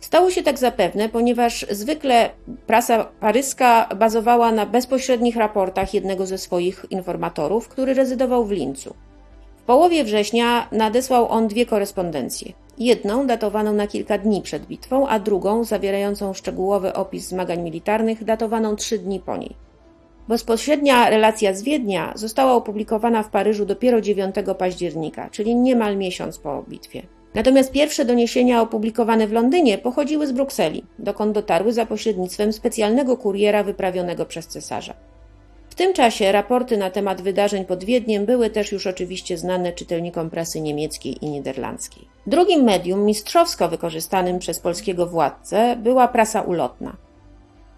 Stało 0.00 0.30
się 0.30 0.42
tak 0.42 0.58
zapewne, 0.58 1.08
ponieważ 1.08 1.66
zwykle 1.70 2.30
prasa 2.66 3.04
paryska 3.04 3.88
bazowała 3.96 4.52
na 4.52 4.66
bezpośrednich 4.66 5.36
raportach 5.36 5.94
jednego 5.94 6.26
ze 6.26 6.38
swoich 6.38 6.86
informatorów, 6.90 7.68
który 7.68 7.94
rezydował 7.94 8.44
w 8.44 8.50
Lincu. 8.50 8.94
W 9.62 9.64
połowie 9.66 10.04
września 10.04 10.68
nadesłał 10.72 11.28
on 11.28 11.48
dwie 11.48 11.66
korespondencje. 11.66 12.52
Jedną 12.78 13.26
datowaną 13.26 13.72
na 13.72 13.86
kilka 13.86 14.18
dni 14.18 14.42
przed 14.42 14.66
bitwą, 14.66 15.08
a 15.08 15.18
drugą 15.18 15.64
zawierającą 15.64 16.32
szczegółowy 16.32 16.92
opis 16.92 17.28
zmagań 17.28 17.62
militarnych 17.62 18.24
datowaną 18.24 18.76
trzy 18.76 18.98
dni 18.98 19.20
po 19.20 19.36
niej. 19.36 19.56
Bezpośrednia 20.28 21.10
relacja 21.10 21.54
z 21.54 21.62
Wiednia 21.62 22.12
została 22.14 22.52
opublikowana 22.52 23.22
w 23.22 23.30
Paryżu 23.30 23.66
dopiero 23.66 24.00
9 24.00 24.34
października, 24.58 25.30
czyli 25.30 25.54
niemal 25.54 25.96
miesiąc 25.96 26.38
po 26.38 26.62
bitwie. 26.68 27.02
Natomiast 27.34 27.72
pierwsze 27.72 28.04
doniesienia 28.04 28.62
opublikowane 28.62 29.26
w 29.26 29.32
Londynie 29.32 29.78
pochodziły 29.78 30.26
z 30.26 30.32
Brukseli, 30.32 30.84
dokąd 30.98 31.32
dotarły 31.32 31.72
za 31.72 31.86
pośrednictwem 31.86 32.52
specjalnego 32.52 33.16
kuriera 33.16 33.62
wyprawionego 33.62 34.26
przez 34.26 34.46
cesarza. 34.46 34.94
Tym 35.80 35.92
czasie 35.92 36.32
raporty 36.32 36.76
na 36.76 36.90
temat 36.90 37.22
wydarzeń 37.22 37.64
pod 37.64 37.84
Wiedniem 37.84 38.26
były 38.26 38.50
też 38.50 38.72
już 38.72 38.86
oczywiście 38.86 39.38
znane 39.38 39.72
czytelnikom 39.72 40.30
prasy 40.30 40.60
niemieckiej 40.60 41.24
i 41.24 41.30
niderlandzkiej. 41.30 42.08
Drugim 42.26 42.64
medium 42.64 43.04
mistrzowsko 43.04 43.68
wykorzystanym 43.68 44.38
przez 44.38 44.58
polskiego 44.58 45.06
władcę 45.06 45.76
była 45.76 46.08
prasa 46.08 46.40
ulotna. 46.40 46.96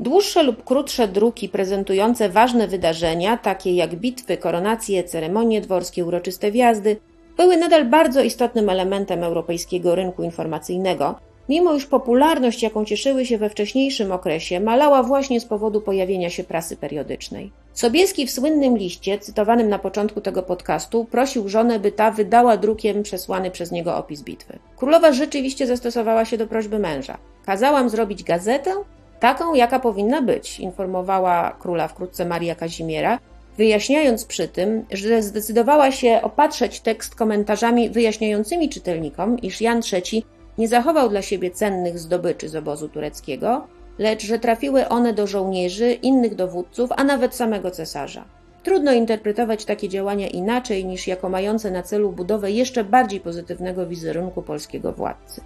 Dłuższe 0.01 0.43
lub 0.43 0.65
krótsze 0.65 1.09
druki 1.09 1.49
prezentujące 1.49 2.29
ważne 2.29 2.69
wydarzenia, 2.69 3.37
takie 3.37 3.75
jak 3.75 3.95
bitwy, 3.95 4.37
koronacje, 4.37 5.05
ceremonie 5.05 5.61
dworskie, 5.61 6.05
uroczyste 6.05 6.51
wjazdy, 6.51 6.97
były 7.37 7.57
nadal 7.57 7.85
bardzo 7.85 8.23
istotnym 8.23 8.69
elementem 8.69 9.25
europejskiego 9.25 9.95
rynku 9.95 10.23
informacyjnego, 10.23 11.15
mimo 11.49 11.75
iż 11.75 11.87
popularność, 11.87 12.63
jaką 12.63 12.85
cieszyły 12.85 13.27
się 13.27 13.39
we 13.39 13.51
wcześniejszym 13.51 14.13
okresie, 14.13 14.61
malała 14.61 15.03
właśnie 15.03 15.41
z 15.41 15.45
powodu 15.45 15.81
pojawienia 15.81 16.31
się 16.31 16.45
prasy 16.45 16.77
periodycznej. 16.77 17.51
Sobieski 17.73 18.27
w 18.27 18.31
słynnym 18.31 18.79
liście, 18.79 19.19
cytowanym 19.19 19.69
na 19.69 19.79
początku 19.79 20.21
tego 20.21 20.43
podcastu, 20.43 21.05
prosił 21.05 21.49
żonę, 21.49 21.79
by 21.79 21.93
ta 21.93 22.11
wydała 22.11 22.57
drukiem 22.57 23.03
przesłany 23.03 23.51
przez 23.51 23.73
niego 23.73 23.97
opis 23.97 24.23
bitwy. 24.23 24.59
Królowa 24.77 25.13
rzeczywiście 25.13 25.67
zastosowała 25.67 26.25
się 26.25 26.39
do 26.39 26.47
prośby 26.47 26.79
męża. 26.79 27.19
Kazałam 27.47 27.89
zrobić 27.91 28.25
gazetę, 28.25 28.75
taką 29.21 29.55
jaka 29.55 29.79
powinna 29.79 30.23
być, 30.23 30.61
informowała 30.61 31.57
króla 31.61 31.89
wkrótce 31.89 32.25
Maria 32.25 32.55
Kazimiera, 32.55 33.19
wyjaśniając 33.59 34.25
przy 34.25 34.49
tym, 34.49 34.85
że 34.91 35.23
zdecydowała 35.23 35.93
się 35.93 36.21
opatrzeć 36.23 36.81
tekst 36.81 37.15
komentarzami 37.15 37.91
wyjaśniającymi 37.91 38.69
czytelnikom, 38.69 39.39
iż 39.39 39.61
Jan 39.61 39.81
III 39.93 40.25
nie 40.59 40.69
zachował 40.69 41.09
dla 41.09 41.23
siebie 41.23 41.51
cennych 41.51 41.99
zdobyczy 41.99 42.49
z 42.49 42.57
obozu 42.57 42.89
tureckiego, 42.89 43.67
lecz 43.99 44.23
że 44.23 44.39
trafiły 44.39 44.89
one 44.89 45.13
do 45.13 45.27
żołnierzy, 45.27 45.93
innych 45.93 46.35
dowódców, 46.35 46.91
a 46.97 47.05
nawet 47.05 47.35
samego 47.35 47.71
cesarza. 47.71 48.25
Trudno 48.63 48.93
interpretować 48.93 49.65
takie 49.65 49.89
działania 49.89 50.29
inaczej 50.29 50.85
niż 50.85 51.07
jako 51.07 51.29
mające 51.29 51.71
na 51.71 51.83
celu 51.83 52.13
budowę 52.13 52.51
jeszcze 52.51 52.85
bardziej 52.85 53.21
pozytywnego 53.21 53.87
wizerunku 53.87 54.43
polskiego 54.43 54.93
władcy. 54.93 55.41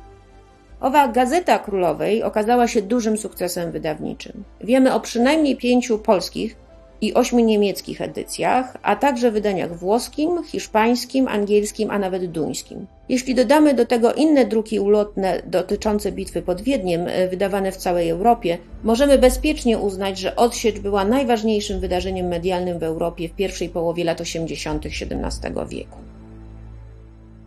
Owa 0.81 1.09
Gazeta 1.09 1.59
Królowej 1.59 2.23
okazała 2.23 2.69
się 2.69 2.83
dużym 2.83 3.19
sukcesem 3.19 3.73
wydawniczym. 3.73 4.45
Wiemy 4.61 4.95
o 4.95 5.01
przynajmniej 5.01 5.57
pięciu 5.57 5.99
polskich 5.99 6.57
i 7.01 7.15
ośmiu 7.15 7.41
niemieckich 7.41 8.01
edycjach, 8.01 8.77
a 8.83 8.97
także 8.97 9.31
wydaniach 9.31 9.79
włoskim, 9.79 10.45
hiszpańskim, 10.45 11.29
angielskim, 11.29 11.91
a 11.91 11.99
nawet 11.99 12.31
duńskim. 12.31 12.87
Jeśli 13.09 13.35
dodamy 13.35 13.75
do 13.75 13.87
tego 13.87 14.13
inne 14.13 14.45
druki 14.45 14.81
ulotne 14.81 15.43
dotyczące 15.47 16.13
bitwy 16.13 16.43
pod 16.43 16.61
Wiedniem, 16.61 17.01
e, 17.07 17.29
wydawane 17.29 17.73
w 17.73 17.77
całej 17.77 18.11
Europie, 18.11 18.59
możemy 18.85 19.19
bezpiecznie 19.19 19.79
uznać, 19.79 20.19
że 20.19 20.37
odsiecz 20.37 20.79
była 20.79 21.05
najważniejszym 21.05 21.81
wydarzeniem 21.81 22.27
medialnym 22.27 22.79
w 22.79 22.83
Europie 22.83 23.29
w 23.29 23.33
pierwszej 23.33 23.69
połowie 23.69 24.05
lat 24.05 24.21
80. 24.21 24.87
XVII 24.87 25.53
wieku. 25.69 25.99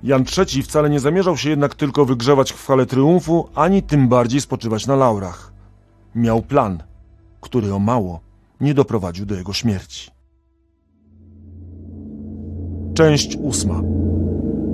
Jan 0.03 0.25
III 0.37 0.63
wcale 0.63 0.89
nie 0.89 0.99
zamierzał 0.99 1.37
się 1.37 1.49
jednak 1.49 1.75
tylko 1.75 2.05
wygrzewać 2.05 2.51
w 2.51 2.55
chwale 2.55 2.85
triumfu, 2.85 3.49
ani 3.55 3.83
tym 3.83 4.07
bardziej 4.07 4.41
spoczywać 4.41 4.87
na 4.87 4.95
laurach. 4.95 5.53
Miał 6.15 6.41
plan, 6.41 6.83
który 7.41 7.73
o 7.73 7.79
mało 7.79 8.28
nie 8.61 8.73
doprowadził 8.73 9.25
do 9.25 9.35
jego 9.35 9.53
śmierci. 9.53 10.11
Część 12.93 13.37
ósma. 13.41 13.81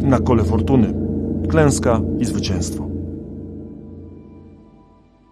Na 0.02 0.20
kole 0.20 0.44
fortuny. 0.44 0.94
Klęska 1.50 2.02
i 2.20 2.26
zwycięstwo. 2.26 2.88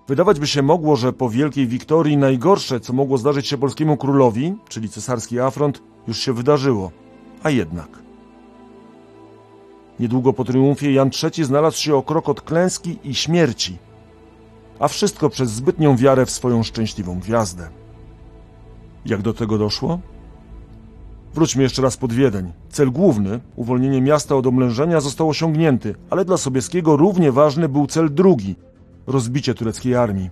Wydawać 0.07 0.39
by 0.39 0.47
się 0.47 0.61
mogło, 0.61 0.95
że 0.95 1.13
po 1.13 1.29
wielkiej 1.29 1.67
wiktorii 1.67 2.17
najgorsze, 2.17 2.79
co 2.79 2.93
mogło 2.93 3.17
zdarzyć 3.17 3.47
się 3.47 3.57
polskiemu 3.57 3.97
królowi, 3.97 4.55
czyli 4.69 4.89
cesarski 4.89 5.39
afront, 5.39 5.81
już 6.07 6.17
się 6.17 6.33
wydarzyło. 6.33 6.91
A 7.43 7.49
jednak. 7.49 7.87
Niedługo 9.99 10.33
po 10.33 10.43
triumfie 10.43 10.93
Jan 10.93 11.09
III 11.23 11.45
znalazł 11.45 11.77
się 11.77 11.95
o 11.95 12.03
krok 12.03 12.29
od 12.29 12.41
klęski 12.41 12.99
i 13.03 13.15
śmierci. 13.15 13.77
A 14.79 14.87
wszystko 14.87 15.29
przez 15.29 15.51
zbytnią 15.51 15.97
wiarę 15.97 16.25
w 16.25 16.31
swoją 16.31 16.63
szczęśliwą 16.63 17.19
gwiazdę. 17.19 17.82
Jak 19.05 19.21
do 19.21 19.33
tego 19.33 19.57
doszło? 19.57 19.99
Wróćmy 21.33 21.63
jeszcze 21.63 21.81
raz 21.81 21.97
pod 21.97 22.13
Wiedeń. 22.13 22.53
Cel 22.69 22.91
główny, 22.91 23.39
uwolnienie 23.55 24.01
miasta 24.01 24.35
od 24.35 24.47
omlężenia, 24.47 25.01
został 25.01 25.29
osiągnięty, 25.29 25.95
ale 26.09 26.25
dla 26.25 26.37
Sobieskiego 26.37 26.97
równie 26.97 27.31
ważny 27.31 27.69
był 27.69 27.87
cel 27.87 28.13
drugi 28.13 28.55
rozbicie 29.07 29.53
tureckiej 29.53 29.95
armii. 29.95 30.29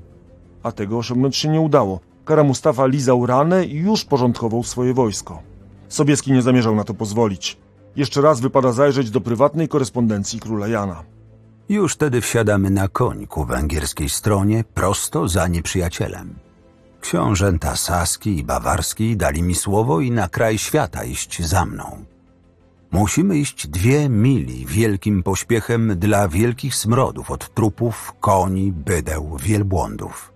A 0.64 0.72
tego 0.72 0.98
osiągnąć 0.98 1.38
się 1.38 1.50
nie 1.50 1.60
udało. 1.62 2.00
Kara 2.26 2.44
Mustafa 2.44 2.86
lizał 2.86 3.26
ranę 3.26 3.66
i 3.66 3.76
już 3.76 4.06
porządkował 4.06 4.64
swoje 4.64 4.94
wojsko. 4.94 5.42
Sobieski 5.90 6.32
nie 6.32 6.42
zamierzał 6.42 6.76
na 6.76 6.84
to 6.84 6.94
pozwolić. 6.94 7.58
Jeszcze 7.96 8.22
raz 8.22 8.42
wypada 8.42 8.72
zajrzeć 8.72 9.12
do 9.12 9.22
prywatnej 9.22 9.68
korespondencji 9.68 10.40
króla 10.40 10.68
Jana. 10.68 11.04
Już 11.70 11.94
wtedy 11.94 12.22
wsiadamy 12.22 12.70
na 12.70 12.88
koń 12.88 13.28
ku 13.28 13.46
węgierskiej 13.46 14.10
stronie, 14.10 14.64
prosto 14.74 15.28
za 15.28 15.48
nieprzyjacielem. 15.48 16.36
Książęta 17.02 17.76
Saski 17.76 18.38
i 18.38 18.44
Bawarski 18.44 19.18
dali 19.18 19.44
mi 19.44 19.56
słowo 19.56 20.02
i 20.02 20.12
na 20.12 20.30
kraj 20.30 20.58
świata 20.58 21.04
iść 21.04 21.44
za 21.44 21.66
mną. 21.66 22.06
Musimy 22.92 23.38
iść 23.38 23.68
dwie 23.68 24.10
mili 24.10 24.66
wielkim 24.66 25.24
pośpiechem 25.24 26.00
dla 26.00 26.28
wielkich 26.28 26.76
smrodów 26.76 27.32
od 27.32 27.54
trupów, 27.54 28.14
koni, 28.20 28.72
bydeł, 28.72 29.38
wielbłądów. 29.44 30.34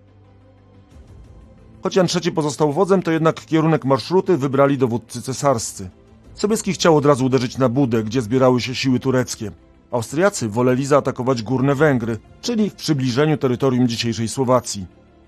Choć 1.84 1.95
Jan 1.95 2.07
III 2.24 2.32
pozostał 2.32 2.74
wodzem, 2.74 3.01
to 3.01 3.11
jednak 3.11 3.45
kierunek 3.45 3.86
marszruty 3.86 4.38
wybrali 4.38 4.78
dowódcy 4.78 5.22
cesarscy. 5.22 5.89
Sobieski 6.36 6.74
chciał 6.74 6.97
od 6.97 7.05
razu 7.05 7.26
uderzyć 7.26 7.57
na 7.57 7.70
Budę, 7.70 8.03
gdzie 8.03 8.22
zbierały 8.22 8.61
się 8.61 8.76
siły 8.76 8.99
tureckie. 8.99 9.51
Austriacy 9.91 10.49
woleli 10.49 10.86
zaatakować 10.86 11.43
górne 11.43 11.76
Węgry, 11.76 12.18
czyli 12.41 12.70
w 12.70 12.76
przybliżeniu 12.76 13.38
terytorium 13.38 13.88
dzisiejszej 13.88 14.28
Słowacji. 14.28 14.86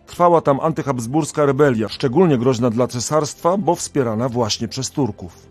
Trwała 0.07 0.41
tam 0.41 0.59
antyhabsburska 0.59 1.45
rebelia, 1.45 1.87
szczególnie 1.87 2.37
groźna 2.37 2.69
dla 2.69 2.87
cesarstwa, 2.87 3.57
bo 3.57 3.75
wspierana 3.75 4.29
właśnie 4.29 4.67
przez 4.67 4.91
Turków. 4.91 5.47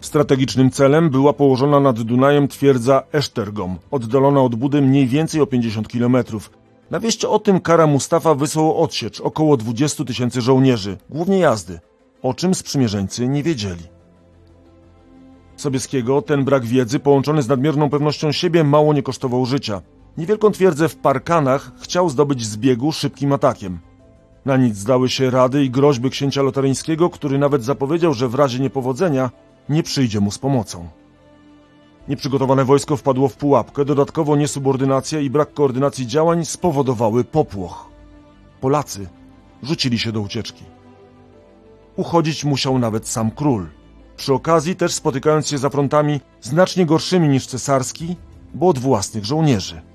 Strategicznym 0.00 0.70
celem 0.70 1.10
była 1.10 1.32
położona 1.32 1.80
nad 1.80 2.00
Dunajem 2.00 2.48
twierdza 2.48 3.02
Esztergom, 3.12 3.78
oddalona 3.90 4.40
od 4.40 4.54
Budy 4.54 4.82
mniej 4.82 5.06
więcej 5.06 5.40
o 5.40 5.46
50 5.46 5.88
kilometrów. 5.88 6.50
Na 6.90 7.00
wieść 7.00 7.24
o 7.24 7.38
tym 7.38 7.60
Kara 7.60 7.86
Mustafa 7.86 8.34
wysłał 8.34 8.82
odsiecz 8.82 9.20
około 9.20 9.56
20 9.56 10.04
tysięcy 10.04 10.40
żołnierzy, 10.40 10.96
głównie 11.10 11.38
jazdy, 11.38 11.80
o 12.22 12.34
czym 12.34 12.54
sprzymierzeńcy 12.54 13.28
nie 13.28 13.42
wiedzieli. 13.42 13.82
Sobieskiego 15.56 16.22
ten 16.22 16.44
brak 16.44 16.64
wiedzy 16.64 16.98
połączony 16.98 17.42
z 17.42 17.48
nadmierną 17.48 17.90
pewnością 17.90 18.32
siebie 18.32 18.64
mało 18.64 18.94
nie 18.94 19.02
kosztował 19.02 19.46
życia. 19.46 19.82
Niewielką 20.18 20.50
twierdzę 20.50 20.88
w 20.88 20.96
Parkanach 20.96 21.72
chciał 21.80 22.08
zdobyć 22.08 22.46
z 22.46 22.56
biegu 22.56 22.92
szybkim 22.92 23.32
atakiem. 23.32 23.78
Na 24.44 24.56
nic 24.56 24.76
zdały 24.76 25.08
się 25.08 25.30
rady 25.30 25.64
i 25.64 25.70
groźby 25.70 26.10
księcia 26.10 26.42
lotaryńskiego, 26.42 27.10
który 27.10 27.38
nawet 27.38 27.64
zapowiedział, 27.64 28.14
że 28.14 28.28
w 28.28 28.34
razie 28.34 28.58
niepowodzenia 28.58 29.30
nie 29.68 29.82
przyjdzie 29.82 30.20
mu 30.20 30.30
z 30.30 30.38
pomocą. 30.38 30.88
Nieprzygotowane 32.08 32.64
wojsko 32.64 32.96
wpadło 32.96 33.28
w 33.28 33.36
pułapkę, 33.36 33.84
dodatkowo 33.84 34.36
niesubordynacja 34.36 35.20
i 35.20 35.30
brak 35.30 35.54
koordynacji 35.54 36.06
działań 36.06 36.44
spowodowały 36.44 37.24
popłoch. 37.24 37.88
Polacy 38.60 39.08
rzucili 39.62 39.98
się 39.98 40.12
do 40.12 40.20
ucieczki. 40.20 40.64
Uchodzić 41.96 42.44
musiał 42.44 42.78
nawet 42.78 43.08
sam 43.08 43.30
król. 43.30 43.66
Przy 44.16 44.34
okazji 44.34 44.76
też 44.76 44.94
spotykając 44.94 45.48
się 45.48 45.58
za 45.58 45.70
frontami 45.70 46.20
znacznie 46.40 46.86
gorszymi 46.86 47.28
niż 47.28 47.46
cesarski, 47.46 48.16
bo 48.54 48.68
od 48.68 48.78
własnych 48.78 49.24
żołnierzy. 49.24 49.89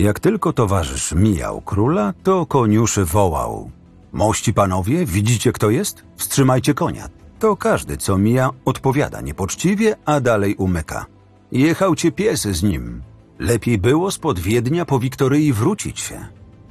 Jak 0.00 0.20
tylko 0.20 0.52
towarzysz 0.52 1.12
mijał 1.12 1.60
króla, 1.60 2.14
to 2.22 2.46
koniuszy 2.46 3.04
wołał. 3.04 3.70
Mości 4.12 4.54
panowie, 4.54 5.06
widzicie 5.06 5.52
kto 5.52 5.70
jest? 5.70 6.04
Wstrzymajcie 6.16 6.74
konia. 6.74 7.08
To 7.38 7.56
każdy, 7.56 7.96
co 7.96 8.18
mija, 8.18 8.50
odpowiada 8.64 9.20
niepoczciwie, 9.20 9.96
a 10.04 10.20
dalej 10.20 10.54
umyka. 10.54 11.06
Jechał 11.52 11.94
cię 11.94 12.12
pies 12.12 12.40
z 12.42 12.62
nim. 12.62 13.02
Lepiej 13.38 13.78
było 13.78 14.10
spod 14.10 14.38
Wiednia 14.38 14.84
po 14.84 14.98
Wiktoryi 14.98 15.52
wrócić 15.52 16.00
się. 16.00 16.26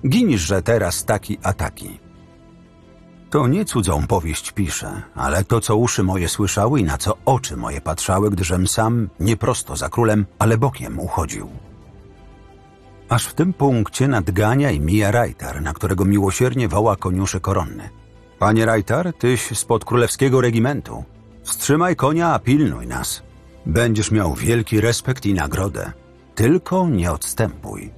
Ginisz, 0.08 0.54
teraz 0.64 1.06
taki 1.06 1.38
a 1.44 1.54
taki. 1.54 2.00
To 3.30 3.48
nie 3.48 3.66
cudzą 3.66 4.08
powieść 4.08 4.52
piszę, 4.52 5.02
ale 5.16 5.44
to, 5.44 5.62
co 5.62 5.76
uszy 5.78 6.04
moje 6.04 6.30
słyszały 6.30 6.80
i 6.80 6.84
na 6.84 6.98
co 6.98 7.18
oczy 7.26 7.58
moje 7.58 7.82
patrzały, 7.82 8.30
gdyżem 8.30 8.68
sam 8.68 9.10
nie 9.20 9.38
prosto 9.38 9.76
za 9.76 9.90
królem, 9.90 10.26
ale 10.40 10.58
bokiem 10.58 11.00
uchodził. 11.00 11.50
Aż 13.10 13.26
w 13.26 13.34
tym 13.34 13.54
punkcie 13.54 14.08
nadgania 14.08 14.72
i 14.72 14.80
mija 14.80 15.12
Rajtar, 15.12 15.62
na 15.62 15.74
którego 15.74 16.06
miłosiernie 16.06 16.68
woła 16.68 16.96
koniuszy 16.96 17.40
koronny. 17.40 17.90
Panie 18.40 18.66
Rajtar, 18.66 19.14
tyś 19.14 19.58
spod 19.58 19.86
królewskiego 19.86 20.42
regimentu. 20.42 21.04
Wstrzymaj 21.44 21.96
konia, 21.96 22.34
a 22.34 22.40
pilnuj 22.40 22.88
nas. 22.88 23.24
Będziesz 23.66 24.12
miał 24.12 24.34
wielki 24.34 24.82
respekt 24.82 25.26
i 25.26 25.34
nagrodę. 25.34 25.92
Tylko 26.36 26.90
nie 26.90 27.12
odstępuj. 27.12 27.92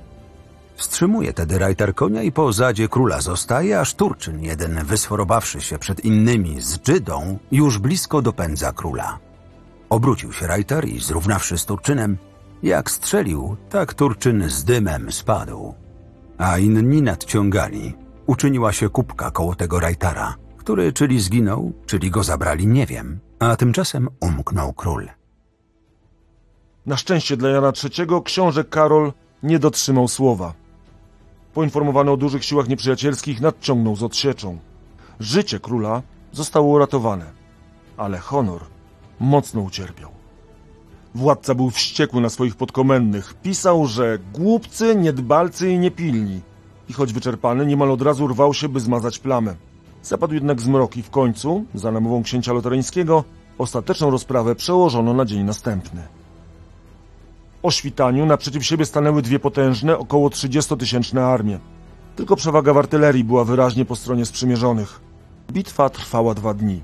Wstrzymuje 0.76 1.34
tedy 1.34 1.60
Rajtar 1.60 1.96
konia 1.96 2.24
i 2.24 2.32
po 2.32 2.54
zadzie 2.54 2.90
króla 2.90 3.22
zostaje, 3.22 3.80
aż 3.80 3.94
Turczyn 3.94 4.40
jeden, 4.40 4.86
wysforowawszy 4.86 5.62
się 5.62 5.78
przed 5.78 6.06
innymi 6.06 6.62
z 6.62 6.80
Dżydą, 6.80 7.38
już 7.52 7.78
blisko 7.78 8.22
dopędza 8.22 8.74
króla. 8.74 9.20
Obrócił 9.90 10.34
się 10.34 10.48
Rajtar 10.48 10.88
i 10.88 11.00
zrównawszy 11.00 11.58
z 11.58 11.66
Turczynem, 11.66 12.18
jak 12.64 12.92
strzelił, 12.92 13.58
tak 13.70 13.94
Turczyn 13.94 14.50
z 14.50 14.64
dymem 14.64 15.12
spadł. 15.12 15.74
A 16.38 16.58
inni 16.58 17.02
nadciągali. 17.02 17.94
Uczyniła 18.28 18.74
się 18.74 18.90
kubka 18.90 19.32
koło 19.32 19.56
tego 19.56 19.80
Rajtara, 19.80 20.36
który 20.58 20.94
czyli 20.94 21.20
zginął, 21.20 21.74
czyli 21.86 22.12
go 22.12 22.24
zabrali, 22.24 22.68
nie 22.68 22.86
wiem. 22.86 23.20
A 23.40 23.56
tymczasem 23.56 24.10
umknął 24.20 24.74
król. 24.74 25.10
Na 26.86 26.98
szczęście 26.98 27.38
dla 27.38 27.50
Jana 27.50 27.72
III 27.84 28.08
książę 28.24 28.64
Karol 28.64 29.14
nie 29.44 29.60
dotrzymał 29.60 30.08
słowa. 30.08 30.54
Poinformowany 31.54 32.12
o 32.12 32.18
dużych 32.18 32.46
siłach 32.46 32.68
nieprzyjacielskich 32.68 33.42
nadciągnął 33.42 33.96
z 33.96 34.04
odsieczą. 34.04 34.58
Życie 35.20 35.60
króla 35.60 36.02
zostało 36.32 36.68
uratowane, 36.68 37.26
ale 37.98 38.18
honor 38.18 38.62
mocno 39.20 39.62
ucierpiał. 39.62 40.21
Władca 41.16 41.56
był 41.56 41.70
wściekły 41.70 42.22
na 42.22 42.30
swoich 42.30 42.56
podkomendnych. 42.56 43.34
Pisał, 43.44 43.88
że 43.88 44.20
głupcy, 44.34 44.96
niedbalcy 44.96 45.72
i 45.72 45.80
niepilni. 45.80 46.42
I 46.90 46.94
choć 46.94 47.14
wyczerpany, 47.14 47.66
niemal 47.66 47.92
od 47.92 48.02
razu 48.02 48.28
rwał 48.28 48.54
się, 48.54 48.70
by 48.70 48.80
zmazać 48.80 49.20
plamę. 49.20 49.56
Zapadł 50.04 50.34
jednak 50.34 50.62
zmrok 50.62 50.98
i 50.98 51.04
w 51.04 51.10
końcu, 51.10 51.66
za 51.74 51.92
namową 51.92 52.24
księcia 52.24 52.54
lotaryńskiego, 52.54 53.24
ostateczną 53.58 54.10
rozprawę 54.10 54.56
przełożono 54.56 55.14
na 55.14 55.26
dzień 55.26 55.44
następny. 55.44 56.02
O 57.64 57.72
świtaniu 57.72 58.26
naprzeciw 58.26 58.66
siebie 58.66 58.86
stanęły 58.86 59.22
dwie 59.22 59.40
potężne, 59.40 59.98
około 59.98 60.30
30-tysięczne 60.30 61.20
armie. 61.20 61.60
Tylko 62.16 62.36
przewaga 62.36 62.74
w 62.74 62.78
artylerii 62.78 63.24
była 63.24 63.46
wyraźnie 63.46 63.86
po 63.86 63.96
stronie 63.96 64.26
sprzymierzonych. 64.26 65.00
Bitwa 65.52 65.90
trwała 65.90 66.34
dwa 66.34 66.54
dni. 66.54 66.82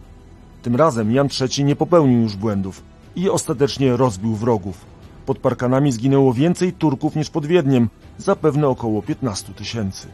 Tym 0.62 0.76
razem 0.76 1.12
Jan 1.12 1.28
III 1.42 1.66
nie 1.66 1.76
popełnił 1.76 2.22
już 2.22 2.36
błędów 2.36 2.82
i 3.18 3.30
ostatecznie 3.30 3.98
rozbił 3.98 4.36
wrogów. 4.36 4.86
Pod 5.26 5.40
parkanami 5.40 5.92
zginęło 5.92 6.34
więcej 6.34 6.74
Turków 6.74 7.16
niż 7.16 7.30
pod 7.30 7.46
Wiedniem, 7.46 7.90
zapewne 8.18 8.68
około 8.68 9.02
15 9.02 9.54
tysięcy. 9.54 10.08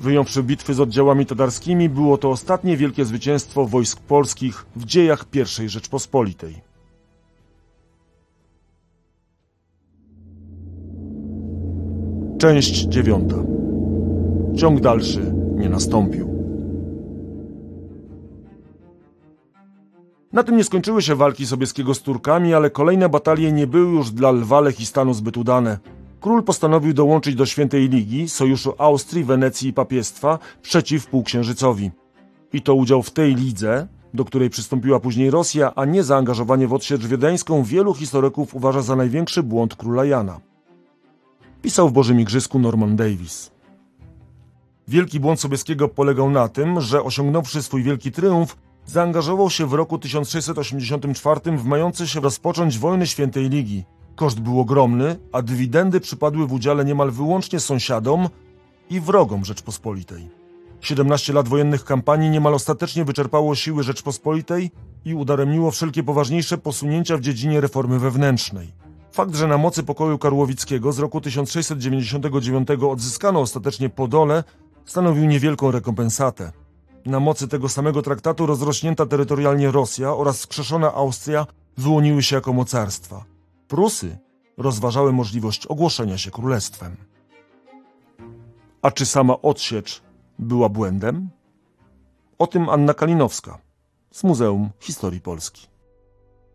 Wyjąwszy 0.00 0.42
bitwy 0.42 0.74
z 0.74 0.80
oddziałami 0.80 1.26
tatarskimi, 1.26 1.88
było 1.88 2.18
to 2.18 2.30
ostatnie 2.30 2.76
wielkie 2.76 3.04
zwycięstwo 3.04 3.66
wojsk 3.66 4.00
polskich 4.00 4.66
w 4.76 4.84
dziejach 4.84 5.24
I 5.64 5.68
Rzeczpospolitej. 5.68 6.54
Część 12.38 12.74
dziewiąta. 12.74 13.36
Ciąg 14.56 14.80
dalszy 14.80 15.32
nie 15.56 15.68
nastąpił. 15.68 16.33
Na 20.34 20.42
tym 20.42 20.56
nie 20.56 20.64
skończyły 20.64 21.02
się 21.02 21.14
walki 21.14 21.46
Sobieskiego 21.46 21.94
z 21.94 22.02
Turkami, 22.02 22.54
ale 22.54 22.70
kolejne 22.70 23.08
batalie 23.08 23.52
nie 23.52 23.66
były 23.66 23.92
już 23.92 24.10
dla 24.10 24.30
Lwa 24.30 24.60
Lechistanu 24.60 25.14
zbyt 25.14 25.36
udane. 25.36 25.78
Król 26.20 26.42
postanowił 26.42 26.94
dołączyć 26.94 27.34
do 27.34 27.46
Świętej 27.46 27.88
Ligi, 27.88 28.28
sojuszu 28.28 28.74
Austrii, 28.78 29.24
Wenecji 29.24 29.68
i 29.68 29.72
papiestwa 29.72 30.38
przeciw 30.62 31.06
Półksiężycowi. 31.06 31.90
I 32.52 32.62
to 32.62 32.74
udział 32.74 33.02
w 33.02 33.10
tej 33.10 33.34
lidze, 33.34 33.88
do 34.14 34.24
której 34.24 34.50
przystąpiła 34.50 35.00
później 35.00 35.30
Rosja, 35.30 35.74
a 35.74 35.84
nie 35.84 36.02
zaangażowanie 36.04 36.68
w 36.68 36.72
odsiecz 36.72 37.06
wiedeńską, 37.06 37.62
wielu 37.62 37.94
historyków 37.94 38.54
uważa 38.54 38.82
za 38.82 38.96
największy 38.96 39.42
błąd 39.42 39.76
króla 39.76 40.04
Jana. 40.04 40.40
Pisał 41.62 41.88
w 41.88 41.92
Bożym 41.92 42.20
Igrzyska 42.20 42.58
Norman 42.58 42.96
Davis. 42.96 43.50
Wielki 44.88 45.20
błąd 45.20 45.40
Sobieskiego 45.40 45.88
polegał 45.88 46.30
na 46.30 46.48
tym, 46.48 46.80
że 46.80 47.02
osiągnąwszy 47.02 47.62
swój 47.62 47.82
wielki 47.82 48.12
triumf, 48.12 48.56
zaangażował 48.86 49.50
się 49.50 49.66
w 49.66 49.72
roku 49.72 49.98
1684 49.98 51.56
w 51.56 51.64
mające 51.64 52.08
się 52.08 52.20
rozpocząć 52.20 52.78
wojny 52.78 53.06
Świętej 53.06 53.48
Ligi. 53.48 53.84
Koszt 54.16 54.40
był 54.40 54.60
ogromny, 54.60 55.16
a 55.32 55.42
dywidendy 55.42 56.00
przypadły 56.00 56.46
w 56.46 56.52
udziale 56.52 56.84
niemal 56.84 57.10
wyłącznie 57.10 57.60
sąsiadom 57.60 58.28
i 58.90 59.00
wrogom 59.00 59.44
Rzeczpospolitej. 59.44 60.28
17 60.80 61.32
lat 61.32 61.48
wojennych 61.48 61.84
kampanii 61.84 62.30
niemal 62.30 62.54
ostatecznie 62.54 63.04
wyczerpało 63.04 63.54
siły 63.54 63.82
Rzeczpospolitej 63.82 64.70
i 65.04 65.14
udaremniło 65.14 65.70
wszelkie 65.70 66.02
poważniejsze 66.02 66.58
posunięcia 66.58 67.16
w 67.16 67.20
dziedzinie 67.20 67.60
reformy 67.60 67.98
wewnętrznej. 67.98 68.72
Fakt, 69.12 69.34
że 69.34 69.46
na 69.46 69.58
mocy 69.58 69.82
pokoju 69.82 70.18
karłowickiego 70.18 70.92
z 70.92 70.98
roku 70.98 71.20
1699 71.20 72.68
odzyskano 72.70 73.40
ostatecznie 73.40 73.88
Podole, 73.88 74.44
stanowił 74.84 75.24
niewielką 75.24 75.70
rekompensatę. 75.70 76.52
Na 77.06 77.20
mocy 77.20 77.48
tego 77.48 77.68
samego 77.68 78.02
traktatu 78.02 78.46
rozrośnięta 78.46 79.06
terytorialnie 79.06 79.70
Rosja 79.70 80.16
oraz 80.16 80.40
skrzeszona 80.40 80.94
Austria 80.94 81.46
wyłoniły 81.76 82.22
się 82.22 82.36
jako 82.36 82.52
mocarstwa. 82.52 83.24
Prusy 83.68 84.18
rozważały 84.56 85.12
możliwość 85.12 85.66
ogłoszenia 85.66 86.18
się 86.18 86.30
królestwem. 86.30 86.96
A 88.82 88.90
czy 88.90 89.06
sama 89.06 89.42
odsiecz 89.42 90.02
była 90.38 90.68
błędem? 90.68 91.28
O 92.38 92.46
tym 92.46 92.68
Anna 92.68 92.94
Kalinowska 92.94 93.58
z 94.10 94.24
Muzeum 94.24 94.70
Historii 94.80 95.20
Polski. 95.20 95.66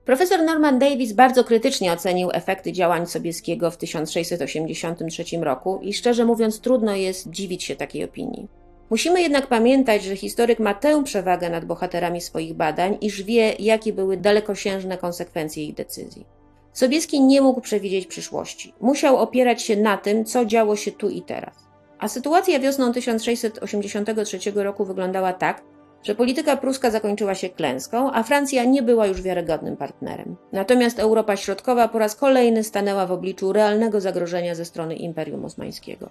Profesor 0.06 0.43
Norman 0.43 0.80
Davis 0.80 1.14
bardzo 1.14 1.43
krytycznie 1.43 1.93
ocenił 1.93 2.30
efekty 2.34 2.74
działań 2.74 3.08
Sobieskiego 3.08 3.72
w 3.72 3.78
1683 3.78 5.24
roku 5.41 5.80
i 5.82 5.93
szczerze 5.93 6.26
mówiąc 6.26 6.60
trudno 6.60 6.95
jest 6.95 7.30
dziwić 7.30 7.64
się 7.64 7.76
takiej 7.76 8.04
opinii. 8.04 8.59
Musimy 8.90 9.22
jednak 9.22 9.48
pamiętać, 9.48 10.04
że 10.04 10.16
historyk 10.16 10.60
ma 10.60 10.74
tę 10.74 11.04
przewagę 11.04 11.50
nad 11.50 11.66
bohaterami 11.66 12.22
swoich 12.22 12.54
badań, 12.54 12.98
iż 13.02 13.24
wie, 13.24 13.54
jakie 13.60 13.94
były 13.94 14.18
dalekosiężne 14.18 14.98
konsekwencje 14.98 15.66
ich 15.66 15.76
decyzji. 15.76 16.26
Sobieski 16.74 17.22
nie 17.22 17.42
mógł 17.42 17.62
przewidzieć 17.62 18.08
przyszłości. 18.08 18.74
Musiał 18.82 19.18
opierać 19.18 19.62
się 19.62 19.76
na 19.76 19.98
tym, 19.98 20.26
co 20.26 20.46
działo 20.46 20.76
się 20.76 20.92
tu 20.92 21.10
i 21.10 21.22
teraz. 21.22 21.56
A 22.00 22.08
sytuacja 22.08 22.60
wiosną 22.60 22.94
1683 22.94 24.40
roku 24.56 24.86
wyglądała 24.86 25.34
tak, 25.34 25.62
że 26.04 26.16
polityka 26.16 26.58
pruska 26.58 26.92
zakończyła 26.92 27.36
się 27.36 27.50
klęską, 27.50 28.12
a 28.14 28.24
Francja 28.24 28.64
nie 28.64 28.84
była 28.84 29.08
już 29.08 29.22
wiarygodnym 29.22 29.78
partnerem. 29.78 30.36
Natomiast 30.52 31.00
Europa 31.00 31.38
Środkowa 31.38 31.88
po 31.88 32.00
raz 32.00 32.16
kolejny 32.16 32.64
stanęła 32.64 33.06
w 33.06 33.12
obliczu 33.12 33.54
realnego 33.54 34.02
zagrożenia 34.02 34.56
ze 34.56 34.66
strony 34.66 34.96
Imperium 34.96 35.46
Osmańskiego. 35.46 36.10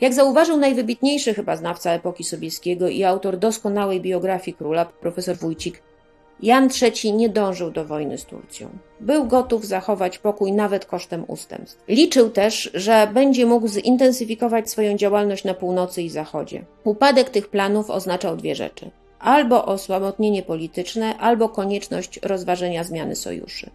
Jak 0.00 0.14
zauważył 0.14 0.56
najwybitniejszy 0.56 1.34
chyba 1.34 1.56
znawca 1.56 1.90
epoki 1.90 2.24
Sobieskiego 2.24 2.88
i 2.88 3.04
autor 3.04 3.38
doskonałej 3.38 4.00
biografii 4.00 4.56
króla, 4.56 4.84
profesor 4.84 5.36
Wójcik, 5.36 5.82
Jan 6.42 6.68
III 6.82 7.12
nie 7.12 7.28
dążył 7.28 7.70
do 7.70 7.84
wojny 7.84 8.18
z 8.18 8.24
Turcją. 8.24 8.68
Był 9.00 9.26
gotów 9.26 9.66
zachować 9.66 10.18
pokój 10.18 10.52
nawet 10.52 10.86
kosztem 10.86 11.24
ustępstw. 11.28 11.84
Liczył 11.88 12.30
też, 12.30 12.70
że 12.74 13.08
będzie 13.14 13.46
mógł 13.46 13.68
zintensyfikować 13.68 14.70
swoją 14.70 14.96
działalność 14.96 15.44
na 15.44 15.54
północy 15.54 16.02
i 16.02 16.10
zachodzie. 16.10 16.64
Upadek 16.84 17.30
tych 17.30 17.48
planów 17.48 17.90
oznaczał 17.90 18.36
dwie 18.36 18.54
rzeczy. 18.54 18.90
albo 19.18 19.64
osłabotnienie 19.64 20.42
polityczne, 20.42 21.16
albo 21.16 21.48
konieczność 21.48 22.20
rozważenia 22.22 22.84
zmiany 22.84 23.16
sojuszy. 23.16 23.70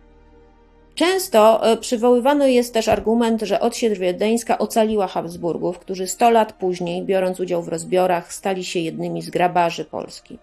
Często 0.95 1.71
e, 1.71 1.77
przywoływany 1.77 2.51
jest 2.51 2.73
też 2.73 2.87
argument, 2.87 3.41
że 3.41 3.59
odsiedź 3.59 3.99
wiedeńska 3.99 4.57
ocaliła 4.57 5.07
Habsburgów, 5.07 5.79
którzy 5.79 6.07
100 6.07 6.29
lat 6.29 6.53
później, 6.53 7.03
biorąc 7.03 7.39
udział 7.39 7.63
w 7.63 7.67
rozbiorach, 7.67 8.33
stali 8.33 8.63
się 8.63 8.79
jednymi 8.79 9.21
z 9.21 9.29
grabarzy 9.29 9.85
Polski. 9.85 10.37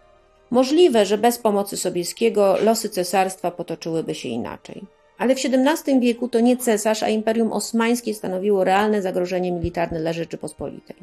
Możliwe, 0.50 1.06
że 1.06 1.18
bez 1.18 1.38
pomocy 1.38 1.76
Sobieskiego 1.76 2.56
losy 2.64 2.88
cesarstwa 2.88 3.50
potoczyłyby 3.50 4.14
się 4.14 4.28
inaczej. 4.28 4.82
Ale 5.18 5.34
w 5.34 5.38
XVII 5.38 6.00
wieku 6.00 6.28
to 6.28 6.40
nie 6.40 6.56
cesarz, 6.56 7.02
a 7.02 7.08
Imperium 7.08 7.52
Osmańskie 7.52 8.14
stanowiło 8.14 8.64
realne 8.64 9.02
zagrożenie 9.02 9.52
militarne 9.52 10.00
dla 10.00 10.12
Rzeczypospolitej. 10.12 10.96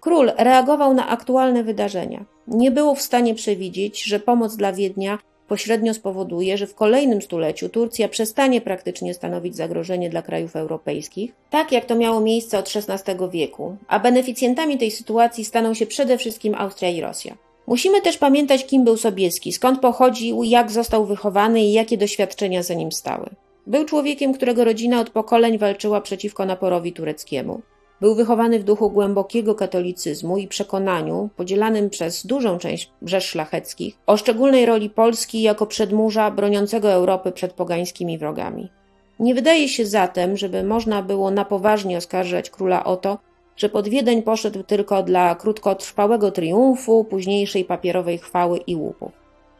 Król 0.00 0.32
reagował 0.38 0.94
na 0.94 1.08
aktualne 1.08 1.64
wydarzenia. 1.64 2.24
Nie 2.46 2.70
było 2.70 2.94
w 2.94 3.02
stanie 3.02 3.34
przewidzieć, 3.34 4.04
że 4.04 4.20
pomoc 4.20 4.56
dla 4.56 4.72
Wiednia 4.72 5.18
pośrednio 5.48 5.94
spowoduje, 5.94 6.58
że 6.58 6.66
w 6.66 6.74
kolejnym 6.74 7.22
stuleciu 7.22 7.68
Turcja 7.68 8.08
przestanie 8.08 8.60
praktycznie 8.60 9.14
stanowić 9.14 9.56
zagrożenie 9.56 10.10
dla 10.10 10.22
krajów 10.22 10.56
europejskich, 10.56 11.32
tak 11.50 11.72
jak 11.72 11.84
to 11.84 11.94
miało 11.94 12.20
miejsce 12.20 12.58
od 12.58 12.72
XVI 12.76 13.14
wieku, 13.30 13.76
a 13.88 14.00
beneficjentami 14.00 14.78
tej 14.78 14.90
sytuacji 14.90 15.44
staną 15.44 15.74
się 15.74 15.86
przede 15.86 16.18
wszystkim 16.18 16.54
Austria 16.54 16.90
i 16.90 17.00
Rosja. 17.00 17.36
Musimy 17.66 18.00
też 18.00 18.18
pamiętać, 18.18 18.66
kim 18.66 18.84
był 18.84 18.96
Sobieski, 18.96 19.52
skąd 19.52 19.80
pochodził, 19.80 20.42
jak 20.42 20.70
został 20.70 21.06
wychowany 21.06 21.60
i 21.60 21.72
jakie 21.72 21.96
doświadczenia 21.96 22.62
za 22.62 22.74
nim 22.74 22.92
stały. 22.92 23.30
Był 23.66 23.84
człowiekiem, 23.84 24.34
którego 24.34 24.64
rodzina 24.64 25.00
od 25.00 25.10
pokoleń 25.10 25.58
walczyła 25.58 26.00
przeciwko 26.00 26.46
naporowi 26.46 26.92
tureckiemu. 26.92 27.62
Był 28.00 28.14
wychowany 28.14 28.58
w 28.58 28.64
duchu 28.64 28.90
głębokiego 28.90 29.54
katolicyzmu 29.54 30.38
i 30.38 30.48
przekonaniu, 30.48 31.30
podzielanym 31.36 31.90
przez 31.90 32.26
dużą 32.26 32.58
część 32.58 32.90
brzeż 33.02 33.26
szlacheckich, 33.26 33.98
o 34.06 34.16
szczególnej 34.16 34.66
roli 34.66 34.90
Polski 34.90 35.42
jako 35.42 35.66
przedmurza 35.66 36.30
broniącego 36.30 36.92
Europy 36.92 37.32
przed 37.32 37.52
pogańskimi 37.52 38.18
wrogami. 38.18 38.70
Nie 39.18 39.34
wydaje 39.34 39.68
się 39.68 39.86
zatem, 39.86 40.36
żeby 40.36 40.62
można 40.62 41.02
było 41.02 41.30
na 41.30 41.44
poważnie 41.44 41.98
oskarżać 41.98 42.50
króla 42.50 42.84
o 42.84 42.96
to, 42.96 43.18
że 43.56 43.68
pod 43.68 43.88
Wiedeń 43.88 44.22
poszedł 44.22 44.62
tylko 44.62 45.02
dla 45.02 45.34
krótkotrwałego 45.34 46.30
triumfu, 46.30 47.04
późniejszej 47.04 47.64
papierowej 47.64 48.18
chwały 48.18 48.58
i 48.58 48.76
łupów. 48.76 49.12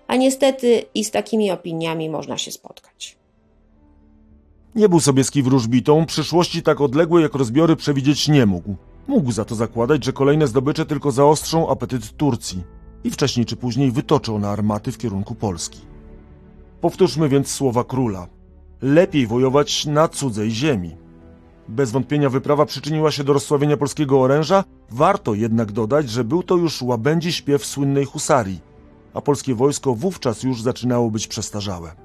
A 0.07 0.17
niestety 0.17 0.83
i 0.95 1.05
z 1.05 1.11
takimi 1.11 1.51
opiniami 1.51 2.11
można 2.11 2.39
się 2.39 2.51
spotkać. 2.51 3.17
Nie 4.75 4.89
był 4.89 5.01
Sobieski 5.01 5.43
wróżbitą, 5.43 6.07
przyszłości 6.07 6.63
tak 6.63 6.81
odległej 6.81 7.23
jak 7.23 7.35
rozbiory 7.35 7.77
przewidzieć 7.77 8.29
nie 8.29 8.47
mógł. 8.47 8.77
Mógł 9.09 9.33
za 9.33 9.45
to 9.45 9.55
zakładać, 9.55 10.05
że 10.05 10.13
kolejne 10.13 10.47
zdobycze 10.47 10.87
tylko 10.87 11.13
zaostrzą 11.13 11.69
apetyt 11.69 12.17
Turcji 12.17 12.65
i 13.05 13.11
wcześniej 13.11 13.47
czy 13.47 13.57
później 13.57 13.91
wytoczą 13.91 14.39
na 14.39 14.51
armaty 14.51 14.93
w 14.93 14.99
kierunku 14.99 15.35
Polski. 15.35 15.81
Powtórzmy 16.81 17.29
więc 17.29 17.51
słowa 17.51 17.85
króla. 17.85 18.27
Lepiej 18.83 19.27
wojować 19.27 19.87
na 19.87 20.09
cudzej 20.09 20.51
ziemi. 20.51 20.97
Bez 21.69 21.91
wątpienia 21.91 22.31
wyprawa 22.31 22.67
przyczyniła 22.67 23.11
się 23.11 23.25
do 23.25 23.33
rozsławienia 23.33 23.77
polskiego 23.77 24.21
oręża, 24.21 24.65
warto 24.91 25.35
jednak 25.35 25.73
dodać, 25.73 26.11
że 26.11 26.25
był 26.25 26.43
to 26.43 26.57
już 26.57 26.83
łabędzi 26.83 27.33
śpiew 27.33 27.67
słynnej 27.67 28.05
husarii, 28.05 28.61
a 29.15 29.21
polskie 29.21 29.55
wojsko 29.55 29.95
wówczas 29.95 30.43
już 30.43 30.63
zaczynało 30.63 31.11
być 31.11 31.27
przestarzałe. 31.27 32.04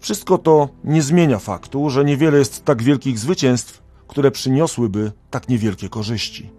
Wszystko 0.00 0.38
to 0.38 0.68
nie 0.84 1.02
zmienia 1.02 1.38
faktu, 1.38 1.90
że 1.90 2.04
niewiele 2.04 2.38
jest 2.38 2.64
tak 2.64 2.82
wielkich 2.82 3.18
zwycięstw, 3.18 3.82
które 4.08 4.30
przyniosłyby 4.30 5.12
tak 5.30 5.48
niewielkie 5.48 5.88
korzyści. 5.88 6.50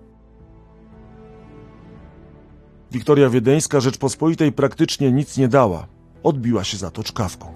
Wiktoria 2.92 3.30
Wiedeńska 3.30 3.80
Rzeczpospolitej 3.80 4.52
praktycznie 4.52 5.12
nic 5.12 5.38
nie 5.38 5.48
dała, 5.48 5.88
odbiła 6.24 6.64
się 6.64 6.78
za 6.78 6.92
to 6.92 7.04
czkawką. 7.04 7.48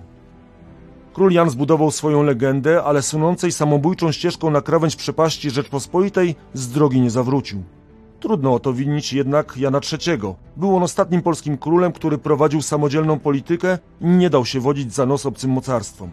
Król 1.13 1.31
Jan 1.31 1.49
zbudował 1.49 1.91
swoją 1.91 2.23
legendę, 2.23 2.83
ale 2.83 3.01
sunącej 3.01 3.51
samobójczą 3.51 4.11
ścieżką 4.11 4.49
na 4.49 4.61
krawędź 4.61 4.95
przepaści 4.95 5.51
Rzeczpospolitej 5.51 6.35
z 6.53 6.67
drogi 6.67 7.01
nie 7.01 7.09
zawrócił. 7.09 7.63
Trudno 8.19 8.53
o 8.53 8.59
to 8.59 8.73
winić 8.73 9.13
jednak 9.13 9.57
Jana 9.57 9.79
III. 9.91 10.19
Był 10.57 10.75
on 10.75 10.83
ostatnim 10.83 11.21
polskim 11.21 11.57
królem, 11.57 11.91
który 11.91 12.17
prowadził 12.17 12.61
samodzielną 12.61 13.19
politykę 13.19 13.77
i 14.01 14.05
nie 14.05 14.29
dał 14.29 14.45
się 14.45 14.59
wodzić 14.59 14.93
za 14.93 15.05
nos 15.05 15.25
obcym 15.25 15.51
mocarstwom. 15.51 16.09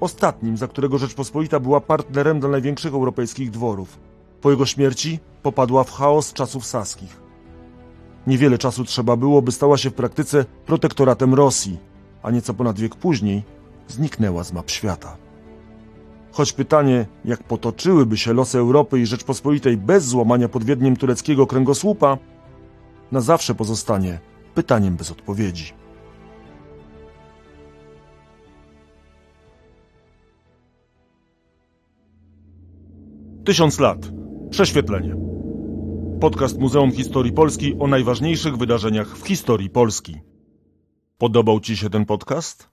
Ostatnim, 0.00 0.56
za 0.56 0.68
którego 0.68 0.98
Rzeczpospolita 0.98 1.60
była 1.60 1.80
partnerem 1.80 2.40
dla 2.40 2.48
największych 2.48 2.94
europejskich 2.94 3.50
dworów. 3.50 3.98
Po 4.40 4.50
jego 4.50 4.66
śmierci 4.66 5.18
popadła 5.42 5.84
w 5.84 5.90
chaos 5.90 6.32
czasów 6.32 6.66
saskich. 6.66 7.20
Niewiele 8.26 8.58
czasu 8.58 8.84
trzeba 8.84 9.16
było, 9.16 9.42
by 9.42 9.52
stała 9.52 9.78
się 9.78 9.90
w 9.90 9.94
praktyce 9.94 10.44
protektoratem 10.66 11.34
Rosji, 11.34 11.78
a 12.22 12.30
nieco 12.30 12.54
ponad 12.54 12.78
wiek 12.78 12.96
później 12.96 13.42
zniknęła 13.88 14.44
z 14.44 14.52
map 14.52 14.70
świata. 14.70 15.23
Choć 16.34 16.52
pytanie, 16.52 17.06
jak 17.24 17.42
potoczyłyby 17.42 18.16
się 18.16 18.32
losy 18.32 18.58
Europy 18.58 19.00
i 19.00 19.06
Rzeczpospolitej 19.06 19.76
bez 19.76 20.04
złamania 20.04 20.48
pod 20.48 20.64
Wiedniem 20.64 20.96
tureckiego 20.96 21.46
kręgosłupa, 21.46 22.18
na 23.12 23.20
zawsze 23.20 23.54
pozostanie 23.54 24.20
pytaniem 24.54 24.96
bez 24.96 25.10
odpowiedzi. 25.10 25.72
Tysiąc 33.44 33.80
lat. 33.80 33.98
Prześwietlenie. 34.50 35.16
Podcast 36.20 36.58
Muzeum 36.58 36.92
Historii 36.92 37.32
Polski 37.32 37.74
o 37.78 37.86
najważniejszych 37.86 38.56
wydarzeniach 38.56 39.16
w 39.16 39.26
historii 39.26 39.70
Polski. 39.70 40.16
Podobał 41.18 41.60
Ci 41.60 41.76
się 41.76 41.90
ten 41.90 42.04
podcast? 42.04 42.70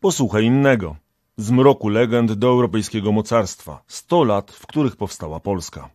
Posłuchaj 0.00 0.44
innego. 0.44 1.09
Z 1.40 1.50
mroku 1.50 1.88
legend 1.88 2.32
do 2.32 2.48
europejskiego 2.48 3.12
mocarstwa. 3.12 3.82
100 3.86 4.24
lat, 4.24 4.50
w 4.50 4.66
których 4.66 4.96
powstała 4.96 5.40
Polska. 5.40 5.90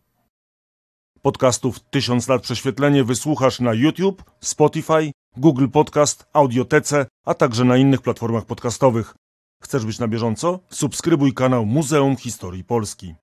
Podcastów 1.22 1.80
Tysiąc 1.80 2.28
lat 2.28 2.42
prześwietlenie 2.42 3.04
wysłuchasz 3.04 3.60
na 3.60 3.74
YouTube, 3.74 4.22
Spotify, 4.40 5.12
Google 5.36 5.68
Podcast, 5.68 6.26
Audiotece, 6.32 7.06
a 7.24 7.34
także 7.34 7.64
na 7.64 7.76
innych 7.76 8.02
platformach 8.02 8.44
podcastowych. 8.44 9.14
Chcesz 9.62 9.86
być 9.86 9.98
na 9.98 10.08
bieżąco? 10.08 10.58
Subskrybuj 10.70 11.34
kanał 11.34 11.66
Muzeum 11.66 12.16
Historii 12.16 12.64
Polski. 12.64 13.14